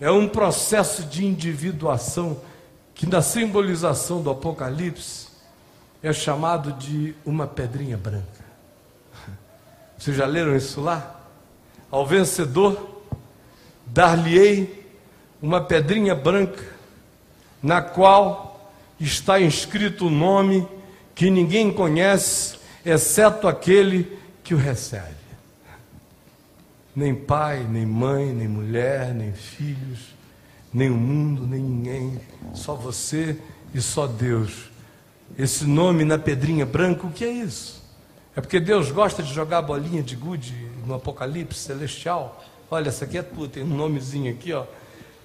é 0.00 0.10
um 0.10 0.26
processo 0.26 1.04
de 1.04 1.24
individuação 1.24 2.40
que 2.96 3.06
na 3.06 3.22
simbolização 3.22 4.20
do 4.20 4.28
Apocalipse 4.28 5.28
é 6.02 6.12
chamado 6.12 6.72
de 6.72 7.14
uma 7.24 7.46
pedrinha 7.46 7.96
branca. 7.96 8.44
Vocês 9.96 10.16
já 10.16 10.26
leram 10.26 10.56
isso 10.56 10.80
lá? 10.80 11.20
Ao 11.92 12.04
vencedor 12.04 13.04
dar-lhe-ei 13.86 14.84
uma 15.40 15.60
pedrinha 15.60 16.16
branca 16.16 16.64
na 17.62 17.80
qual 17.80 18.68
está 18.98 19.40
inscrito 19.40 20.08
o 20.08 20.10
nome 20.10 20.66
que 21.14 21.30
ninguém 21.30 21.72
conhece, 21.72 22.56
exceto 22.84 23.46
aquele 23.46 24.18
que 24.42 24.54
o 24.54 24.58
recebe. 24.58 25.22
Nem 26.94 27.14
pai, 27.14 27.66
nem 27.68 27.86
mãe, 27.86 28.32
nem 28.32 28.48
mulher, 28.48 29.14
nem 29.14 29.32
filhos, 29.32 30.14
nem 30.72 30.90
o 30.90 30.94
mundo, 30.94 31.46
nem 31.46 31.60
ninguém, 31.60 32.20
só 32.54 32.74
você 32.74 33.38
e 33.74 33.80
só 33.80 34.06
Deus. 34.06 34.70
Esse 35.38 35.64
nome 35.64 36.04
na 36.04 36.18
pedrinha 36.18 36.66
branca, 36.66 37.06
o 37.06 37.12
que 37.12 37.24
é 37.24 37.30
isso? 37.32 37.82
É 38.36 38.40
porque 38.40 38.60
Deus 38.60 38.90
gosta 38.90 39.22
de 39.22 39.32
jogar 39.32 39.62
bolinha 39.62 40.02
de 40.02 40.16
gude 40.16 40.54
no 40.86 40.94
Apocalipse 40.94 41.58
celestial. 41.58 42.42
Olha, 42.70 42.88
essa 42.88 43.04
aqui 43.04 43.18
é 43.18 43.22
tua, 43.22 43.48
tem 43.48 43.62
um 43.62 43.66
nomezinho 43.66 44.32
aqui, 44.32 44.52
ó. 44.52 44.64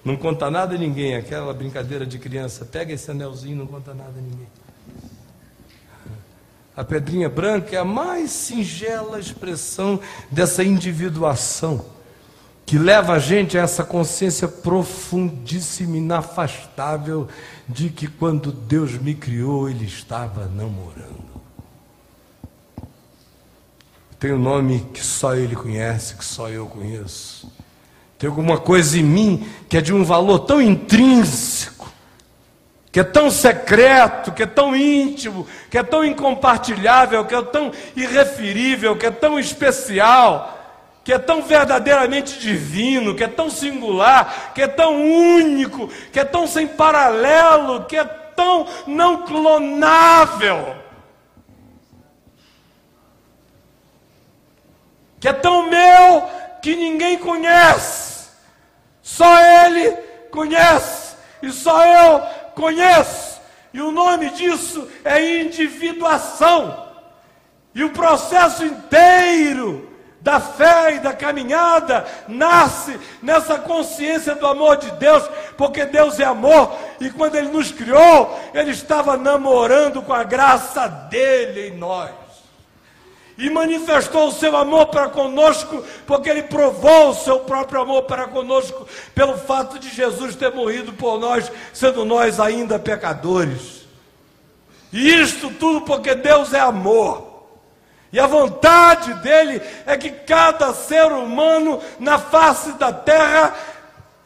Não 0.04 0.16
conta 0.16 0.50
nada 0.50 0.74
a 0.74 0.78
ninguém, 0.78 1.16
aquela 1.16 1.52
brincadeira 1.52 2.06
de 2.06 2.18
criança. 2.18 2.64
Pega 2.64 2.92
esse 2.92 3.10
anelzinho, 3.10 3.56
não 3.56 3.66
conta 3.66 3.92
nada 3.92 4.12
a 4.18 4.22
ninguém. 4.22 4.46
A 6.78 6.84
pedrinha 6.84 7.28
branca 7.28 7.74
é 7.74 7.78
a 7.80 7.84
mais 7.84 8.30
singela 8.30 9.18
expressão 9.18 9.98
dessa 10.30 10.62
individuação, 10.62 11.84
que 12.64 12.78
leva 12.78 13.14
a 13.14 13.18
gente 13.18 13.58
a 13.58 13.62
essa 13.62 13.82
consciência 13.82 14.46
profundíssima, 14.46 15.96
inafastável, 15.96 17.26
de 17.68 17.90
que 17.90 18.06
quando 18.06 18.52
Deus 18.52 18.92
me 18.92 19.12
criou, 19.12 19.68
Ele 19.68 19.86
estava 19.86 20.46
namorando. 20.46 21.42
Tem 24.20 24.32
um 24.32 24.38
nome 24.38 24.86
que 24.94 25.04
só 25.04 25.34
Ele 25.34 25.56
conhece, 25.56 26.14
que 26.14 26.24
só 26.24 26.48
eu 26.48 26.66
conheço. 26.66 27.50
Tem 28.16 28.30
alguma 28.30 28.56
coisa 28.56 28.96
em 28.96 29.02
mim 29.02 29.48
que 29.68 29.76
é 29.76 29.80
de 29.80 29.92
um 29.92 30.04
valor 30.04 30.38
tão 30.38 30.62
intrínseco 30.62 31.77
que 32.90 33.00
é 33.00 33.04
tão 33.04 33.30
secreto, 33.30 34.32
que 34.32 34.42
é 34.42 34.46
tão 34.46 34.74
íntimo, 34.74 35.46
que 35.70 35.76
é 35.76 35.82
tão 35.82 36.04
incompartilhável, 36.04 37.24
que 37.24 37.34
é 37.34 37.42
tão 37.42 37.70
irreferível, 37.94 38.96
que 38.96 39.06
é 39.06 39.10
tão 39.10 39.38
especial, 39.38 40.58
que 41.04 41.12
é 41.12 41.18
tão 41.18 41.42
verdadeiramente 41.42 42.38
divino, 42.38 43.14
que 43.14 43.24
é 43.24 43.28
tão 43.28 43.50
singular, 43.50 44.52
que 44.54 44.62
é 44.62 44.68
tão 44.68 45.02
único, 45.02 45.88
que 46.12 46.20
é 46.20 46.24
tão 46.24 46.46
sem 46.46 46.66
paralelo, 46.66 47.84
que 47.84 47.96
é 47.96 48.04
tão 48.04 48.66
não 48.86 49.24
clonável. 49.26 50.78
que 55.20 55.28
é 55.28 55.32
tão 55.32 55.68
meu 55.68 56.22
que 56.62 56.76
ninguém 56.76 57.18
conhece. 57.18 58.28
Só 59.02 59.40
Ele 59.40 59.90
conhece 60.30 61.16
e 61.42 61.50
só 61.52 61.84
eu 61.84 62.22
conheço. 62.58 63.40
E 63.72 63.80
o 63.80 63.92
nome 63.92 64.30
disso 64.30 64.88
é 65.04 65.40
individuação. 65.40 66.86
E 67.74 67.84
o 67.84 67.90
processo 67.90 68.64
inteiro 68.64 69.88
da 70.20 70.40
fé 70.40 70.96
e 70.96 70.98
da 70.98 71.12
caminhada 71.12 72.04
nasce 72.26 72.98
nessa 73.22 73.58
consciência 73.58 74.34
do 74.34 74.46
amor 74.46 74.76
de 74.76 74.90
Deus, 74.92 75.22
porque 75.56 75.84
Deus 75.84 76.18
é 76.18 76.24
amor 76.24 76.76
e 77.00 77.08
quando 77.08 77.36
Ele 77.36 77.48
nos 77.48 77.70
criou, 77.70 78.38
Ele 78.52 78.72
estava 78.72 79.16
namorando 79.16 80.02
com 80.02 80.12
a 80.12 80.24
graça 80.24 80.88
dele 80.88 81.68
em 81.68 81.78
nós. 81.78 82.27
E 83.38 83.48
manifestou 83.48 84.26
o 84.26 84.32
seu 84.32 84.56
amor 84.56 84.86
para 84.86 85.08
conosco, 85.08 85.84
porque 86.04 86.28
Ele 86.28 86.42
provou 86.42 87.10
o 87.10 87.14
seu 87.14 87.38
próprio 87.40 87.80
amor 87.80 88.02
para 88.02 88.26
conosco, 88.26 88.86
pelo 89.14 89.38
fato 89.38 89.78
de 89.78 89.88
Jesus 89.88 90.34
ter 90.34 90.52
morrido 90.52 90.92
por 90.92 91.20
nós, 91.20 91.50
sendo 91.72 92.04
nós 92.04 92.40
ainda 92.40 92.80
pecadores. 92.80 93.86
E 94.92 95.14
isto 95.14 95.50
tudo 95.50 95.82
porque 95.82 96.16
Deus 96.16 96.52
é 96.52 96.58
amor. 96.58 97.28
E 98.12 98.18
a 98.18 98.26
vontade 98.26 99.14
dele 99.14 99.60
é 99.86 99.96
que 99.96 100.10
cada 100.10 100.72
ser 100.72 101.12
humano 101.12 101.80
na 102.00 102.18
face 102.18 102.72
da 102.72 102.92
terra 102.92 103.54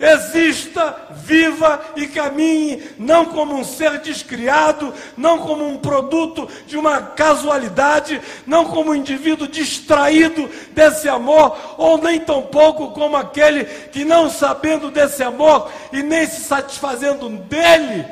exista, 0.03 0.97
viva 1.11 1.81
e 1.95 2.09
caminhe, 2.09 2.83
não 2.99 3.27
como 3.27 3.55
um 3.55 3.63
ser 3.63 4.01
descriado, 4.01 4.93
não 5.17 5.39
como 5.39 5.65
um 5.65 5.79
produto 5.79 6.49
de 6.67 6.77
uma 6.77 7.01
casualidade, 7.01 8.21
não 8.45 8.65
como 8.65 8.91
um 8.91 8.95
indivíduo 8.97 9.47
distraído 9.47 10.51
desse 10.73 11.09
amor, 11.09 11.57
ou 11.79 11.99
nem 11.99 12.19
tampouco 12.19 12.91
como 12.91 13.17
aquele 13.17 13.65
que, 13.65 14.05
não 14.05 14.29
sabendo 14.29 14.91
desse 14.91 15.23
amor 15.23 15.71
e 15.93 16.03
nem 16.03 16.27
se 16.27 16.41
satisfazendo 16.41 17.29
dele, 17.29 18.05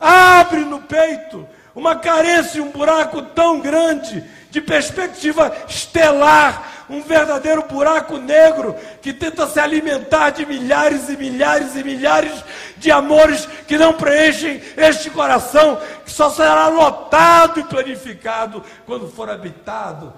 abre 0.00 0.60
no 0.60 0.80
peito 0.80 1.46
uma 1.74 1.96
carência 1.96 2.58
e 2.58 2.60
um 2.62 2.70
buraco 2.70 3.20
tão 3.22 3.60
grande 3.60 4.24
de 4.50 4.60
perspectiva 4.60 5.54
estelar, 5.68 6.79
um 6.90 7.02
verdadeiro 7.02 7.62
buraco 7.62 8.16
negro 8.18 8.74
que 9.00 9.12
tenta 9.12 9.46
se 9.46 9.60
alimentar 9.60 10.30
de 10.30 10.44
milhares 10.44 11.08
e 11.08 11.16
milhares 11.16 11.76
e 11.76 11.84
milhares 11.84 12.44
de 12.76 12.90
amores 12.90 13.46
que 13.66 13.78
não 13.78 13.94
preenchem 13.94 14.60
este 14.76 15.08
coração, 15.10 15.80
que 16.04 16.10
só 16.10 16.30
será 16.30 16.66
lotado 16.68 17.60
e 17.60 17.64
planificado 17.64 18.64
quando 18.84 19.08
for 19.08 19.30
habitado 19.30 20.12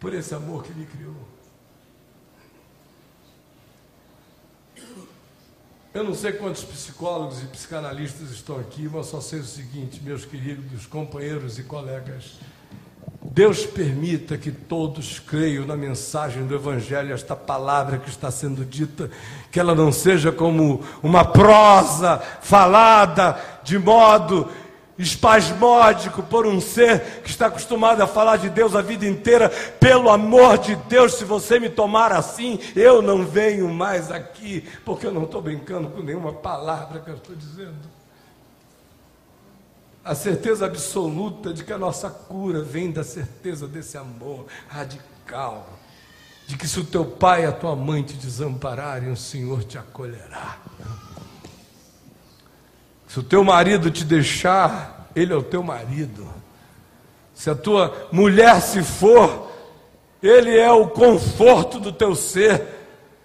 por 0.00 0.14
esse 0.14 0.34
amor 0.34 0.64
que 0.64 0.72
lhe 0.72 0.86
criou. 0.86 1.14
Eu 5.92 6.04
não 6.04 6.14
sei 6.14 6.32
quantos 6.32 6.62
psicólogos 6.62 7.42
e 7.42 7.46
psicanalistas 7.46 8.30
estão 8.30 8.58
aqui, 8.58 8.86
mas 8.86 9.06
só 9.06 9.18
sei 9.18 9.40
o 9.40 9.44
seguinte, 9.44 10.02
meus 10.02 10.26
queridos 10.26 10.84
companheiros 10.84 11.58
e 11.58 11.62
colegas. 11.62 12.38
Deus 13.22 13.66
permita 13.66 14.36
que 14.36 14.50
todos 14.50 15.18
creiam 15.18 15.66
na 15.66 15.76
mensagem 15.76 16.46
do 16.46 16.54
Evangelho, 16.54 17.14
esta 17.14 17.36
palavra 17.36 17.98
que 17.98 18.08
está 18.08 18.30
sendo 18.30 18.64
dita, 18.64 19.10
que 19.50 19.60
ela 19.60 19.74
não 19.74 19.92
seja 19.92 20.32
como 20.32 20.82
uma 21.02 21.24
prosa 21.24 22.18
falada 22.40 23.38
de 23.62 23.78
modo 23.78 24.48
espasmódico 24.98 26.22
por 26.22 26.46
um 26.46 26.60
ser 26.60 27.20
que 27.22 27.28
está 27.30 27.46
acostumado 27.46 28.00
a 28.02 28.06
falar 28.06 28.38
de 28.38 28.48
Deus 28.48 28.74
a 28.74 28.80
vida 28.80 29.06
inteira. 29.06 29.48
Pelo 29.48 30.10
amor 30.10 30.58
de 30.58 30.74
Deus, 30.74 31.14
se 31.14 31.24
você 31.24 31.60
me 31.60 31.68
tomar 31.68 32.12
assim, 32.12 32.58
eu 32.74 33.02
não 33.02 33.24
venho 33.24 33.68
mais 33.68 34.10
aqui, 34.10 34.64
porque 34.84 35.06
eu 35.06 35.12
não 35.12 35.24
estou 35.24 35.42
brincando 35.42 35.90
com 35.90 36.02
nenhuma 36.02 36.32
palavra 36.32 37.00
que 37.00 37.10
eu 37.10 37.16
estou 37.16 37.36
dizendo 37.36 37.95
a 40.06 40.14
certeza 40.14 40.66
absoluta 40.66 41.52
de 41.52 41.64
que 41.64 41.72
a 41.72 41.78
nossa 41.78 42.08
cura 42.08 42.62
vem 42.62 42.92
da 42.92 43.02
certeza 43.02 43.66
desse 43.66 43.98
amor 43.98 44.46
radical, 44.68 45.68
de 46.46 46.56
que 46.56 46.68
se 46.68 46.78
o 46.78 46.84
teu 46.84 47.04
pai 47.04 47.42
e 47.42 47.46
a 47.46 47.50
tua 47.50 47.74
mãe 47.74 48.04
te 48.04 48.14
desampararem, 48.14 49.10
o 49.10 49.16
Senhor 49.16 49.64
te 49.64 49.76
acolherá. 49.76 50.58
Se 53.08 53.18
o 53.18 53.22
teu 53.22 53.42
marido 53.42 53.90
te 53.90 54.04
deixar, 54.04 55.10
ele 55.16 55.32
é 55.32 55.36
o 55.36 55.42
teu 55.42 55.60
marido. 55.60 56.32
Se 57.34 57.50
a 57.50 57.56
tua 57.56 58.08
mulher 58.12 58.62
se 58.62 58.84
for, 58.84 59.50
ele 60.22 60.56
é 60.56 60.70
o 60.70 60.86
conforto 60.86 61.80
do 61.80 61.90
teu 61.90 62.14
ser. 62.14 62.62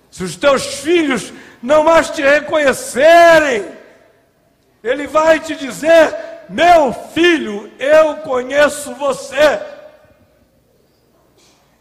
Se 0.10 0.24
os 0.24 0.36
teus 0.36 0.66
filhos 0.66 1.32
não 1.62 1.84
mais 1.84 2.10
te 2.10 2.24
reconhecerem, 2.24 3.68
ele 4.84 5.06
vai 5.06 5.40
te 5.40 5.56
dizer: 5.56 6.31
meu 6.52 6.94
filho, 6.94 7.72
eu 7.80 8.18
conheço 8.18 8.94
você. 8.96 9.60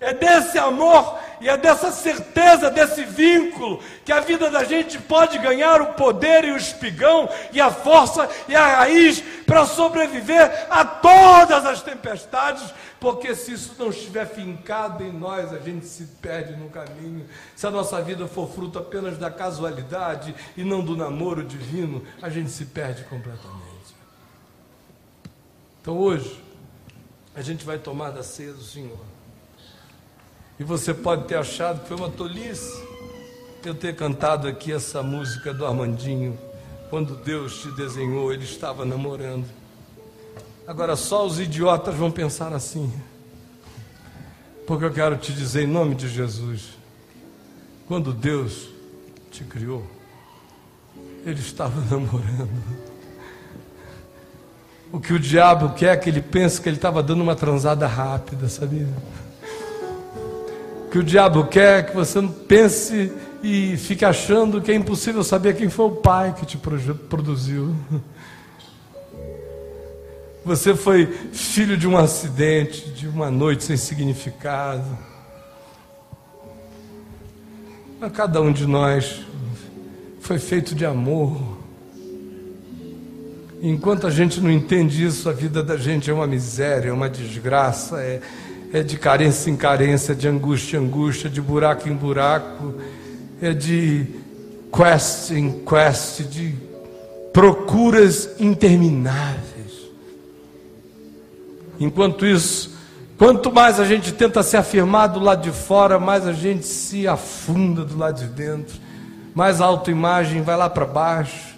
É 0.01 0.15
desse 0.15 0.59
amor 0.59 1.19
e 1.41 1.49
é 1.49 1.57
dessa 1.57 1.91
certeza, 1.91 2.71
desse 2.71 3.03
vínculo, 3.03 3.83
que 4.05 4.13
a 4.13 4.21
vida 4.21 4.51
da 4.51 4.63
gente 4.63 4.99
pode 4.99 5.39
ganhar 5.39 5.81
o 5.81 5.95
poder 5.95 6.45
e 6.45 6.53
o 6.53 6.57
espigão, 6.57 7.29
e 7.51 7.61
a 7.61 7.71
força 7.71 8.29
e 8.47 8.55
a 8.55 8.79
raiz 8.79 9.23
para 9.47 9.65
sobreviver 9.65 10.67
a 10.71 10.85
todas 10.85 11.65
as 11.65 11.83
tempestades, 11.83 12.73
porque 13.01 13.35
se 13.35 13.53
isso 13.53 13.75
não 13.79 13.89
estiver 13.89 14.27
fincado 14.27 15.03
em 15.03 15.13
nós, 15.13 15.53
a 15.53 15.59
gente 15.59 15.87
se 15.87 16.05
perde 16.21 16.55
no 16.57 16.69
caminho. 16.69 17.27
Se 17.57 17.67
a 17.67 17.71
nossa 17.71 18.01
vida 18.03 18.27
for 18.29 18.51
fruto 18.51 18.79
apenas 18.79 19.17
da 19.17 19.31
casualidade 19.31 20.35
e 20.57 20.63
não 20.63 20.83
do 20.85 20.95
namoro 20.95 21.43
divino, 21.43 22.05
a 22.21 22.29
gente 22.29 22.51
se 22.51 22.67
perde 22.67 23.05
completamente. 23.05 23.70
Então 25.81 25.97
hoje, 25.97 26.43
a 27.35 27.41
gente 27.41 27.65
vai 27.65 27.79
tomar 27.79 28.11
da 28.11 28.23
ceia 28.23 28.53
do 28.53 28.63
Senhor. 28.63 28.99
E 30.59 30.65
você 30.65 30.93
pode 30.93 31.25
ter 31.25 31.37
achado 31.37 31.81
que 31.81 31.89
foi 31.89 31.97
uma 31.97 32.11
tolice 32.11 32.91
eu 33.65 33.75
ter 33.75 33.95
cantado 33.95 34.49
aqui 34.49 34.73
essa 34.73 35.03
música 35.03 35.53
do 35.53 35.67
Armandinho. 35.67 36.39
Quando 36.89 37.15
Deus 37.17 37.61
te 37.61 37.71
desenhou, 37.73 38.33
Ele 38.33 38.45
estava 38.45 38.85
namorando. 38.85 39.47
Agora 40.67 40.97
só 40.97 41.27
os 41.27 41.39
idiotas 41.39 41.95
vão 41.95 42.11
pensar 42.11 42.53
assim. 42.53 42.93
Porque 44.67 44.85
eu 44.85 44.93
quero 44.93 45.17
te 45.17 45.33
dizer 45.33 45.65
em 45.65 45.67
nome 45.67 45.95
de 45.95 46.09
Jesus: 46.09 46.71
quando 47.87 48.13
Deus 48.13 48.69
te 49.31 49.45
criou, 49.45 49.87
Ele 51.25 51.41
estava 51.41 51.81
namorando. 51.91 52.90
O 54.93 54.99
que 54.99 55.13
o 55.13 55.19
diabo 55.19 55.75
quer 55.75 55.95
é 55.95 55.97
que 55.97 56.11
ele 56.11 56.21
pense 56.21 56.61
que 56.61 56.69
ele 56.69 56.77
estava 56.77 57.03
dando 57.03 57.23
uma 57.23 57.37
transada 57.37 57.87
rápida, 57.87 58.49
sabia? 58.49 58.89
O 60.87 60.91
que 60.91 60.99
o 60.99 61.03
diabo 61.05 61.47
quer 61.47 61.79
é 61.79 61.83
que 61.85 61.95
você 61.95 62.21
pense 62.49 63.13
e 63.43 63.77
fique 63.77 64.05
achando 64.05 64.61
que 64.61 64.73
é 64.73 64.75
impossível 64.75 65.23
saber 65.23 65.55
quem 65.55 65.71
foi 65.71 65.87
o 65.87 65.93
pai 65.93 66.35
que 66.35 66.45
te 66.45 66.59
produziu. 66.59 67.75
Você 70.45 70.75
foi 70.75 71.07
filho 71.33 71.77
de 71.77 71.87
um 71.87 71.97
acidente, 71.97 72.91
de 72.91 73.07
uma 73.07 73.31
noite 73.31 73.63
sem 73.63 73.77
significado. 73.77 74.99
Mas 78.01 78.11
cada 78.11 78.41
um 78.41 78.51
de 78.51 78.67
nós 78.67 79.21
foi 80.21 80.39
feito 80.39 80.75
de 80.75 80.85
amor. 80.85 81.60
Enquanto 83.63 84.07
a 84.07 84.11
gente 84.11 84.41
não 84.41 84.51
entende 84.51 85.05
isso, 85.05 85.29
a 85.29 85.33
vida 85.33 85.63
da 85.63 85.77
gente 85.77 86.11
é 86.11 86.15
uma 86.15 86.27
miséria, 86.27 86.89
é 86.89 86.93
uma 86.93 87.11
desgraça, 87.11 88.01
é, 88.01 88.21
é 88.73 88.83
de 88.83 88.97
carência 88.97 89.51
em 89.51 89.57
carência, 89.57 90.15
de 90.15 90.27
angústia 90.27 90.79
em 90.79 90.81
angústia, 90.81 91.29
de 91.29 91.43
buraco 91.43 91.87
em 91.87 91.95
buraco, 91.95 92.75
é 93.41 93.53
de 93.53 94.07
quest 94.75 95.33
em 95.33 95.63
quest, 95.63 96.23
de 96.23 96.55
procuras 97.35 98.31
intermináveis. 98.41 99.91
Enquanto 101.79 102.25
isso, 102.25 102.75
quanto 103.19 103.53
mais 103.53 103.79
a 103.79 103.85
gente 103.85 104.11
tenta 104.13 104.43
se 104.43 104.57
afirmar 104.57 105.09
do 105.09 105.21
lado 105.21 105.43
de 105.43 105.53
fora, 105.53 105.99
mais 105.99 106.27
a 106.27 106.33
gente 106.33 106.65
se 106.65 107.07
afunda 107.07 107.85
do 107.85 107.99
lado 107.99 108.21
de 108.21 108.27
dentro, 108.27 108.81
mais 109.35 109.61
a 109.61 109.67
autoimagem 109.67 110.41
vai 110.41 110.57
lá 110.57 110.71
para 110.71 110.87
baixo 110.87 111.50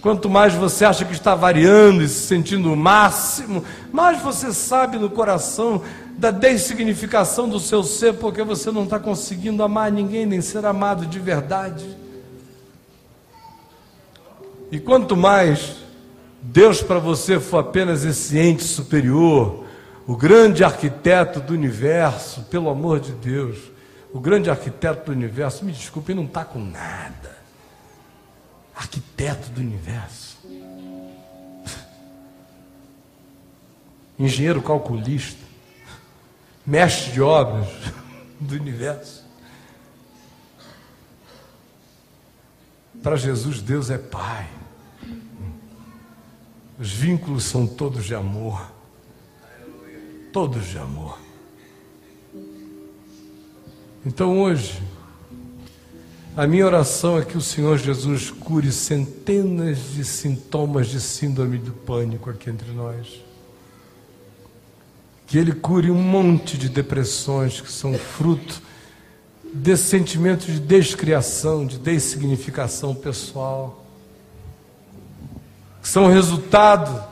Quanto 0.00 0.30
mais 0.30 0.54
você 0.54 0.84
acha 0.84 1.04
que 1.04 1.12
está 1.12 1.34
variando 1.34 2.02
e 2.02 2.08
se 2.08 2.26
sentindo 2.26 2.72
o 2.72 2.76
máximo, 2.76 3.62
mais 3.92 4.22
você 4.22 4.52
sabe 4.52 4.98
no 4.98 5.10
coração 5.10 5.82
da 6.16 6.30
dessignificação 6.30 7.48
do 7.48 7.60
seu 7.60 7.82
ser, 7.82 8.14
porque 8.14 8.42
você 8.42 8.70
não 8.70 8.84
está 8.84 8.98
conseguindo 8.98 9.62
amar 9.62 9.92
ninguém, 9.92 10.24
nem 10.24 10.40
ser 10.40 10.64
amado 10.64 11.04
de 11.04 11.18
verdade. 11.18 11.84
E 14.72 14.78
quanto 14.78 15.16
mais 15.16 15.76
Deus 16.40 16.82
para 16.82 16.98
você 16.98 17.38
for 17.38 17.58
apenas 17.58 18.04
esse 18.04 18.38
ente 18.38 18.64
superior, 18.64 19.64
o 20.06 20.16
grande 20.16 20.64
arquiteto 20.64 21.40
do 21.40 21.52
universo, 21.52 22.42
pelo 22.44 22.70
amor 22.70 23.00
de 23.00 23.12
Deus, 23.12 23.58
o 24.12 24.18
grande 24.18 24.48
arquiteto 24.48 25.06
do 25.06 25.12
universo, 25.12 25.64
me 25.64 25.72
desculpe, 25.72 26.14
não 26.14 26.24
está 26.24 26.44
com 26.44 26.58
nada. 26.58 27.39
Arquiteto 28.80 29.50
do 29.50 29.60
universo. 29.60 30.38
Engenheiro 34.18 34.62
calculista. 34.62 35.44
Mestre 36.66 37.12
de 37.12 37.20
obras 37.20 37.68
do 38.40 38.54
universo. 38.54 39.22
Para 43.02 43.16
Jesus, 43.16 43.60
Deus 43.60 43.90
é 43.90 43.98
Pai. 43.98 44.48
Os 46.78 46.90
vínculos 46.90 47.44
são 47.44 47.66
todos 47.66 48.06
de 48.06 48.14
amor. 48.14 48.66
Todos 50.32 50.68
de 50.68 50.78
amor. 50.78 51.18
Então 54.06 54.40
hoje, 54.40 54.82
a 56.36 56.46
minha 56.46 56.64
oração 56.64 57.18
é 57.18 57.24
que 57.24 57.36
o 57.36 57.40
Senhor 57.40 57.76
Jesus 57.76 58.30
cure 58.30 58.70
centenas 58.70 59.78
de 59.94 60.04
sintomas 60.04 60.86
de 60.86 61.00
síndrome 61.00 61.58
do 61.58 61.72
pânico 61.72 62.30
aqui 62.30 62.48
entre 62.48 62.70
nós. 62.70 63.20
Que 65.26 65.38
Ele 65.38 65.52
cure 65.52 65.90
um 65.90 66.00
monte 66.00 66.56
de 66.56 66.68
depressões 66.68 67.60
que 67.60 67.70
são 67.70 67.94
fruto 67.94 68.62
desse 69.52 69.88
sentimento 69.88 70.46
de 70.46 70.60
descriação, 70.60 71.66
de 71.66 71.78
dessignificação 71.78 72.94
pessoal. 72.94 73.84
Que 75.82 75.88
são 75.88 76.06
resultado 76.06 77.09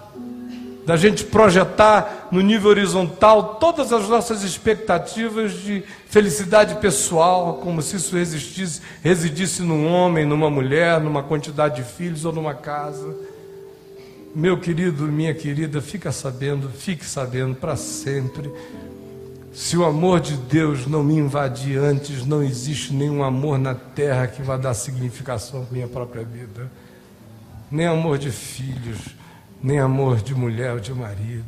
da 0.89 0.97
gente 0.97 1.22
projetar 1.22 2.28
no 2.32 2.41
nível 2.41 2.70
horizontal 2.70 3.57
todas 3.57 3.93
as 3.93 4.09
nossas 4.09 4.43
expectativas 4.43 5.53
de 5.53 5.84
felicidade 6.09 6.76
pessoal, 6.76 7.61
como 7.62 7.82
se 7.82 7.97
isso 7.97 8.16
existisse, 8.16 8.80
residisse 9.03 9.61
num 9.61 9.86
homem, 9.86 10.24
numa 10.24 10.49
mulher, 10.49 10.99
numa 10.99 11.22
quantidade 11.22 11.82
de 11.82 11.93
filhos 11.93 12.24
ou 12.24 12.32
numa 12.32 12.55
casa. 12.55 13.14
Meu 14.34 14.59
querido, 14.59 15.03
minha 15.03 15.34
querida, 15.34 15.82
fica 15.82 16.11
sabendo, 16.11 16.70
fique 16.70 17.05
sabendo 17.05 17.55
para 17.55 17.76
sempre. 17.76 18.51
Se 19.53 19.76
o 19.76 19.84
amor 19.84 20.20
de 20.20 20.39
Deus 20.39 20.86
não 20.86 21.05
me 21.05 21.16
invadir 21.16 21.76
antes, 21.76 22.24
não 22.24 22.43
existe 22.43 22.95
nenhum 22.95 23.22
amor 23.22 23.59
na 23.59 23.74
terra 23.74 24.26
que 24.26 24.41
vá 24.41 24.57
dar 24.57 24.72
significação 24.72 25.66
à 25.68 25.70
minha 25.70 25.86
própria 25.86 26.24
vida. 26.24 26.72
Nem 27.70 27.86
amor 27.86 28.16
de 28.16 28.30
filhos 28.30 29.18
nem 29.62 29.78
amor 29.78 30.16
de 30.16 30.34
mulher 30.34 30.72
ou 30.72 30.80
de 30.80 30.92
marido, 30.92 31.44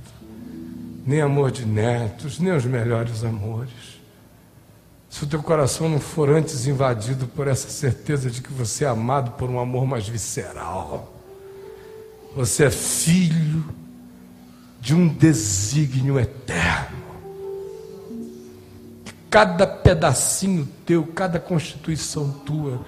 nem 1.07 1.21
amor 1.21 1.51
de 1.51 1.65
netos, 1.65 2.39
nem 2.39 2.53
os 2.53 2.65
melhores 2.65 3.25
amores. 3.25 4.01
Se 5.09 5.25
o 5.25 5.27
teu 5.27 5.43
coração 5.43 5.89
não 5.89 5.99
for 5.99 6.29
antes 6.31 6.67
invadido 6.67 7.27
por 7.27 7.49
essa 7.49 7.69
certeza 7.69 8.31
de 8.31 8.41
que 8.41 8.53
você 8.53 8.85
é 8.85 8.89
amado 8.89 9.33
por 9.33 9.51
um 9.51 9.59
amor 9.59 9.87
mais 9.87 10.09
visceral, 10.09 11.13
você 12.35 12.67
é 12.67 12.71
filho 12.71 13.65
de 14.81 14.95
um 14.95 15.09
desígnio 15.09 16.19
eterno. 16.19 17.01
Cada 19.29 19.67
pedacinho 19.67 20.69
teu, 20.87 21.07
cada 21.07 21.39
constituição 21.39 22.31
tua, 22.31 22.81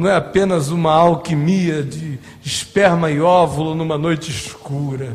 não 0.00 0.08
é 0.08 0.16
apenas 0.16 0.70
uma 0.70 0.94
alquimia 0.94 1.82
de 1.82 2.18
esperma 2.42 3.10
e 3.10 3.20
óvulo 3.20 3.74
numa 3.74 3.98
noite 3.98 4.30
escura, 4.30 5.14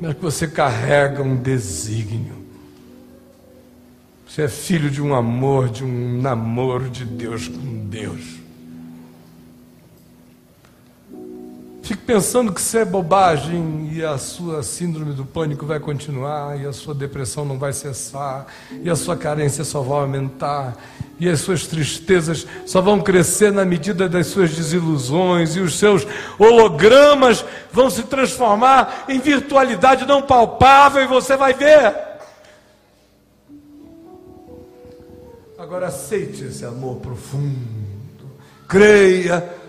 mas 0.00 0.14
que 0.14 0.20
você 0.20 0.48
carrega 0.48 1.22
um 1.22 1.36
desígnio. 1.36 2.44
Você 4.26 4.42
é 4.42 4.48
filho 4.48 4.90
de 4.90 5.00
um 5.00 5.14
amor, 5.14 5.68
de 5.68 5.84
um 5.84 6.20
namoro 6.20 6.90
de 6.90 7.04
Deus 7.04 7.46
com 7.46 7.86
Deus. 7.86 8.40
Fique 11.86 12.02
pensando 12.02 12.52
que 12.52 12.58
isso 12.58 12.76
é 12.76 12.84
bobagem 12.84 13.90
e 13.92 14.04
a 14.04 14.18
sua 14.18 14.60
síndrome 14.64 15.12
do 15.12 15.24
pânico 15.24 15.64
vai 15.64 15.78
continuar, 15.78 16.60
e 16.60 16.66
a 16.66 16.72
sua 16.72 16.92
depressão 16.92 17.44
não 17.44 17.60
vai 17.60 17.72
cessar, 17.72 18.48
e 18.82 18.90
a 18.90 18.96
sua 18.96 19.16
carência 19.16 19.62
só 19.62 19.80
vai 19.82 20.00
aumentar, 20.00 20.76
e 21.20 21.28
as 21.28 21.38
suas 21.38 21.64
tristezas 21.64 22.44
só 22.66 22.80
vão 22.80 23.00
crescer 23.00 23.52
na 23.52 23.64
medida 23.64 24.08
das 24.08 24.26
suas 24.26 24.50
desilusões, 24.52 25.54
e 25.54 25.60
os 25.60 25.78
seus 25.78 26.04
hologramas 26.40 27.44
vão 27.70 27.88
se 27.88 28.02
transformar 28.02 29.04
em 29.08 29.20
virtualidade 29.20 30.04
não 30.06 30.22
palpável, 30.22 31.04
e 31.04 31.06
você 31.06 31.36
vai 31.36 31.54
ver. 31.54 31.94
Agora 35.56 35.86
aceite 35.86 36.46
esse 36.46 36.64
amor 36.64 36.96
profundo, 36.96 38.26
creia 38.66 39.65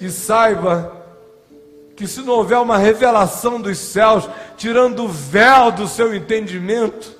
e 0.00 0.10
saiba 0.10 0.96
que 1.96 2.06
se 2.06 2.20
não 2.22 2.34
houver 2.34 2.58
uma 2.58 2.78
revelação 2.78 3.60
dos 3.60 3.76
céus, 3.78 4.28
tirando 4.56 5.04
o 5.04 5.08
véu 5.08 5.72
do 5.72 5.88
seu 5.88 6.14
entendimento, 6.14 7.16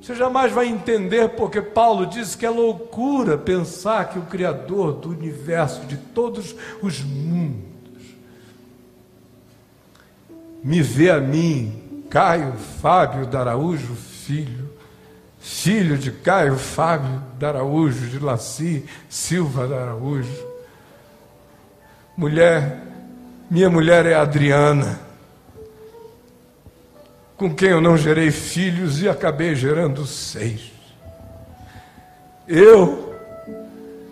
você 0.00 0.16
jamais 0.16 0.50
vai 0.50 0.66
entender 0.66 1.28
porque 1.30 1.62
Paulo 1.62 2.06
diz 2.06 2.34
que 2.34 2.44
é 2.44 2.50
loucura 2.50 3.38
pensar 3.38 4.08
que 4.08 4.18
o 4.18 4.22
Criador 4.22 4.94
do 4.94 5.10
universo, 5.10 5.86
de 5.86 5.96
todos 5.96 6.56
os 6.82 7.00
mundos, 7.00 7.62
me 10.64 10.82
vê 10.82 11.10
a 11.10 11.20
mim, 11.20 12.04
Caio 12.10 12.54
Fábio 12.80 13.26
de 13.26 13.36
Araújo, 13.36 13.94
filho, 13.94 14.68
filho 15.38 15.96
de 15.96 16.10
Caio 16.10 16.56
Fábio 16.56 17.22
de 17.38 17.46
Araújo, 17.46 18.08
de 18.08 18.18
Laci 18.18 18.84
Silva 19.08 19.68
de 19.68 19.74
Araújo, 19.74 20.51
Mulher, 22.16 22.82
minha 23.50 23.70
mulher 23.70 24.04
é 24.04 24.14
Adriana, 24.14 25.00
com 27.36 27.54
quem 27.54 27.70
eu 27.70 27.80
não 27.80 27.96
gerei 27.96 28.30
filhos 28.30 29.00
e 29.00 29.08
acabei 29.08 29.54
gerando 29.54 30.06
seis. 30.06 30.70
Eu 32.46 33.14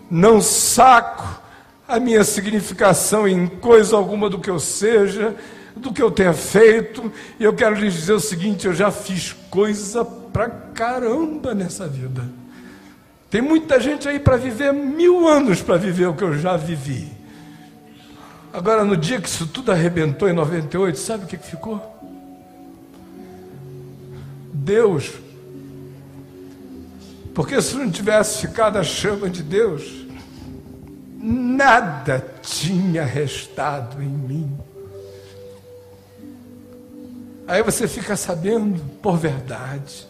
não 0.09 0.41
saco 0.41 1.41
a 1.87 1.99
minha 1.99 2.23
significação 2.23 3.27
em 3.27 3.45
coisa 3.45 3.95
alguma 3.95 4.29
do 4.29 4.39
que 4.39 4.49
eu 4.49 4.59
seja, 4.59 5.35
do 5.75 5.93
que 5.93 6.01
eu 6.01 6.09
tenha 6.09 6.33
feito, 6.33 7.11
e 7.39 7.43
eu 7.43 7.53
quero 7.53 7.75
lhes 7.75 7.93
dizer 7.93 8.13
o 8.13 8.19
seguinte: 8.19 8.65
eu 8.65 8.73
já 8.73 8.89
fiz 8.89 9.33
coisa 9.49 10.03
pra 10.03 10.49
caramba 10.49 11.53
nessa 11.53 11.87
vida. 11.87 12.23
Tem 13.29 13.41
muita 13.41 13.79
gente 13.79 14.09
aí 14.09 14.19
para 14.19 14.37
viver 14.37 14.73
mil 14.73 15.27
anos 15.27 15.61
para 15.61 15.77
viver 15.77 16.07
o 16.07 16.13
que 16.13 16.23
eu 16.23 16.37
já 16.37 16.57
vivi. 16.57 17.20
Agora, 18.53 18.83
no 18.83 18.97
dia 18.97 19.21
que 19.21 19.29
isso 19.29 19.47
tudo 19.47 19.71
arrebentou 19.71 20.27
em 20.27 20.33
98, 20.33 20.99
sabe 20.99 21.23
o 21.23 21.27
que, 21.27 21.37
ficou? 21.37 21.81
Deus. 24.53 25.13
Porque 27.33 27.61
se 27.61 27.75
não 27.75 27.89
tivesse 27.89 28.45
ficado 28.45 28.77
a 28.77 28.83
chama 28.83 29.29
de 29.29 29.41
Deus, 29.41 30.05
nada 31.17 32.25
tinha 32.41 33.05
restado 33.05 34.01
em 34.03 34.09
mim. 34.09 34.59
Aí 37.47 37.63
você 37.63 37.87
fica 37.87 38.17
sabendo 38.17 38.81
por 39.01 39.17
verdade, 39.17 40.07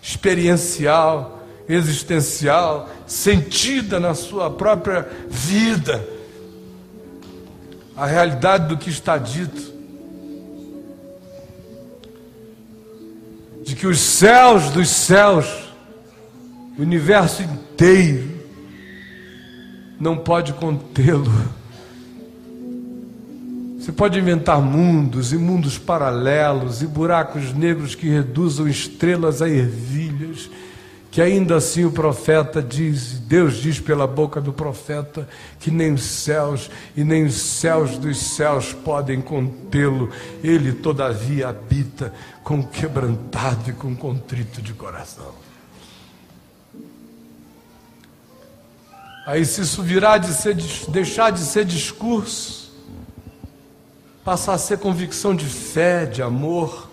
experiencial, 0.00 1.42
existencial, 1.68 2.88
sentida 3.06 3.98
na 3.98 4.14
sua 4.14 4.50
própria 4.50 5.08
vida 5.28 6.21
a 8.02 8.06
realidade 8.06 8.66
do 8.66 8.76
que 8.76 8.90
está 8.90 9.16
dito. 9.16 9.72
De 13.64 13.76
que 13.76 13.86
os 13.86 14.00
céus 14.00 14.70
dos 14.70 14.88
céus, 14.88 15.46
o 16.76 16.82
universo 16.82 17.44
inteiro, 17.44 18.28
não 20.00 20.16
pode 20.16 20.52
contê-lo. 20.54 21.30
Você 23.78 23.92
pode 23.92 24.18
inventar 24.18 24.60
mundos 24.60 25.32
e 25.32 25.38
mundos 25.38 25.78
paralelos 25.78 26.82
e 26.82 26.88
buracos 26.88 27.52
negros 27.54 27.94
que 27.94 28.08
reduzam 28.08 28.66
estrelas 28.66 29.40
a 29.40 29.48
ervilhas 29.48 30.50
que 31.12 31.20
ainda 31.20 31.56
assim 31.56 31.84
o 31.84 31.92
profeta 31.92 32.62
diz, 32.62 33.18
Deus 33.18 33.56
diz 33.56 33.78
pela 33.78 34.06
boca 34.06 34.40
do 34.40 34.50
profeta, 34.50 35.28
que 35.60 35.70
nem 35.70 35.92
os 35.92 36.02
céus 36.02 36.70
e 36.96 37.04
nem 37.04 37.26
os 37.26 37.34
céus 37.34 37.98
dos 37.98 38.16
céus 38.16 38.72
podem 38.72 39.20
contê-lo, 39.20 40.10
ele 40.42 40.72
todavia 40.72 41.50
habita 41.50 42.14
com 42.42 42.62
quebrantado 42.62 43.68
e 43.68 43.72
com 43.74 43.94
contrito 43.94 44.62
de 44.62 44.72
coração. 44.72 45.34
Aí, 49.26 49.44
se 49.44 49.60
isso 49.60 49.82
virar 49.82 50.16
de 50.16 50.32
ser, 50.32 50.56
deixar 50.88 51.30
de 51.30 51.40
ser 51.40 51.66
discurso, 51.66 52.72
passar 54.24 54.54
a 54.54 54.58
ser 54.58 54.78
convicção 54.78 55.36
de 55.36 55.44
fé, 55.44 56.06
de 56.06 56.22
amor, 56.22 56.90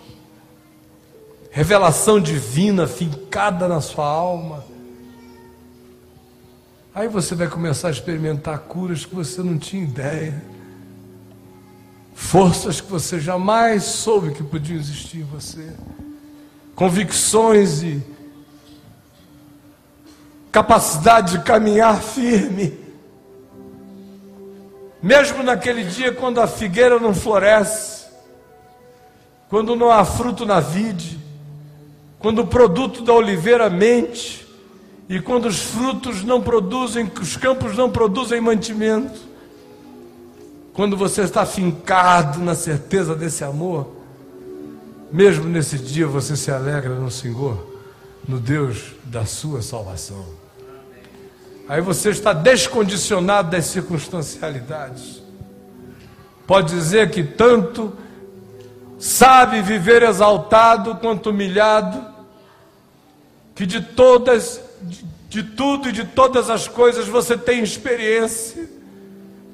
revelação 1.50 2.20
divina 2.20 2.86
fincada 2.86 3.66
na 3.66 3.80
sua 3.80 4.06
alma. 4.06 4.64
Aí 6.94 7.08
você 7.08 7.34
vai 7.34 7.48
começar 7.48 7.88
a 7.88 7.90
experimentar 7.90 8.58
curas 8.60 9.04
que 9.04 9.14
você 9.14 9.42
não 9.42 9.58
tinha 9.58 9.82
ideia, 9.82 10.42
forças 12.14 12.80
que 12.80 12.90
você 12.90 13.20
jamais 13.20 13.84
soube 13.84 14.32
que 14.32 14.42
podiam 14.42 14.78
existir 14.78 15.18
em 15.18 15.24
você, 15.24 15.72
convicções 16.74 17.82
e 17.82 18.02
capacidade 20.50 21.38
de 21.38 21.44
caminhar 21.44 22.00
firme. 22.00 22.78
Mesmo 25.02 25.42
naquele 25.42 25.84
dia 25.84 26.12
quando 26.12 26.40
a 26.40 26.46
figueira 26.46 26.98
não 26.98 27.14
floresce, 27.14 28.06
quando 29.48 29.74
não 29.74 29.90
há 29.90 30.04
fruto 30.04 30.44
na 30.44 30.60
vide, 30.60 31.19
quando 32.20 32.40
o 32.42 32.46
produto 32.46 33.02
da 33.02 33.14
oliveira 33.14 33.68
mente, 33.68 34.46
e 35.08 35.20
quando 35.20 35.46
os 35.46 35.60
frutos 35.62 36.22
não 36.22 36.40
produzem, 36.40 37.10
os 37.20 37.36
campos 37.36 37.76
não 37.76 37.90
produzem 37.90 38.40
mantimento, 38.40 39.18
quando 40.74 40.96
você 40.96 41.22
está 41.22 41.44
fincado 41.44 42.38
na 42.38 42.54
certeza 42.54 43.16
desse 43.16 43.42
amor, 43.42 43.96
mesmo 45.10 45.46
nesse 45.46 45.78
dia 45.78 46.06
você 46.06 46.36
se 46.36 46.50
alegra 46.50 46.94
no 46.94 47.10
Senhor, 47.10 47.66
no 48.28 48.38
Deus 48.38 48.94
da 49.02 49.24
sua 49.24 49.62
salvação. 49.62 50.24
Aí 51.66 51.80
você 51.80 52.10
está 52.10 52.32
descondicionado 52.34 53.50
das 53.50 53.64
circunstancialidades. 53.64 55.22
Pode 56.46 56.74
dizer 56.74 57.10
que 57.10 57.24
tanto 57.24 57.92
sabe 59.00 59.62
viver 59.62 60.02
exaltado 60.02 60.96
quanto 60.96 61.30
humilhado, 61.30 62.06
que 63.54 63.64
de 63.64 63.80
todas, 63.80 64.60
de, 64.82 65.04
de 65.28 65.42
tudo 65.42 65.88
e 65.88 65.92
de 65.92 66.04
todas 66.04 66.50
as 66.50 66.68
coisas 66.68 67.08
você 67.08 67.36
tem 67.36 67.62
experiência, 67.62 68.68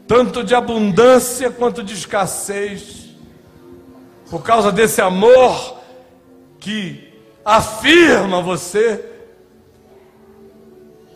tanto 0.08 0.42
de 0.42 0.52
abundância 0.52 1.48
quanto 1.48 1.84
de 1.84 1.94
escassez, 1.94 3.06
por 4.28 4.42
causa 4.42 4.72
desse 4.72 5.00
amor 5.00 5.78
que 6.58 7.14
afirma 7.44 8.42
você 8.42 9.04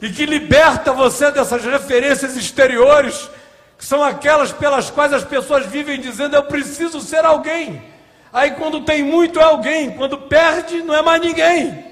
e 0.00 0.08
que 0.08 0.24
liberta 0.24 0.92
você 0.92 1.32
dessas 1.32 1.64
referências 1.64 2.36
exteriores, 2.36 3.28
que 3.76 3.84
são 3.84 4.04
aquelas 4.04 4.52
pelas 4.52 4.88
quais 4.88 5.12
as 5.12 5.24
pessoas 5.24 5.66
vivem 5.66 6.00
dizendo: 6.00 6.36
Eu 6.36 6.44
preciso 6.44 7.00
ser 7.00 7.24
alguém. 7.24 7.90
Aí 8.32 8.52
quando 8.52 8.84
tem 8.84 9.02
muito 9.02 9.40
é 9.40 9.42
alguém, 9.42 9.96
quando 9.96 10.16
perde 10.16 10.82
não 10.82 10.94
é 10.94 11.02
mais 11.02 11.20
ninguém. 11.20 11.90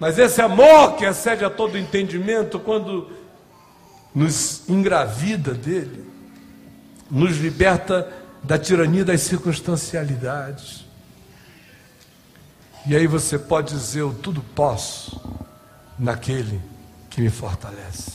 Mas 0.00 0.18
esse 0.18 0.40
amor 0.40 0.96
que 0.96 1.04
excede 1.04 1.44
a 1.44 1.50
todo 1.50 1.78
entendimento, 1.78 2.58
quando 2.58 3.10
nos 4.14 4.68
engravida 4.68 5.54
dele, 5.54 6.04
nos 7.10 7.36
liberta 7.36 8.12
da 8.42 8.58
tirania 8.58 9.04
das 9.04 9.22
circunstancialidades. 9.22 10.84
E 12.86 12.94
aí 12.96 13.06
você 13.06 13.38
pode 13.38 13.74
dizer: 13.74 14.00
Eu 14.00 14.14
tudo 14.14 14.40
posso 14.54 15.20
naquele 15.98 16.60
que 17.10 17.20
me 17.20 17.30
fortalece. 17.30 18.12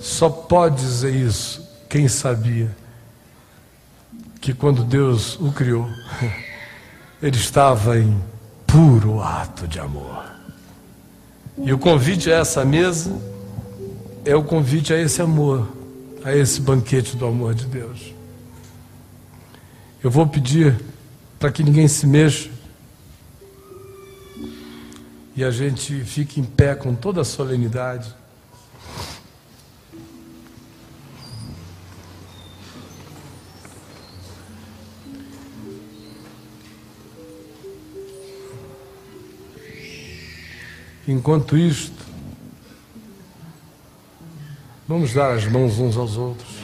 Só 0.00 0.28
pode 0.28 0.76
dizer 0.76 1.14
isso 1.14 1.69
quem 1.90 2.06
sabia 2.06 2.70
que 4.40 4.54
quando 4.54 4.84
Deus 4.84 5.38
o 5.40 5.52
criou, 5.52 5.86
ele 7.20 7.36
estava 7.36 7.98
em 7.98 8.18
puro 8.66 9.20
ato 9.20 9.66
de 9.66 9.80
amor. 9.80 10.24
E 11.58 11.72
o 11.72 11.78
convite 11.78 12.30
a 12.30 12.38
essa 12.38 12.64
mesa 12.64 13.14
é 14.24 14.34
o 14.34 14.44
convite 14.44 14.94
a 14.94 14.98
esse 14.98 15.20
amor, 15.20 15.68
a 16.24 16.34
esse 16.34 16.60
banquete 16.60 17.16
do 17.16 17.26
amor 17.26 17.54
de 17.54 17.66
Deus. 17.66 18.14
Eu 20.02 20.10
vou 20.10 20.26
pedir 20.26 20.80
para 21.38 21.50
que 21.50 21.64
ninguém 21.64 21.88
se 21.88 22.06
mexa 22.06 22.48
e 25.34 25.42
a 25.42 25.50
gente 25.50 26.04
fique 26.04 26.40
em 26.40 26.44
pé 26.44 26.74
com 26.74 26.94
toda 26.94 27.22
a 27.22 27.24
solenidade. 27.24 28.14
Enquanto 41.08 41.56
isto, 41.56 42.04
vamos 44.86 45.14
dar 45.14 45.34
as 45.34 45.46
mãos 45.46 45.78
uns 45.78 45.96
aos 45.96 46.16
outros. 46.16 46.60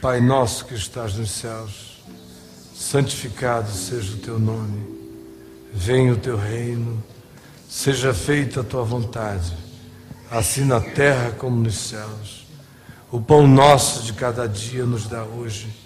Pai 0.00 0.20
nosso 0.20 0.64
que 0.64 0.74
estás 0.74 1.14
nos 1.16 1.30
céus, 1.30 2.02
santificado 2.74 3.70
seja 3.70 4.14
o 4.14 4.18
teu 4.18 4.38
nome, 4.38 4.82
venha 5.74 6.14
o 6.14 6.16
teu 6.16 6.38
reino, 6.38 7.02
seja 7.68 8.14
feita 8.14 8.60
a 8.60 8.64
tua 8.64 8.82
vontade, 8.82 9.52
assim 10.30 10.64
na 10.64 10.80
terra 10.80 11.32
como 11.32 11.56
nos 11.56 11.76
céus. 11.76 12.46
O 13.10 13.20
pão 13.20 13.46
nosso 13.46 14.04
de 14.04 14.14
cada 14.14 14.48
dia 14.48 14.86
nos 14.86 15.06
dá 15.06 15.22
hoje 15.22 15.85